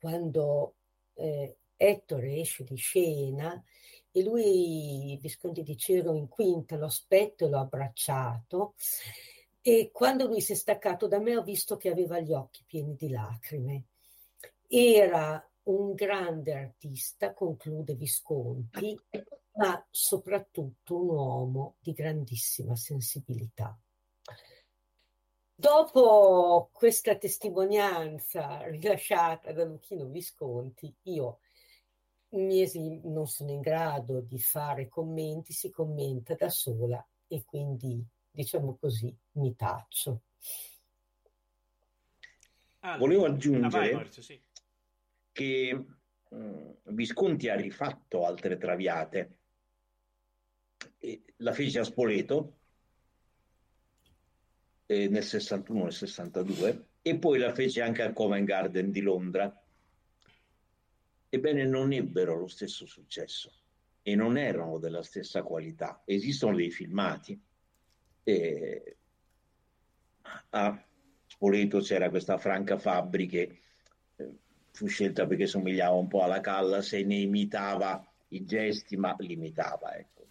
quando 0.00 0.74
eh, 1.14 1.56
Ettore 1.76 2.40
esce 2.40 2.64
di 2.64 2.76
scena 2.76 3.62
e 4.10 4.22
lui, 4.22 5.16
Visconti 5.20 5.62
dice, 5.62 5.98
ero 5.98 6.14
in 6.14 6.28
quinta, 6.28 6.76
lo 6.76 6.86
aspetto 6.86 7.44
e 7.44 7.48
l'ho 7.48 7.60
abbracciato 7.60 8.74
e 9.60 9.90
quando 9.92 10.26
lui 10.26 10.40
si 10.40 10.52
è 10.52 10.54
staccato 10.54 11.06
da 11.06 11.18
me 11.20 11.36
ho 11.36 11.42
visto 11.42 11.76
che 11.76 11.90
aveva 11.90 12.18
gli 12.20 12.32
occhi 12.32 12.64
pieni 12.66 12.96
di 12.96 13.10
lacrime. 13.10 13.84
Era 14.66 15.47
un 15.68 15.94
grande 15.94 16.54
artista, 16.54 17.34
conclude 17.34 17.94
Visconti, 17.94 18.98
ma 19.54 19.86
soprattutto 19.90 20.96
un 20.96 21.08
uomo 21.08 21.74
di 21.80 21.92
grandissima 21.92 22.74
sensibilità. 22.76 23.78
Dopo 25.54 26.70
questa 26.72 27.16
testimonianza 27.16 28.62
rilasciata 28.68 29.52
da 29.52 29.64
Luchino 29.64 30.06
Visconti, 30.06 30.94
io 31.02 31.40
mi 32.30 33.00
non 33.04 33.26
sono 33.26 33.50
in 33.50 33.60
grado 33.60 34.20
di 34.20 34.38
fare 34.38 34.88
commenti, 34.88 35.52
si 35.52 35.70
commenta 35.70 36.34
da 36.34 36.48
sola 36.48 37.04
e 37.26 37.44
quindi, 37.44 38.02
diciamo 38.30 38.76
così, 38.76 39.14
mi 39.32 39.54
taccio. 39.56 40.20
Allora, 42.80 42.98
Volevo 42.98 43.24
aggiungere 43.24 43.92
vai, 43.92 44.12
sì. 44.12 44.40
Che 45.38 45.84
Visconti 46.82 47.48
ha 47.48 47.54
rifatto 47.54 48.26
altre 48.26 48.56
traviate. 48.58 49.36
La 51.36 51.52
fece 51.52 51.78
a 51.78 51.84
Spoleto 51.84 52.56
eh, 54.86 55.06
nel 55.06 55.22
61 55.22 55.86
e 55.86 55.90
62 55.92 56.86
e 57.02 57.18
poi 57.18 57.38
la 57.38 57.54
fece 57.54 57.82
anche 57.82 58.02
al 58.02 58.14
Covent 58.14 58.46
Garden 58.48 58.90
di 58.90 59.00
Londra. 59.00 59.64
Ebbene, 61.28 61.64
non 61.66 61.92
ebbero 61.92 62.36
lo 62.36 62.48
stesso 62.48 62.84
successo 62.84 63.52
e 64.02 64.16
non 64.16 64.36
erano 64.36 64.78
della 64.78 65.04
stessa 65.04 65.44
qualità. 65.44 66.02
Esistono 66.04 66.56
dei 66.56 66.72
filmati. 66.72 67.40
E 68.24 68.96
a 70.50 70.84
Spoleto 71.26 71.78
c'era 71.78 72.10
questa 72.10 72.38
Franca 72.38 72.76
Fabri 72.76 73.28
che 73.28 73.60
eh, 74.16 74.38
fu 74.78 74.86
scelta 74.86 75.26
perché 75.26 75.48
somigliava 75.48 75.96
un 75.96 76.06
po' 76.06 76.22
alla 76.22 76.38
Callas 76.38 76.92
e 76.92 77.02
ne 77.02 77.16
imitava 77.16 78.00
i 78.28 78.44
gesti, 78.44 78.96
ma 78.96 79.16
li 79.18 79.32
imitava. 79.32 79.96
Ecco, 79.96 80.28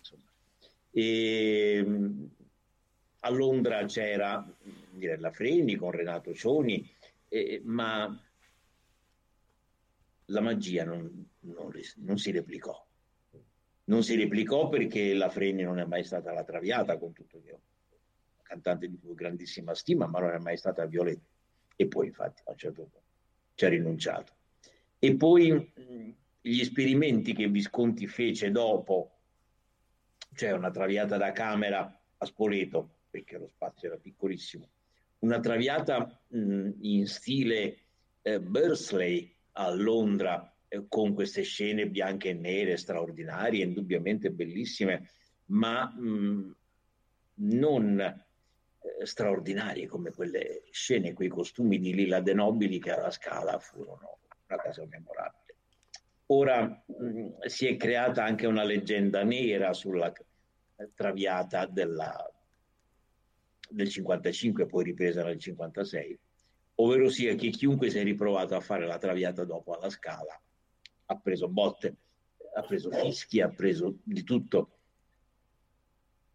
e, 0.89 1.85
a 3.19 3.29
Londra 3.29 3.83
c'era 3.83 4.47
Mirella 4.91 5.31
Freni 5.31 5.75
con 5.75 5.91
Renato 5.91 6.33
Cioni, 6.33 6.89
eh, 7.27 7.61
ma 7.65 8.17
la 10.27 10.41
magia 10.41 10.85
non, 10.85 11.29
non, 11.41 11.71
non, 11.97 12.17
si 12.17 12.31
replicò. 12.31 12.87
Non 13.85 14.01
si 14.01 14.15
replicò 14.15 14.69
perché 14.69 15.13
la 15.13 15.29
Freni 15.29 15.63
non 15.63 15.79
è 15.79 15.83
mai 15.83 16.05
stata 16.05 16.31
la 16.31 16.45
Traviata, 16.45 16.97
con 16.97 17.11
tutto 17.11 17.41
che 17.41 17.51
una 17.51 17.61
cantante 18.43 18.87
di 18.87 18.97
grandissima 19.01 19.75
stima, 19.75 20.07
ma 20.07 20.19
non 20.19 20.31
è 20.31 20.37
mai 20.37 20.55
stata 20.55 20.85
Violetta. 20.85 21.27
E 21.75 21.87
poi 21.87 22.07
infatti 22.07 22.43
a 22.45 22.51
un 22.51 22.57
certo 22.57 22.83
punto 22.83 23.01
ci 23.55 23.65
ha 23.65 23.69
rinunciato. 23.69 24.36
E 24.99 25.15
poi 25.15 25.73
gli 26.41 26.59
esperimenti 26.59 27.33
che 27.33 27.47
Visconti 27.47 28.07
fece 28.07 28.51
dopo, 28.51 29.11
cioè 30.33 30.51
una 30.51 30.71
Traviata 30.71 31.17
da 31.17 31.31
camera 31.31 32.01
a 32.17 32.25
Spoleto, 32.25 32.89
perché 33.09 33.37
lo 33.37 33.47
spazio 33.47 33.89
era 33.89 33.97
piccolissimo, 33.97 34.67
una 35.19 35.39
traviata 35.39 36.19
mh, 36.27 36.69
in 36.81 37.07
stile 37.07 37.77
eh, 38.21 38.39
Bursley 38.39 39.33
a 39.53 39.71
Londra 39.71 40.55
eh, 40.67 40.85
con 40.87 41.13
queste 41.13 41.41
scene 41.41 41.87
bianche 41.87 42.29
e 42.29 42.33
nere 42.33 42.77
straordinarie, 42.77 43.63
indubbiamente 43.63 44.31
bellissime, 44.31 45.09
ma 45.45 45.85
mh, 45.85 46.55
non 47.35 47.99
eh, 47.99 49.05
straordinarie 49.05 49.87
come 49.87 50.11
quelle 50.11 50.63
scene, 50.71 51.13
quei 51.13 51.29
costumi 51.29 51.79
di 51.79 51.93
Lilla 51.93 52.19
De 52.19 52.33
Nobili 52.33 52.79
che 52.79 52.91
alla 52.91 53.11
Scala 53.11 53.59
furono 53.59 54.19
una 54.47 54.61
cosa 54.61 54.85
memorabile. 54.85 55.55
Ora 56.27 56.63
mh, 56.63 57.45
si 57.45 57.67
è 57.67 57.77
creata 57.77 58.23
anche 58.23 58.47
una 58.47 58.63
leggenda 58.63 59.23
nera 59.23 59.73
sulla 59.73 60.11
traviata 60.93 61.65
della, 61.65 62.31
del 63.69 63.89
55 63.89 64.65
poi 64.65 64.83
ripresa 64.83 65.23
nel 65.23 65.39
56, 65.39 66.19
ovvero 66.75 67.09
sia 67.09 67.35
che 67.35 67.49
chiunque 67.49 67.89
si 67.89 67.99
è 67.99 68.03
riprovato 68.03 68.55
a 68.55 68.59
fare 68.59 68.85
la 68.85 68.97
traviata 68.97 69.43
dopo 69.43 69.73
alla 69.73 69.89
scala 69.89 70.39
ha 71.09 71.17
preso 71.17 71.47
botte, 71.47 71.95
ha 72.55 72.61
preso 72.63 72.91
fischi, 72.91 73.41
ha 73.41 73.49
preso 73.49 73.99
di 74.03 74.23
tutto. 74.23 74.71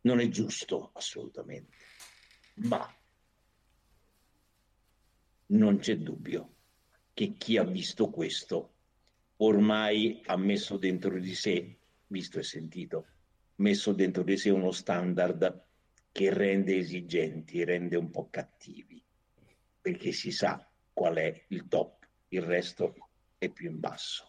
Non 0.02 0.18
è 0.18 0.28
giusto 0.28 0.90
assolutamente, 0.94 1.76
ma 2.54 2.88
non 5.46 5.78
c'è 5.78 5.96
dubbio 5.98 6.51
che 7.14 7.34
chi 7.36 7.56
ha 7.56 7.64
visto 7.64 8.10
questo 8.10 8.70
ormai 9.36 10.22
ha 10.26 10.36
messo 10.36 10.76
dentro 10.76 11.18
di 11.18 11.34
sé, 11.34 11.76
visto 12.06 12.38
e 12.38 12.42
sentito, 12.42 13.06
messo 13.56 13.92
dentro 13.92 14.22
di 14.22 14.36
sé 14.36 14.50
uno 14.50 14.70
standard 14.70 15.64
che 16.12 16.32
rende 16.32 16.76
esigenti, 16.76 17.64
rende 17.64 17.96
un 17.96 18.10
po' 18.10 18.28
cattivi, 18.30 19.02
perché 19.80 20.12
si 20.12 20.30
sa 20.30 20.68
qual 20.92 21.16
è 21.16 21.44
il 21.48 21.66
top, 21.68 22.06
il 22.28 22.42
resto 22.42 22.94
è 23.38 23.48
più 23.48 23.70
in 23.70 23.80
basso. 23.80 24.26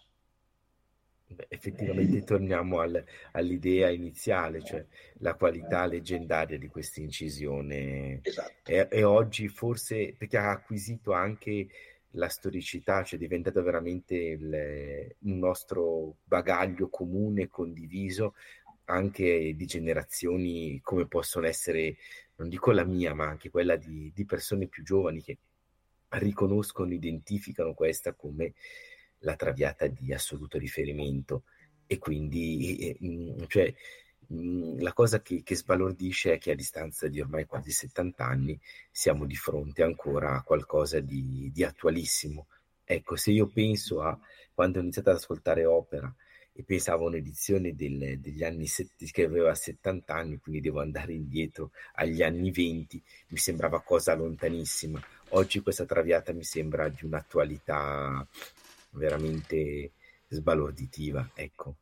Beh, 1.28 1.48
effettivamente 1.50 2.24
torniamo 2.24 2.80
al, 2.80 3.04
all'idea 3.32 3.90
iniziale, 3.90 4.64
cioè 4.64 4.86
la 5.20 5.34
qualità 5.34 5.86
leggendaria 5.86 6.58
di 6.58 6.68
questa 6.68 7.02
incisione. 7.02 8.20
Esatto. 8.22 8.72
E, 8.72 8.88
e, 8.90 9.04
oggi 9.04 9.48
forse 9.48 10.16
perché 10.18 10.38
ha 10.38 10.52
acquisito 10.52 11.12
anche 11.12 11.68
la 12.16 12.30
storicità, 12.30 13.03
cioè 13.03 13.18
è 13.18 13.22
diventato 13.22 13.61
veramente 13.64 14.16
il, 14.16 15.16
un 15.20 15.39
nostro 15.39 16.18
bagaglio 16.24 16.89
comune, 16.89 17.47
condiviso, 17.47 18.36
anche 18.86 19.53
di 19.55 19.66
generazioni 19.66 20.80
come 20.82 21.07
possono 21.07 21.47
essere, 21.47 21.97
non 22.36 22.49
dico 22.49 22.72
la 22.72 22.84
mia, 22.84 23.14
ma 23.14 23.28
anche 23.28 23.49
quella 23.49 23.76
di, 23.76 24.11
di 24.14 24.26
persone 24.26 24.68
più 24.68 24.84
giovani 24.84 25.22
che 25.22 25.38
riconoscono, 26.09 26.93
identificano 26.93 27.74
questa 27.74 28.14
come 28.14 28.53
la 29.20 29.36
traviata 29.36 29.88
di 29.88 30.14
assoluto 30.14 30.57
riferimento. 30.57 31.43
E 31.86 31.97
quindi, 31.97 32.78
eh, 32.78 33.47
cioè, 33.47 33.74
la 34.28 34.93
cosa 34.93 35.21
che, 35.21 35.43
che, 35.43 35.55
sbalordisce 35.55 36.34
è 36.34 36.38
che 36.38 36.51
a 36.51 36.55
distanza 36.55 37.07
di 37.07 37.19
ormai 37.21 37.45
quasi 37.45 37.71
70 37.71 38.26
anni 38.26 38.59
siamo 38.91 39.26
di 39.26 39.36
fronte 39.36 39.84
ancora 39.84 40.36
a 40.36 40.43
qualcosa 40.43 40.99
di, 40.99 41.51
di 41.53 41.63
attualissimo. 41.63 42.47
Ecco, 42.84 43.15
se 43.15 43.32
io 43.32 43.47
penso 43.47 44.01
a 44.01 44.17
quando 44.53 44.80
ho 44.80 44.82
iniziato 44.82 45.09
ad 45.09 45.17
ascoltare 45.17 45.65
opera, 45.65 46.13
e 46.55 46.63
pensavo 46.63 47.05
a 47.05 47.07
un'edizione 47.07 47.74
del, 47.74 48.19
degli 48.19 48.43
anni 48.43 48.67
che 49.11 49.24
aveva 49.24 49.55
70 49.55 50.13
anni, 50.13 50.38
quindi 50.38 50.61
devo 50.61 50.82
andare 50.82 51.13
indietro 51.13 51.71
agli 51.95 52.21
anni 52.21 52.51
20, 52.51 53.01
mi 53.30 53.38
sembrava 53.38 53.82
cosa 53.82 54.13
lontanissima. 54.13 55.01
Oggi 55.30 55.61
questa 55.61 55.86
traviata 55.86 56.32
mi 56.32 56.43
sembra 56.43 56.89
di 56.89 57.03
un'attualità 57.05 58.26
veramente 58.91 59.91
sbalorditiva, 60.28 61.32
ecco. 61.34 61.76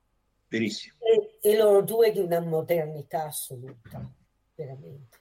Benissimo. 0.48 0.96
E, 1.42 1.58
loro 1.58 1.82
due 1.82 2.12
di 2.12 2.20
una 2.20 2.40
modernità 2.40 3.26
assoluta, 3.26 4.08
veramente. 4.56 5.18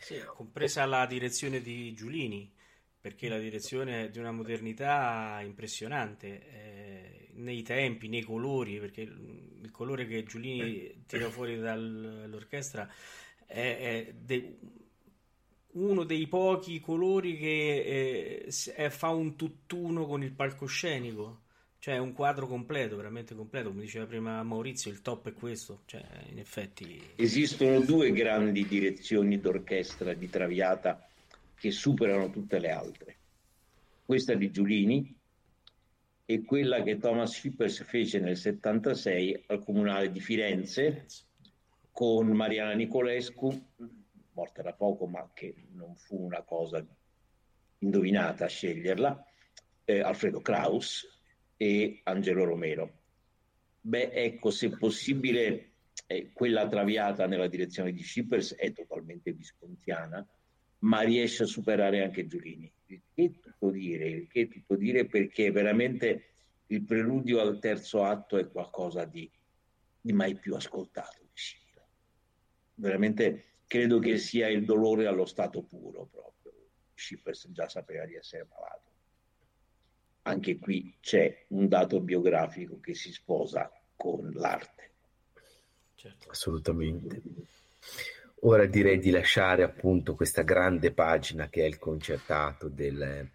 Sì, 0.00 0.20
compresa 0.26 0.84
la 0.84 1.06
direzione 1.06 1.60
di 1.60 1.92
Giulini, 1.94 2.52
perché 3.00 3.28
la 3.28 3.38
direzione 3.38 4.10
di 4.10 4.18
una 4.18 4.32
modernità 4.32 5.40
impressionante 5.42 6.46
eh, 6.50 7.30
nei 7.34 7.62
tempi, 7.62 8.08
nei 8.08 8.22
colori, 8.22 8.78
perché 8.78 9.02
il 9.02 9.70
colore 9.70 10.06
che 10.06 10.24
Giulini 10.24 11.04
tira 11.06 11.30
fuori 11.30 11.58
dall'orchestra 11.58 12.90
è, 13.46 14.06
è 14.06 14.12
de, 14.12 14.58
uno 15.72 16.04
dei 16.04 16.26
pochi 16.26 16.80
colori 16.80 17.36
che 17.36 18.44
eh, 18.46 18.90
fa 18.90 19.08
un 19.08 19.36
tutt'uno 19.36 20.06
con 20.06 20.22
il 20.22 20.32
palcoscenico. 20.32 21.42
Cioè, 21.80 21.94
è 21.94 21.98
un 21.98 22.12
quadro 22.12 22.46
completo, 22.46 22.94
veramente 22.96 23.34
completo. 23.34 23.70
Come 23.70 23.80
diceva 23.80 24.04
prima 24.04 24.42
Maurizio, 24.42 24.90
il 24.90 25.00
top 25.00 25.28
è 25.28 25.32
questo. 25.32 25.80
Cioè, 25.86 26.04
in 26.28 26.38
effetti. 26.38 27.00
Esistono 27.16 27.80
due 27.80 28.12
grandi 28.12 28.66
direzioni 28.66 29.40
d'orchestra 29.40 30.12
di 30.12 30.28
Traviata 30.28 31.08
che 31.54 31.70
superano 31.70 32.28
tutte 32.28 32.58
le 32.58 32.70
altre. 32.70 33.16
Questa 34.04 34.34
di 34.34 34.50
Giulini 34.50 35.18
e 36.26 36.42
quella 36.44 36.82
che 36.82 36.98
Thomas 36.98 37.34
Schippers 37.34 37.82
fece 37.84 38.20
nel 38.20 38.36
76 38.36 39.44
al 39.46 39.64
Comunale 39.64 40.12
di 40.12 40.20
Firenze 40.20 41.06
con 41.90 42.28
Mariana 42.28 42.74
Nicolescu, 42.74 43.68
morta 44.34 44.60
da 44.60 44.74
poco, 44.74 45.06
ma 45.06 45.30
che 45.32 45.54
non 45.72 45.96
fu 45.96 46.22
una 46.22 46.42
cosa 46.42 46.84
indovinata 47.78 48.44
a 48.44 48.48
sceglierla, 48.48 49.24
eh, 49.84 50.00
Alfredo 50.00 50.42
Kraus, 50.42 51.19
e 51.62 52.00
Angelo 52.04 52.44
Romero. 52.44 52.90
Beh, 53.82 54.12
ecco, 54.12 54.50
se 54.50 54.70
possibile, 54.70 55.72
eh, 56.06 56.30
quella 56.32 56.66
traviata 56.66 57.26
nella 57.26 57.48
direzione 57.48 57.92
di 57.92 58.02
Schippers 58.02 58.54
è 58.54 58.72
totalmente 58.72 59.34
viscontiana, 59.34 60.26
ma 60.78 61.00
riesce 61.02 61.42
a 61.42 61.46
superare 61.46 62.02
anche 62.02 62.26
Giulini. 62.26 62.72
Il 62.86 63.02
che 63.14 63.34
tutto 63.38 63.68
dire, 63.68 64.26
che 64.28 64.48
tutto 64.48 64.74
dire 64.74 65.04
perché 65.04 65.50
veramente 65.50 66.28
il 66.68 66.82
preludio 66.82 67.40
al 67.40 67.58
terzo 67.58 68.04
atto 68.04 68.38
è 68.38 68.48
qualcosa 68.48 69.04
di, 69.04 69.30
di 70.00 70.12
mai 70.14 70.36
più 70.36 70.54
ascoltato 70.54 71.18
di 71.20 71.28
Schiller. 71.34 71.86
Veramente 72.76 73.44
credo 73.66 73.98
che 73.98 74.16
sia 74.16 74.48
il 74.48 74.64
dolore 74.64 75.06
allo 75.06 75.26
stato 75.26 75.60
puro 75.62 76.08
proprio. 76.10 76.54
Schippers 76.94 77.50
già 77.50 77.68
sapeva 77.68 78.06
di 78.06 78.14
essere 78.14 78.46
malato 78.48 78.89
anche 80.22 80.58
qui 80.58 80.96
c'è 81.00 81.46
un 81.48 81.68
dato 81.68 82.00
biografico 82.00 82.80
che 82.80 82.94
si 82.94 83.12
sposa 83.12 83.70
con 83.96 84.30
l'arte. 84.34 84.90
Certo. 85.94 86.30
Assolutamente. 86.30 87.22
Ora 88.42 88.64
direi 88.64 88.98
di 88.98 89.10
lasciare 89.10 89.62
appunto 89.62 90.14
questa 90.14 90.42
grande 90.42 90.92
pagina 90.92 91.48
che 91.48 91.62
è 91.62 91.66
il 91.66 91.78
concertato 91.78 92.68
del, 92.68 93.28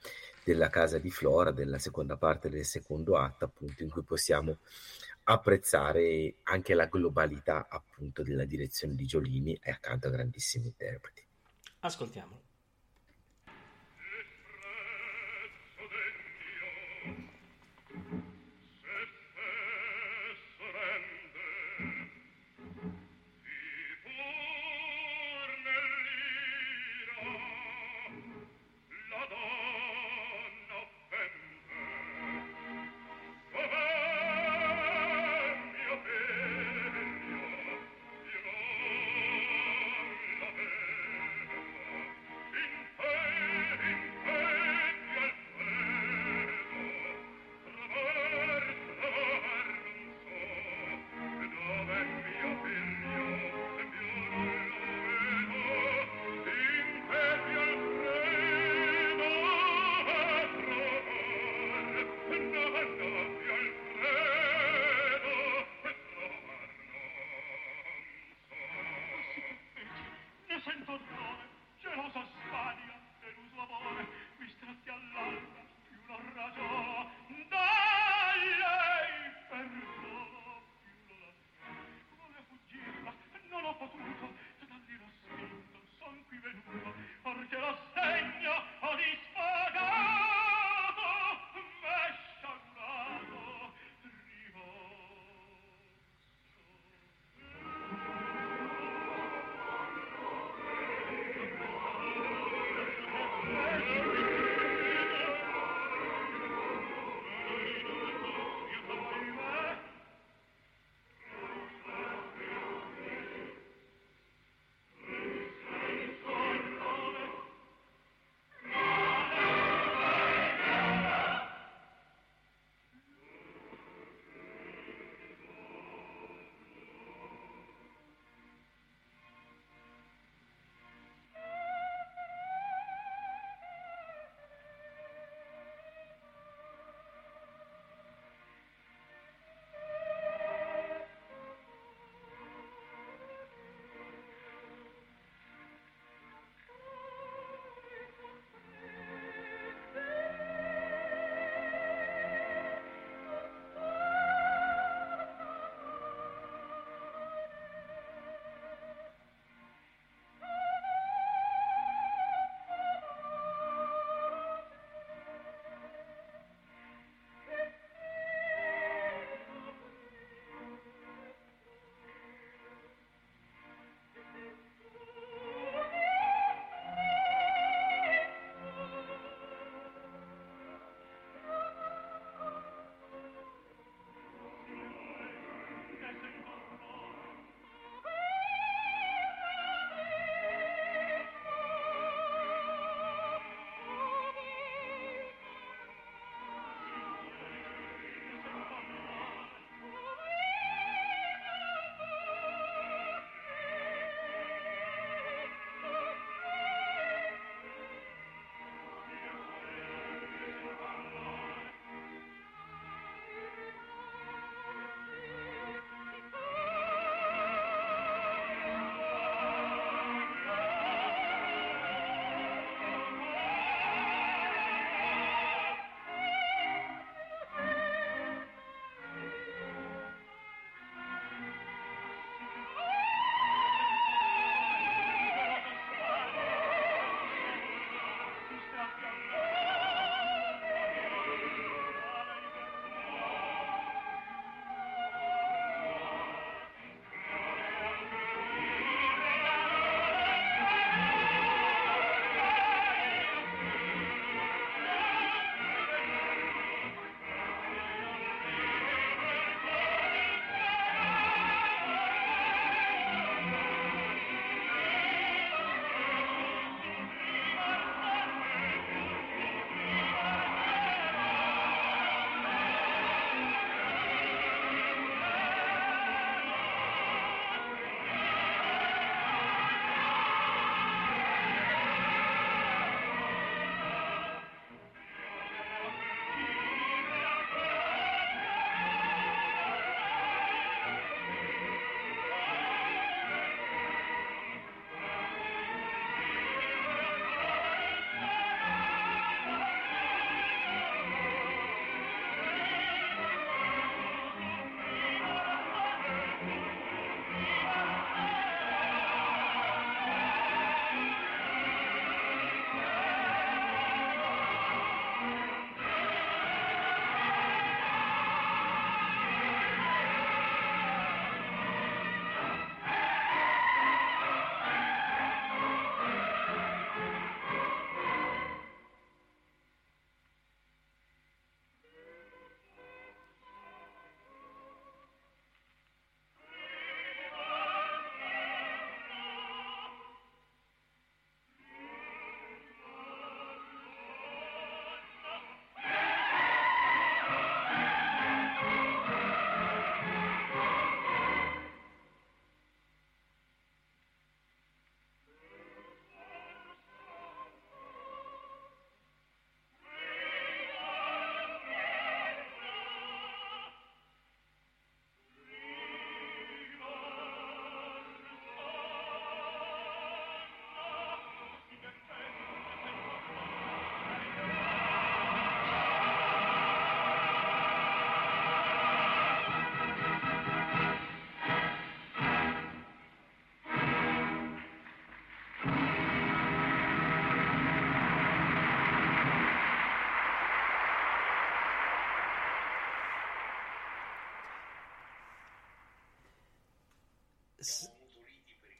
della 0.44 0.70
casa 0.70 0.98
di 0.98 1.12
Flora, 1.12 1.52
della 1.52 1.78
seconda 1.78 2.18
parte 2.18 2.50
del 2.50 2.66
secondo 2.66 3.18
atto, 3.18 3.46
appunto, 3.46 3.84
in 3.84 3.90
cui 3.90 4.02
possiamo 4.02 4.58
apprezzare 5.26 6.36
anche 6.44 6.74
la 6.74 6.86
globalità 6.86 7.68
appunto 7.70 8.24
della 8.24 8.46
direzione 8.46 8.96
di 8.96 9.06
Giolini 9.06 9.58
e 9.62 9.72
accanto 9.72 10.08
a 10.08 10.12
grandissimi 10.12 10.68
interpreti. 10.68 11.24
Ascoltiamolo. 11.80 12.45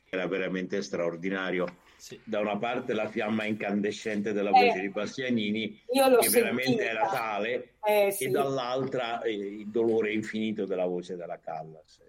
Era 0.10 0.28
veramente 0.28 0.82
straordinario. 0.82 1.84
Sì. 1.98 2.20
Da 2.24 2.40
una 2.40 2.58
parte 2.58 2.94
la 2.94 3.10
fiamma 3.10 3.46
incandescente 3.46 4.32
della 4.32 4.52
Eh, 4.52 4.66
voce 4.68 4.80
di 4.82 4.90
Bastianini, 4.90 5.82
che 5.88 6.30
veramente 6.30 6.64
sentita. 6.64 6.84
era 6.90 7.10
tale, 7.10 7.76
Eh, 7.84 8.12
sì. 8.12 8.26
e 8.26 8.30
dall'altra 8.30 9.22
eh, 9.24 9.32
il 9.34 9.68
dolore 9.70 10.14
infinito 10.14 10.66
della 10.66 10.86
voce 10.86 11.16
della 11.16 11.40
Callas. 11.40 12.00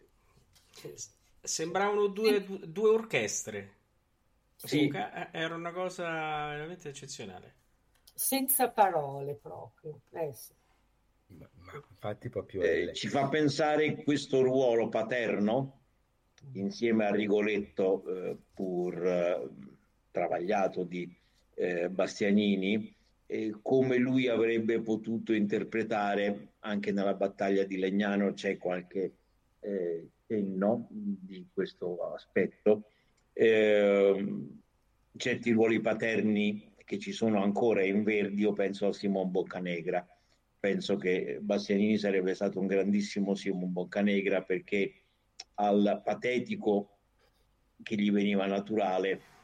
Sembravano 1.41 2.09
due, 2.09 2.45
due- 2.45 2.61
due 2.71 2.91
orchestre. 2.91 3.75
Sì. 4.57 4.89
Comunque, 4.89 5.31
eh, 5.33 5.39
era 5.39 5.55
una 5.55 5.73
cosa 5.73 6.05
veramente 6.49 6.89
eccezionale. 6.91 7.55
Senza 8.13 8.71
parole 8.71 9.35
proprio. 9.35 10.01
Eh, 10.13 10.33
sì. 10.35 10.53
Ma, 11.29 11.49
ma 11.55 11.73
infatti 11.75 12.29
proprio 12.29 12.63
Eh, 12.63 12.93
ci 12.95 13.09
fa 13.09 13.29
pensare 13.29 14.03
questo 14.03 14.43
ruolo 14.43 14.89
paterno 14.89 15.81
insieme 16.53 17.07
a 17.07 17.11
Rigoletto, 17.11 18.05
eh, 18.07 18.37
pur 18.55 19.07
eh, 19.07 19.49
travagliato 20.11 20.85
di 20.85 21.13
eh, 21.55 21.89
Bastianini, 21.89 22.95
come 23.61 23.97
lui 23.97 24.29
avrebbe 24.29 24.81
potuto 24.81 25.33
interpretare 25.33 26.53
anche 26.61 26.93
nella 26.93 27.15
battaglia 27.15 27.65
di 27.65 27.77
Legnano. 27.77 28.33
C'è 28.33 28.57
qualche 28.57 29.13
eh, 29.61 30.09
cenno 30.29 30.87
di 30.91 31.45
questo 31.53 32.13
aspetto. 32.15 32.85
Ehm, 33.33 34.61
certi 35.17 35.51
ruoli 35.51 35.81
paterni 35.81 36.75
che 36.85 36.99
ci 36.99 37.11
sono 37.11 37.43
ancora 37.43 37.83
in 37.83 38.05
Verdi, 38.05 38.43
io 38.43 38.53
penso 38.53 38.87
a 38.87 38.93
Simon 38.93 39.31
Boccanegra 39.33 40.07
penso 40.67 40.97
che 40.97 41.39
Bastianini 41.41 41.97
sarebbe 41.97 42.35
stato 42.35 42.59
un 42.59 42.67
grandissimo 42.67 43.37
Simon 43.37 43.73
Boccanegra 43.73 44.43
perché 44.43 44.93
al 45.55 46.03
patetico 46.05 46.99
che 47.83 47.97
gli 47.97 48.11
veniva 48.11 48.47
naturale 48.47 49.35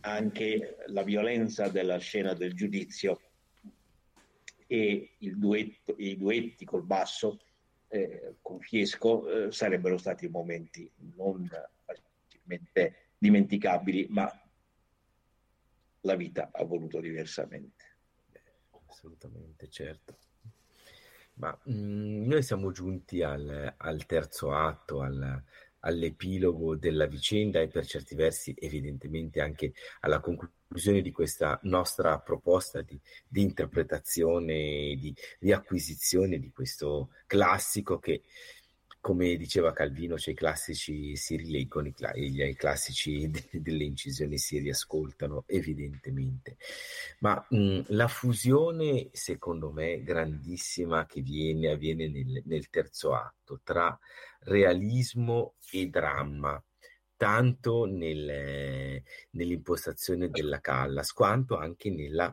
anche 0.00 0.76
la 0.88 1.02
violenza 1.02 1.68
della 1.68 1.98
scena 1.98 2.34
del 2.34 2.54
giudizio 2.54 3.20
e 4.66 5.16
duetto, 5.18 5.94
i 5.98 6.16
duetti 6.16 6.64
col 6.64 6.84
basso 6.84 7.40
eh, 7.88 8.36
con 8.42 8.60
Fiesco 8.60 9.46
eh, 9.46 9.52
sarebbero 9.52 9.96
stati 9.98 10.28
momenti 10.28 10.90
non 11.16 11.48
facilmente 11.84 13.10
dimenticabili, 13.16 14.06
ma 14.10 14.30
la 16.00 16.16
vita 16.16 16.50
ha 16.52 16.64
voluto 16.64 17.00
diversamente. 17.00 17.84
Assolutamente, 18.86 19.68
certo. 19.68 20.18
Ma 21.34 21.56
mm, 21.68 22.26
noi 22.26 22.42
siamo 22.42 22.70
giunti 22.70 23.22
al, 23.22 23.74
al 23.76 24.06
terzo 24.06 24.52
atto, 24.52 25.00
al- 25.00 25.42
all'epilogo 25.84 26.76
della 26.76 27.06
vicenda 27.06 27.60
e 27.60 27.68
per 27.68 27.86
certi 27.86 28.14
versi 28.14 28.54
evidentemente 28.58 29.40
anche 29.40 29.74
alla 30.00 30.20
conclusione 30.20 31.00
di 31.02 31.12
questa 31.12 31.58
nostra 31.62 32.18
proposta 32.20 32.82
di, 32.82 32.98
di 33.28 33.42
interpretazione, 33.42 34.96
di 34.98 35.14
riacquisizione 35.40 36.38
di 36.38 36.50
questo 36.50 37.10
classico 37.26 37.98
che, 37.98 38.22
come 39.04 39.36
diceva 39.36 39.74
Calvino, 39.74 40.16
cioè 40.18 40.32
i 40.32 40.36
classici 40.36 41.14
si 41.14 41.36
rileggono, 41.36 41.88
i, 41.88 41.92
cla- 41.92 42.14
i- 42.14 42.32
i 42.48 42.54
classici 42.56 43.28
de- 43.30 43.60
delle 43.60 43.84
incisioni 43.84 44.38
si 44.38 44.58
riascoltano 44.58 45.44
evidentemente. 45.46 46.56
Ma 47.20 47.44
mh, 47.50 47.80
la 47.88 48.08
fusione, 48.08 49.10
secondo 49.12 49.70
me, 49.72 50.02
grandissima 50.02 51.04
che 51.04 51.20
viene, 51.20 51.68
avviene 51.70 52.08
nel, 52.08 52.42
nel 52.46 52.70
terzo 52.70 53.14
atto 53.14 53.60
tra 53.62 53.98
realismo 54.40 55.56
e 55.70 55.86
dramma, 55.88 56.62
tanto 57.16 57.84
nel- 57.84 59.02
nell'impostazione 59.32 60.30
della 60.30 60.60
Callas, 60.60 61.12
quanto 61.12 61.56
anche 61.58 61.90
nella 61.90 62.32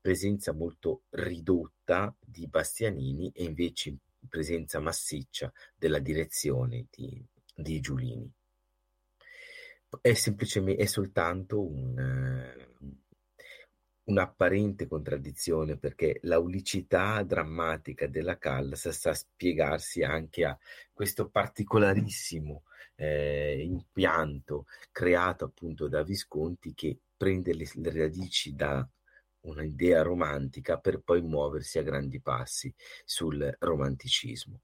presenza 0.00 0.52
molto 0.52 1.02
ridotta 1.10 2.12
di 2.18 2.48
Bastianini 2.48 3.30
e 3.32 3.44
invece 3.44 3.96
presenza 4.28 4.80
massiccia 4.80 5.52
della 5.74 5.98
direzione 5.98 6.86
di, 6.90 7.24
di 7.54 7.80
Giulini. 7.80 8.30
È 10.00 10.14
semplicemente, 10.14 10.82
è 10.82 10.86
soltanto 10.86 11.60
un, 11.60 12.52
un'apparente 14.04 14.86
contraddizione 14.86 15.76
perché 15.76 16.18
l'aulicità 16.22 17.22
drammatica 17.22 18.06
della 18.06 18.38
Callas 18.38 18.88
sta 18.88 19.10
a 19.10 19.14
spiegarsi 19.14 20.02
anche 20.02 20.44
a 20.44 20.58
questo 20.92 21.28
particolarissimo 21.28 22.62
eh, 22.96 23.62
impianto 23.62 24.66
creato 24.90 25.44
appunto 25.44 25.88
da 25.88 26.02
Visconti 26.02 26.74
che 26.74 26.98
prende 27.16 27.54
le, 27.54 27.68
le 27.74 27.92
radici 27.92 28.54
da 28.54 28.86
un'idea 29.42 30.02
romantica 30.02 30.78
per 30.78 31.00
poi 31.00 31.22
muoversi 31.22 31.78
a 31.78 31.82
grandi 31.82 32.20
passi 32.20 32.72
sul 33.04 33.54
romanticismo. 33.58 34.60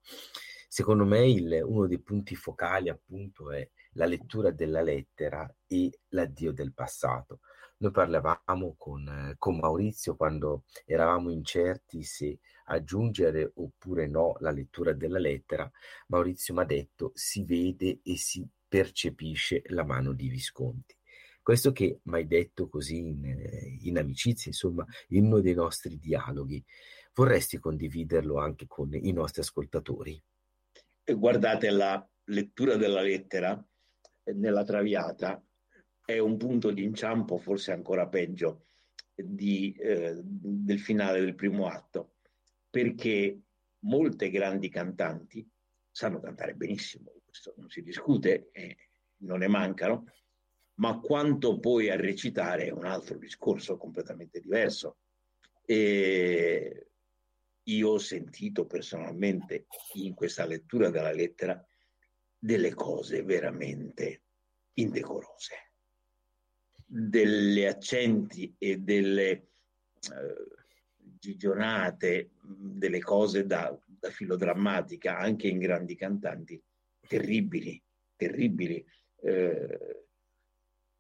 Secondo 0.68 1.04
me 1.04 1.26
il- 1.28 1.62
uno 1.64 1.86
dei 1.86 1.98
punti 2.00 2.34
focali 2.36 2.88
appunto 2.88 3.50
è 3.50 3.68
la 3.92 4.04
lettura 4.06 4.50
della 4.50 4.82
lettera 4.82 5.50
e 5.66 5.90
l'addio 6.08 6.52
del 6.52 6.72
passato. 6.74 7.40
Noi 7.78 7.90
parlavamo 7.92 8.74
con, 8.76 9.34
con 9.38 9.56
Maurizio 9.56 10.16
quando 10.16 10.64
eravamo 10.84 11.30
incerti 11.30 12.02
se 12.02 12.38
aggiungere 12.64 13.52
oppure 13.54 14.06
no 14.08 14.36
la 14.40 14.50
lettura 14.50 14.92
della 14.92 15.18
lettera. 15.18 15.70
Maurizio 16.08 16.54
mi 16.54 16.60
ha 16.60 16.64
detto 16.64 17.12
si 17.14 17.44
vede 17.44 18.00
e 18.02 18.16
si 18.16 18.46
percepisce 18.68 19.62
la 19.66 19.84
mano 19.84 20.12
di 20.12 20.28
Visconti. 20.28 20.97
Questo 21.48 21.72
che 21.72 22.00
mi 22.02 22.16
hai 22.16 22.26
detto 22.26 22.68
così 22.68 22.98
in, 22.98 23.24
eh, 23.24 23.78
in 23.80 23.96
amicizia, 23.96 24.50
insomma, 24.50 24.84
in 25.08 25.24
uno 25.24 25.40
dei 25.40 25.54
nostri 25.54 25.98
dialoghi, 25.98 26.62
vorresti 27.14 27.56
condividerlo 27.56 28.36
anche 28.36 28.66
con 28.66 28.92
i 28.92 29.10
nostri 29.12 29.40
ascoltatori? 29.40 30.22
Guardate, 31.06 31.70
la 31.70 32.06
lettura 32.24 32.76
della 32.76 33.00
lettera 33.00 33.66
eh, 34.24 34.34
nella 34.34 34.62
Traviata 34.62 35.42
è 36.04 36.18
un 36.18 36.36
punto 36.36 36.70
di 36.70 36.84
inciampo, 36.84 37.38
forse 37.38 37.72
ancora 37.72 38.06
peggio, 38.08 38.66
di, 39.14 39.72
eh, 39.72 40.20
del 40.22 40.80
finale 40.80 41.20
del 41.20 41.34
primo 41.34 41.66
atto, 41.66 42.16
perché 42.68 43.40
molte 43.84 44.28
grandi 44.28 44.68
cantanti 44.68 45.48
sanno 45.90 46.20
cantare 46.20 46.52
benissimo, 46.52 47.10
questo 47.24 47.54
non 47.56 47.70
si 47.70 47.82
discute, 47.82 48.50
e 48.52 48.76
non 49.20 49.38
ne 49.38 49.48
mancano, 49.48 50.04
ma 50.78 50.98
quanto 50.98 51.58
poi 51.58 51.90
a 51.90 51.96
recitare 51.96 52.66
è 52.66 52.70
un 52.70 52.84
altro 52.84 53.18
discorso 53.18 53.76
completamente 53.76 54.40
diverso. 54.40 54.98
E 55.64 56.86
io 57.62 57.88
ho 57.88 57.98
sentito 57.98 58.64
personalmente 58.66 59.66
in 59.94 60.14
questa 60.14 60.46
lettura 60.46 60.90
della 60.90 61.12
lettera 61.12 61.62
delle 62.38 62.72
cose 62.72 63.22
veramente 63.22 64.22
indecorose, 64.74 65.72
delle 66.86 67.66
accenti 67.66 68.54
e 68.56 68.78
delle 68.78 69.30
eh, 69.30 69.46
gigionate, 71.18 72.30
delle 72.40 73.00
cose 73.00 73.44
da, 73.44 73.76
da 73.84 74.10
filodrammatica, 74.10 75.18
anche 75.18 75.48
in 75.48 75.58
grandi 75.58 75.96
cantanti, 75.96 76.62
terribili, 77.00 77.82
terribili, 78.16 78.82
eh, 79.22 80.07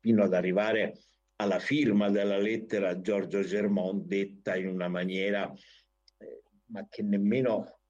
fino 0.08 0.22
ad 0.22 0.32
arrivare 0.32 1.00
alla 1.36 1.58
firma 1.58 2.08
della 2.08 2.38
lettera 2.38 2.88
a 2.88 3.00
Giorgio 3.02 3.42
Germont 3.42 4.06
detta 4.06 4.56
in 4.56 4.68
una 4.68 4.88
maniera 4.88 5.52
eh, 6.16 6.42
ma 6.68 6.86
che 6.88 7.02
nemmeno 7.02 7.80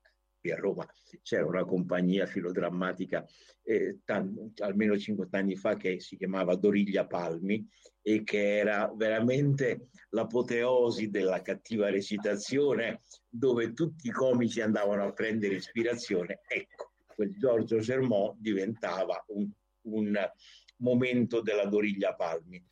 qui 0.40 0.50
a 0.50 0.56
Roma 0.56 0.84
c'era 1.22 1.46
una 1.46 1.64
compagnia 1.64 2.26
filodrammatica 2.26 3.24
eh, 3.62 4.00
tan- 4.04 4.52
almeno 4.56 4.98
50 4.98 5.38
anni 5.38 5.54
fa 5.54 5.76
che 5.76 6.00
si 6.00 6.16
chiamava 6.16 6.56
Doriglia 6.56 7.06
Palmi 7.06 7.64
e 8.02 8.24
che 8.24 8.56
era 8.56 8.92
veramente 8.96 9.90
l'apoteosi 10.10 11.10
della 11.10 11.40
cattiva 11.40 11.88
recitazione 11.88 13.02
dove 13.28 13.74
tutti 13.74 14.08
i 14.08 14.12
comici 14.12 14.60
andavano 14.60 15.04
a 15.04 15.12
prendere 15.12 15.54
ispirazione. 15.54 16.40
Ecco, 16.48 16.94
quel 17.14 17.36
Giorgio 17.38 17.78
Germont 17.78 18.40
diventava 18.40 19.22
un, 19.28 19.48
un 19.82 20.30
momento 20.78 21.40
della 21.40 21.66
Doriglia 21.66 22.14
Palmi, 22.14 22.64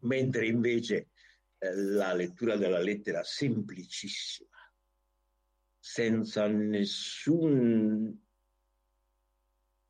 mentre 0.00 0.46
invece 0.46 1.08
eh, 1.58 1.74
la 1.74 2.12
lettura 2.12 2.56
della 2.56 2.80
lettera 2.80 3.22
semplicissima 3.22 4.48
senza 5.78 6.46
nessun, 6.46 8.18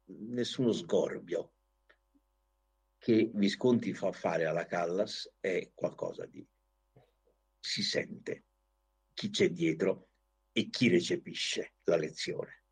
nessuno 0.06 0.72
sgorbio 0.72 1.52
che 2.98 3.30
Visconti 3.32 3.92
fa 3.92 4.10
fare 4.10 4.46
alla 4.46 4.66
Callas 4.66 5.32
è 5.38 5.70
qualcosa 5.72 6.26
di 6.26 6.44
si 7.60 7.82
sente 7.82 8.44
chi 9.14 9.30
c'è 9.30 9.50
dietro 9.50 10.08
e 10.52 10.68
chi 10.68 10.88
recepisce 10.88 11.74
la 11.84 11.96
lezione. 11.96 12.63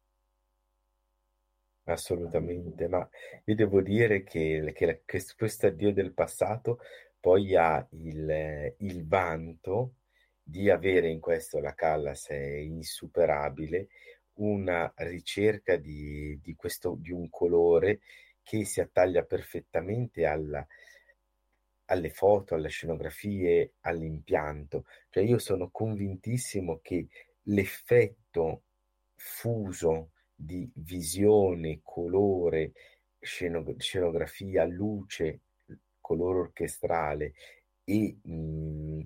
Assolutamente, 1.84 2.86
ma 2.86 3.08
io 3.44 3.54
devo 3.56 3.80
dire 3.82 4.22
che, 4.22 4.72
che, 4.74 5.02
che 5.04 5.24
questo 5.36 5.66
addio 5.66 5.92
del 5.92 6.12
passato 6.12 6.78
poi 7.18 7.56
ha 7.56 7.84
il, 7.90 8.74
il 8.78 9.06
vanto 9.06 9.94
di 10.42 10.70
avere 10.70 11.08
in 11.08 11.20
questo 11.20 11.60
la 11.60 11.74
Callas 11.74 12.28
è 12.28 12.36
insuperabile, 12.36 13.88
una 14.34 14.92
ricerca 14.96 15.76
di, 15.76 16.38
di, 16.40 16.54
questo, 16.54 16.96
di 16.98 17.10
un 17.10 17.28
colore 17.30 18.00
che 18.42 18.64
si 18.64 18.80
attaglia 18.80 19.24
perfettamente 19.24 20.24
alla, 20.24 20.66
alle 21.86 22.10
foto, 22.10 22.54
alle 22.54 22.68
scenografie, 22.68 23.74
all'impianto. 23.80 24.86
Cioè 25.10 25.22
io 25.22 25.38
sono 25.38 25.70
convintissimo 25.70 26.78
che 26.80 27.06
l'effetto 27.42 28.62
fuso 29.14 30.11
di 30.44 30.68
visione, 30.74 31.80
colore, 31.82 32.72
scenografia, 33.20 34.64
luce, 34.64 35.40
colore 36.00 36.38
orchestrale 36.40 37.32
e 37.84 38.16
mh, 38.22 39.02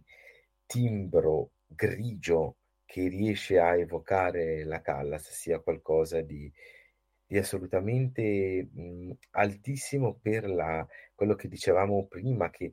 timbro 0.67 1.51
grigio 1.67 2.57
che 2.85 3.09
riesce 3.09 3.59
a 3.59 3.77
evocare 3.77 4.65
la 4.65 4.81
Callas 4.81 5.31
sia 5.31 5.59
qualcosa 5.61 6.21
di, 6.23 6.51
di 7.27 7.39
assolutamente 7.39 8.69
mh, 8.73 9.11
altissimo 9.33 10.15
per 10.21 10.49
la, 10.49 10.87
quello 11.15 11.35
che 11.35 11.49
dicevamo 11.49 12.07
prima, 12.07 12.51
che 12.51 12.73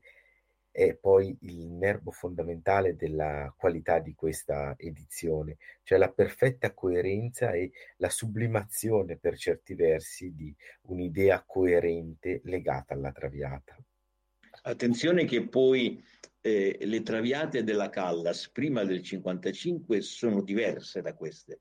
è 0.74 0.96
poi 0.96 1.38
il 1.42 1.68
nervo 1.68 2.10
fondamentale 2.10 2.96
della 2.96 3.54
qualità 3.56 4.00
di 4.00 4.16
questa 4.16 4.74
edizione, 4.76 5.58
cioè 5.84 6.00
la 6.00 6.12
perfetta 6.12 6.74
coerenza 6.74 7.52
e 7.52 7.72
la 7.98 8.10
sublimazione 8.10 9.18
per 9.18 9.38
certi 9.38 9.76
versi 9.76 10.34
di 10.34 10.54
un'idea 10.88 11.44
coerente 11.46 12.42
legata 12.46 12.96
alla 12.96 13.12
traviata. 13.12 13.78
Attenzione 14.64 15.26
che 15.26 15.48
poi 15.48 16.04
eh, 16.42 16.80
le 16.82 17.04
traviate 17.04 17.64
della 17.64 17.90
Callas 17.90 18.50
prima 18.50 18.84
del 18.84 19.04
55 19.04 20.02
sono 20.02 20.42
diverse 20.42 21.02
da 21.02 21.14
queste. 21.14 21.60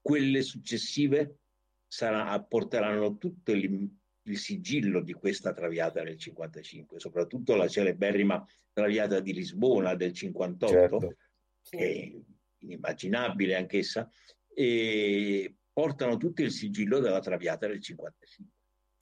Quelle 0.00 0.40
successive 0.40 1.40
sarà, 1.86 2.40
porteranno 2.40 3.18
tutto 3.18 3.52
il 3.52 3.86
il 4.26 4.38
sigillo 4.38 5.00
di 5.00 5.12
questa 5.12 5.52
traviata 5.52 6.02
del 6.02 6.18
55, 6.18 6.98
soprattutto 6.98 7.54
la 7.54 7.68
celeberrima 7.68 8.44
traviata 8.72 9.20
di 9.20 9.32
Lisbona 9.32 9.94
del 9.94 10.12
58, 10.12 10.68
certo. 10.68 11.16
che 11.62 11.78
è 11.78 12.12
inimmaginabile 12.58 13.54
anch'essa, 13.54 14.10
e 14.52 15.54
portano 15.72 16.16
tutto 16.16 16.42
il 16.42 16.50
sigillo 16.50 16.98
della 16.98 17.20
traviata 17.20 17.66
del 17.66 17.80
55. 17.80 18.54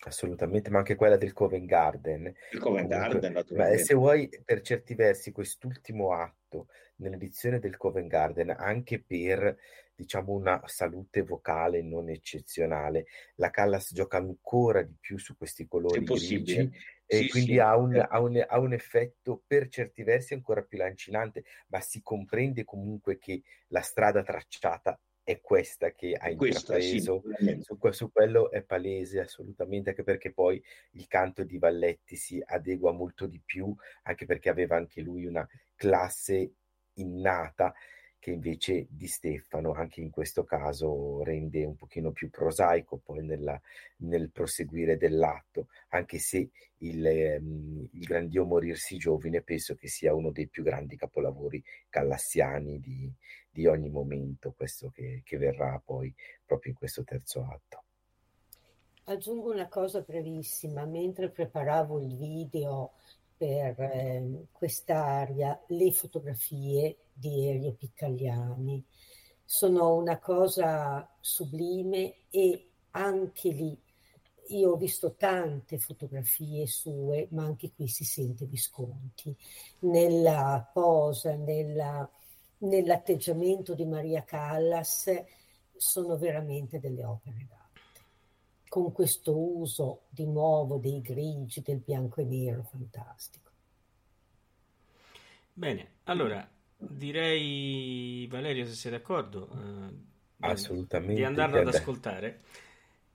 Assolutamente, 0.07 0.69
ma 0.69 0.79
anche 0.79 0.97
quella 0.97 1.17
del 1.17 1.33
Covent 1.33 1.65
Garden. 1.65 2.27
Il 2.53 2.59
Covent 2.59 2.89
Comunque, 2.91 2.97
Garden, 2.97 3.33
naturalmente. 3.33 3.85
Se 3.85 3.95
vuoi, 3.95 4.29
per 4.45 4.61
certi 4.61 4.95
versi, 4.95 5.33
quest'ultimo 5.33 6.13
atto 6.13 6.69
nell'edizione 6.97 7.59
del 7.59 7.79
Covent 7.79 8.09
Garden, 8.09 8.51
anche 8.51 9.03
per 9.03 9.57
diciamo 9.95 10.33
una 10.33 10.61
salute 10.67 11.23
vocale 11.23 11.83
non 11.83 12.09
eccezionale. 12.09 13.07
La 13.37 13.51
Callas 13.51 13.93
gioca 13.93 14.17
ancora 14.17 14.83
di 14.83 14.97
più 14.99 15.19
su 15.19 15.37
questi 15.37 15.67
colori 15.67 16.03
grigi 16.03 16.71
e 17.07 17.17
sì, 17.17 17.29
quindi 17.29 17.53
sì. 17.53 17.59
Ha, 17.59 17.77
un, 17.77 17.95
ha, 17.97 18.21
un, 18.21 18.45
ha, 18.47 18.59
un, 18.59 18.73
effetto 18.73 19.43
per 19.47 19.69
certi 19.69 20.03
versi 20.03 20.35
ancora 20.35 20.63
più 20.63 20.79
lancinante, 20.79 21.45
ma 21.69 21.81
si 21.81 22.03
comprende 22.03 22.65
comunque 22.65 23.19
che 23.19 23.43
la 23.69 23.83
strada 23.83 24.23
tracciata 24.23 24.99
è 25.23 25.41
questa 25.41 25.93
che 25.93 26.15
ha 26.19 26.29
intrapreso. 26.29 27.23
Sì, 27.39 27.61
su, 27.63 27.79
su, 27.91 28.13
quello 28.13 28.51
è 28.51 28.63
palese 28.63 29.21
assolutamente, 29.21 29.91
anche 29.91 30.03
perché 30.03 30.33
poi 30.33 30.63
il 30.93 31.07
canto 31.07 31.45
di 31.45 31.59
Valletti 31.59 32.17
si 32.17 32.43
adegua 32.45 32.93
molto 32.93 33.27
di 33.27 33.41
più, 33.45 33.75
anche 34.03 34.27
perché 34.27 34.49
aveva 34.49 34.77
anche 34.77 35.01
lui 35.01 35.25
una 35.25 35.47
classe 35.75 36.53
innata 36.95 37.75
che 38.25 38.31
invece 38.31 38.87
di 38.89 39.07
Stefano 39.07 39.75
anche 39.75 40.01
in 40.01 40.09
questo 40.09 40.45
caso 40.45 41.23
rende 41.23 41.63
un 41.67 41.77
pochino 41.77 42.11
più 42.11 42.31
prosaico 42.31 42.97
poi 42.97 43.23
nella, 43.23 43.61
nel 43.97 44.31
proseguire 44.31 44.97
dell'atto, 44.97 45.67
anche 45.89 46.19
se 46.19 46.49
il, 46.79 47.05
um, 47.39 47.87
il 47.93 48.07
Grandio 48.07 48.47
Morirsi 48.47 48.97
Giovine 48.97 49.43
penso 49.43 49.75
che 49.75 49.89
sia 49.89 50.15
uno 50.15 50.31
dei 50.31 50.49
più 50.49 50.63
grandi 50.63 50.97
capolavori 50.97 51.63
callassiani 51.91 52.81
di, 52.81 53.13
di 53.51 53.67
ogni 53.67 53.91
momento, 53.91 54.55
questo 54.57 54.89
che, 54.89 55.21
che 55.23 55.37
verrà 55.37 55.79
poi 55.85 56.11
proprio 56.47 56.73
in 56.73 56.79
questo 56.79 57.05
terzo 57.05 57.43
atto. 57.43 57.83
Aggiungo 59.05 59.53
una 59.53 59.69
cosa 59.69 60.01
brevissima, 60.01 60.87
mentre 60.87 61.29
preparavo 61.29 62.01
il 62.01 62.17
video 62.17 62.93
per 63.37 63.79
eh, 63.79 64.47
quest'aria 64.51 65.63
le 65.67 65.93
fotografie 65.93 66.97
di 67.15 67.49
Elio 67.49 67.73
Piccagliani. 67.73 68.85
Sono 69.45 69.95
una 69.95 70.19
cosa 70.19 71.09
sublime 71.21 72.27
e 72.31 72.71
anche 72.91 73.49
lì 73.51 73.83
io 74.49 74.73
ho 74.73 74.77
visto 74.77 75.15
tante 75.15 75.79
fotografie 75.79 76.67
sue, 76.67 77.29
ma 77.31 77.45
anche 77.45 77.73
qui 77.73 77.89
si 77.89 78.05
sente 78.05 78.45
Visconti. 78.45 79.35
Nella 79.81 80.69
posa, 80.73 81.35
nella, 81.35 82.09
nell'atteggiamento 82.59 83.75
di 83.75 83.87
Maria 83.87 84.23
Callas 84.23 85.11
sono 85.77 86.17
veramente 86.19 86.79
delle 86.79 87.05
opere 87.05 87.47
d'arte 87.49 87.65
con 88.75 88.91
questo 88.91 89.37
uso 89.37 90.03
di 90.09 90.27
nuovo 90.27 90.79
dei 90.79 91.01
grigi, 91.01 91.63
del 91.63 91.79
bianco 91.79 92.21
e 92.21 92.25
nero 92.25 92.65
fantastico. 92.65 93.51
Bene, 95.53 95.99
allora 96.05 96.45
direi 96.91 98.27
Valerio 98.29 98.67
se 98.67 98.75
sei 98.75 98.91
d'accordo 98.91 99.49
eh, 99.51 99.95
assolutamente 100.41 101.15
di 101.15 101.25
andarlo 101.25 101.61
ad 101.61 101.69
ascoltare 101.69 102.43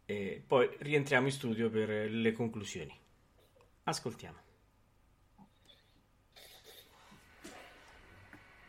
e 0.06 0.42
poi 0.46 0.70
rientriamo 0.80 1.28
in 1.28 1.32
studio 1.32 1.70
per 1.70 2.10
le 2.10 2.32
conclusioni. 2.32 2.98
Ascoltiamo. 3.84 4.38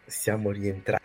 Siamo 0.07 0.51
rientrati. 0.51 1.00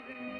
Driving. 0.00 0.39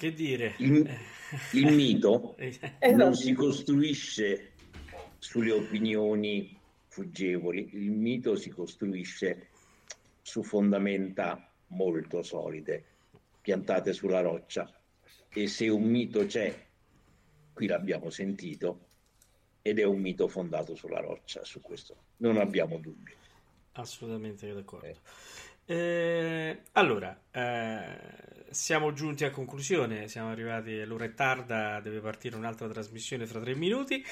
Che 0.00 0.14
dire? 0.14 0.54
Il, 0.56 0.98
il 1.52 1.72
mito 1.74 2.34
Eh, 2.40 2.90
non 2.92 3.08
no. 3.08 3.14
si 3.14 3.34
costruisce 3.34 4.52
sulle 5.18 5.52
opinioni 5.52 6.58
fuggevoli, 6.86 7.68
il 7.74 7.90
mito 7.90 8.34
si 8.34 8.48
costruisce 8.48 9.48
su 10.22 10.42
fondamenta 10.42 11.52
molto 11.68 12.22
solide, 12.22 12.82
piantate 13.42 13.92
sulla 13.92 14.22
roccia. 14.22 14.72
E 15.28 15.46
se 15.46 15.68
un 15.68 15.82
mito 15.82 16.24
c'è, 16.24 16.66
qui 17.52 17.66
l'abbiamo 17.66 18.08
sentito, 18.08 18.86
ed 19.60 19.78
è 19.78 19.84
un 19.84 20.00
mito 20.00 20.28
fondato 20.28 20.74
sulla 20.74 21.00
roccia, 21.00 21.44
su 21.44 21.60
questo 21.60 21.94
non 22.16 22.38
abbiamo 22.38 22.78
dubbi. 22.78 23.12
Assolutamente 23.72 24.50
d'accordo. 24.50 24.98
Eh, 25.66 26.62
allora, 26.72 27.16
eh, 27.30 28.29
siamo 28.50 28.92
giunti 28.92 29.24
a 29.24 29.30
conclusione, 29.30 30.08
siamo 30.08 30.30
arrivati 30.30 30.78
all'ora 30.80 31.04
è 31.04 31.14
tarda, 31.14 31.80
deve 31.80 32.00
partire 32.00 32.36
un'altra 32.36 32.68
trasmissione 32.68 33.26
fra 33.26 33.40
tre 33.40 33.54
minuti. 33.54 34.04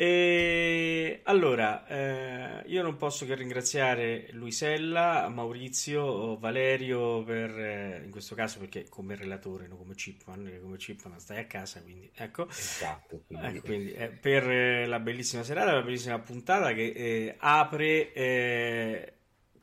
E 0.00 1.22
allora, 1.24 1.84
eh, 1.88 2.62
io 2.66 2.82
non 2.82 2.96
posso 2.96 3.26
che 3.26 3.34
ringraziare 3.34 4.28
Luisella, 4.30 5.28
Maurizio, 5.28 6.38
Valerio 6.38 7.24
per, 7.24 7.50
eh, 7.50 8.02
in 8.04 8.10
questo 8.10 8.36
caso 8.36 8.60
perché 8.60 8.86
come 8.88 9.16
relatore, 9.16 9.66
non 9.66 9.76
come 9.76 9.94
Chipman, 9.96 10.60
come 10.62 10.76
Chipman 10.76 11.18
stai 11.18 11.38
a 11.40 11.46
casa, 11.46 11.82
quindi 11.82 12.08
ecco. 12.14 12.48
Esatto, 12.48 13.22
quindi- 13.26 13.46
Ecco, 13.46 13.60
quindi, 13.66 13.92
eh, 13.92 14.08
per 14.08 14.48
eh, 14.48 14.86
la 14.86 15.00
bellissima 15.00 15.42
serata, 15.42 15.72
la 15.72 15.82
bellissima 15.82 16.18
puntata 16.20 16.72
che 16.72 16.92
eh, 16.94 17.34
apre 17.36 18.12
eh, 18.12 19.12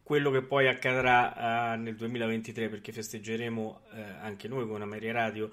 quello 0.06 0.30
che 0.30 0.44
poi 0.44 0.68
accadrà 0.68 1.74
eh, 1.74 1.78
nel 1.78 1.96
2023 1.96 2.70
perché 2.70 2.92
festeggeremo 2.92 3.82
eh, 3.96 4.02
anche 4.22 4.48
noi 4.48 4.68
con 4.68 4.84
Ameria 4.84 5.12
Radio 5.14 5.50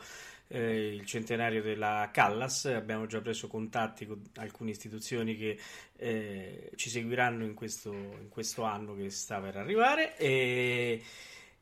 eh, 0.48 0.92
il 0.92 1.06
centenario 1.06 1.62
della 1.62 2.10
Callas. 2.12 2.66
Abbiamo 2.66 3.06
già 3.06 3.22
preso 3.22 3.48
contatti 3.48 4.04
con 4.04 4.22
alcune 4.34 4.72
istituzioni 4.72 5.38
che 5.38 5.58
eh, 5.96 6.70
ci 6.74 6.90
seguiranno 6.90 7.44
in 7.44 7.54
questo, 7.54 7.94
in 7.94 8.28
questo 8.28 8.64
anno 8.64 8.94
che 8.94 9.08
sta 9.08 9.40
per 9.40 9.56
arrivare. 9.56 10.18
E, 10.18 11.02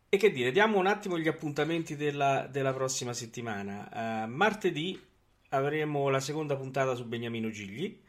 e 0.09 0.17
che 0.17 0.33
dire, 0.33 0.51
diamo 0.51 0.77
un 0.77 0.89
attimo 0.89 1.17
gli 1.17 1.29
appuntamenti 1.29 1.95
della, 1.95 2.49
della 2.51 2.73
prossima 2.73 3.13
settimana. 3.13 4.25
Eh, 4.25 4.27
martedì 4.27 5.01
avremo 5.51 6.09
la 6.09 6.19
seconda 6.19 6.57
puntata 6.57 6.97
su 6.97 7.07
Beniamino 7.07 7.51
Gigli. 7.51 8.01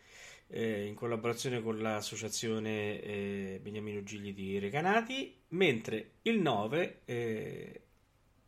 Eh, 0.52 0.86
in 0.86 0.96
collaborazione 0.96 1.62
con 1.62 1.80
l'associazione 1.80 3.02
eh, 3.02 3.60
Beniamino 3.62 4.04
Gigli 4.04 4.34
di 4.34 4.60
Recanati, 4.60 5.44
mentre 5.50 6.12
il 6.24 6.40
9 6.40 7.02
eh, 7.06 7.82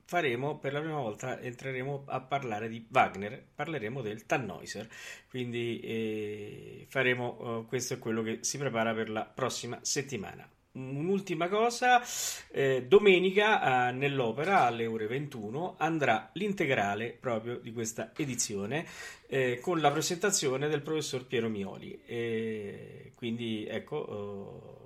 faremo 0.05 0.59
per 0.59 0.73
la 0.73 0.81
prima 0.81 0.99
volta 0.99 1.39
entreremo 1.39 2.03
a 2.07 2.21
parlare 2.21 2.67
di 2.67 2.85
Wagner, 2.91 3.43
parleremo 3.55 4.01
del 4.01 4.25
Tannhäuser, 4.25 4.87
quindi 5.29 5.79
eh, 5.79 6.85
faremo 6.89 7.61
eh, 7.61 7.65
questo 7.67 7.95
è 7.95 7.99
quello 7.99 8.21
che 8.21 8.39
si 8.41 8.57
prepara 8.57 8.93
per 8.93 9.09
la 9.09 9.25
prossima 9.25 9.79
settimana. 9.81 10.47
Un'ultima 10.75 11.49
cosa, 11.49 12.01
eh, 12.49 12.85
domenica 12.87 13.89
eh, 13.89 13.91
nell'opera 13.91 14.61
alle 14.61 14.87
ore 14.87 15.05
21 15.05 15.75
andrà 15.77 16.31
l'integrale 16.33 17.11
proprio 17.11 17.59
di 17.59 17.71
questa 17.71 18.11
edizione 18.15 18.83
eh, 19.27 19.59
con 19.59 19.79
la 19.79 19.91
presentazione 19.91 20.67
del 20.67 20.81
professor 20.81 21.27
Piero 21.27 21.47
Mioli. 21.47 22.01
E 22.07 23.11
quindi 23.13 23.67
ecco, 23.67 24.79
eh, 24.79 24.83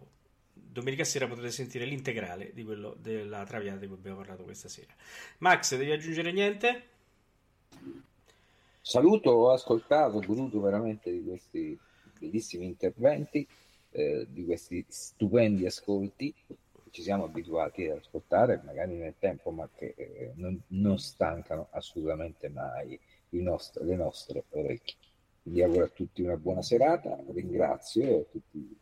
domenica 0.54 1.06
sera 1.06 1.26
potrete 1.26 1.52
sentire 1.52 1.86
l'integrale 1.86 2.52
di 2.54 2.66
quello 2.66 2.98
della 3.00 3.46
Traviata 3.46 3.80
di 3.80 3.88
cui 3.88 3.96
abbiamo 3.96 4.18
parlato 4.18 4.44
questa 4.44 4.68
sera. 4.68 4.94
Max, 5.38 5.78
devi 5.78 5.92
aggiungere 5.92 6.34
niente? 6.34 6.84
Saluto, 8.82 9.30
ho 9.30 9.52
ascoltato, 9.52 10.18
ho 10.18 10.22
goduto 10.22 10.60
veramente 10.60 11.12
di 11.12 11.24
questi 11.24 11.80
bellissimi 12.20 12.66
interventi, 12.66 13.48
eh, 13.98 14.28
di 14.30 14.46
questi 14.46 14.86
stupendi 14.88 15.66
ascolti 15.66 16.32
che 16.46 16.56
ci 16.92 17.02
siamo 17.02 17.24
abituati 17.26 17.88
ad 17.88 17.98
ascoltare, 17.98 18.62
magari 18.64 18.94
nel 18.94 19.16
tempo, 19.18 19.50
ma 19.50 19.68
che 19.74 19.96
eh, 19.98 20.32
non, 20.36 20.62
non 20.68 21.00
stancano 21.00 21.68
assolutamente 21.72 22.48
mai 22.50 23.00
nostri- 23.30 23.84
le 23.86 23.96
nostre 23.96 24.44
orecchie. 24.50 24.96
Vi 25.44 25.64
auguro 25.64 25.86
a 25.86 25.90
tutti 25.90 26.22
una 26.22 26.38
buona 26.38 26.62
serata, 26.62 27.18
ringrazio 27.32 28.28
tutti 28.32 28.78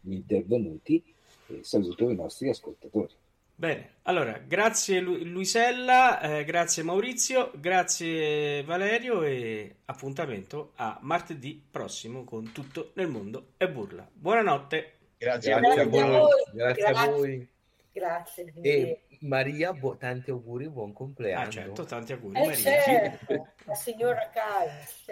gli 0.00 0.12
intervenuti 0.12 1.02
e 1.46 1.60
saluto 1.62 2.10
i 2.10 2.14
nostri 2.14 2.50
ascoltatori. 2.50 3.14
Bene, 3.56 3.90
allora, 4.02 4.32
grazie 4.44 4.98
Lu- 5.00 5.22
Luisella, 5.22 6.20
eh, 6.20 6.44
grazie 6.44 6.82
Maurizio, 6.82 7.52
grazie 7.54 8.62
Valerio 8.64 9.22
e 9.22 9.76
appuntamento 9.84 10.72
a 10.76 10.98
martedì 11.02 11.62
prossimo 11.70 12.24
con 12.24 12.50
Tutto 12.52 12.90
nel 12.94 13.06
mondo 13.08 13.52
e 13.56 13.68
burla. 13.70 14.06
Buonanotte. 14.12 14.92
Grazie 15.18 15.52
a 15.52 15.60
Grazie 15.60 15.80
a 15.82 15.84
voi. 15.86 16.00
Grazie 16.02 16.04
a 16.04 16.10
voi, 16.10 16.18
voi, 16.20 16.52
grazie 16.52 16.84
a 16.84 16.90
grazie. 16.90 17.10
voi. 17.12 17.48
Grazie. 17.92 18.52
E 18.60 19.00
Maria, 19.20 19.72
bu- 19.72 19.96
tanti 19.96 20.30
auguri, 20.30 20.68
buon 20.68 20.92
compleanno. 20.92 21.46
Ah, 21.46 21.48
certo, 21.48 21.84
tanti 21.84 22.12
auguri 22.12 22.40
Eh, 22.40 22.46
Maria. 22.46 22.82
certo, 22.82 23.48
la 23.66 23.74
signora. 23.74 24.30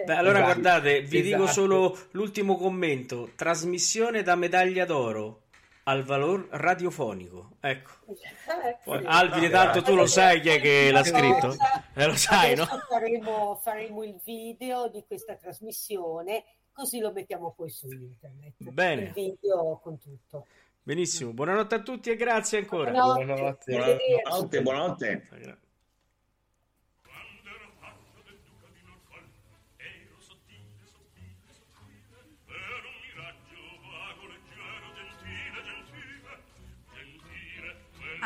Beh, 0.05 0.13
allora 0.15 0.39
Esatto, 0.41 0.53
guardate, 0.61 1.01
vi 1.03 1.23
dico 1.23 1.45
esatto. 1.45 1.53
solo 1.53 1.99
l'ultimo 2.11 2.57
commento. 2.57 3.31
Trasmissione 3.37 4.23
da 4.25 4.35
medaglia 4.35 4.85
d'oro 4.85 5.42
al 5.85 6.05
valor 6.05 6.49
radiofonico. 6.51 7.57
Ecco. 7.61 7.91
Eh, 8.09 8.79
Poi, 8.85 9.01
sì. 9.01 9.05
Alvine, 9.07 9.49
tanto 9.49 9.83
tu 9.83 9.95
lo 9.95 10.07
sai 10.07 10.41
chi 10.41 10.49
è 10.49 10.61
che 10.61 10.91
l'ha 10.91 11.05
scritto? 11.05 11.57
Eh, 11.95 12.07
lo 12.07 12.17
sai, 12.17 12.55
no? 12.55 12.67
Faremo, 12.67 13.57
faremo 13.57 14.03
il 14.05 14.21
video 14.25 14.89
di 14.89 15.05
questa 15.07 15.37
trasmissione, 15.37 16.45
così 16.73 17.01
lo 17.01 17.13
mettiamo 17.13 17.53
poi 17.57 17.71
su 17.71 17.89
internet. 17.91 18.55
Bene. 18.59 19.03
Il 19.03 19.13
video 19.13 19.81
con 19.83 19.99
tutto. 19.99 20.47
Benissimo, 20.85 21.33
buonanotte 21.33 21.75
a 21.77 21.81
tutti 21.81 22.11
e 22.11 22.17
grazie 22.17 22.59
ancora. 22.59 22.91
Buonanotte. 22.91 23.73
Buonanotte. 23.73 24.23
Buonanotte, 24.23 24.63
buonanotte. 24.63 25.59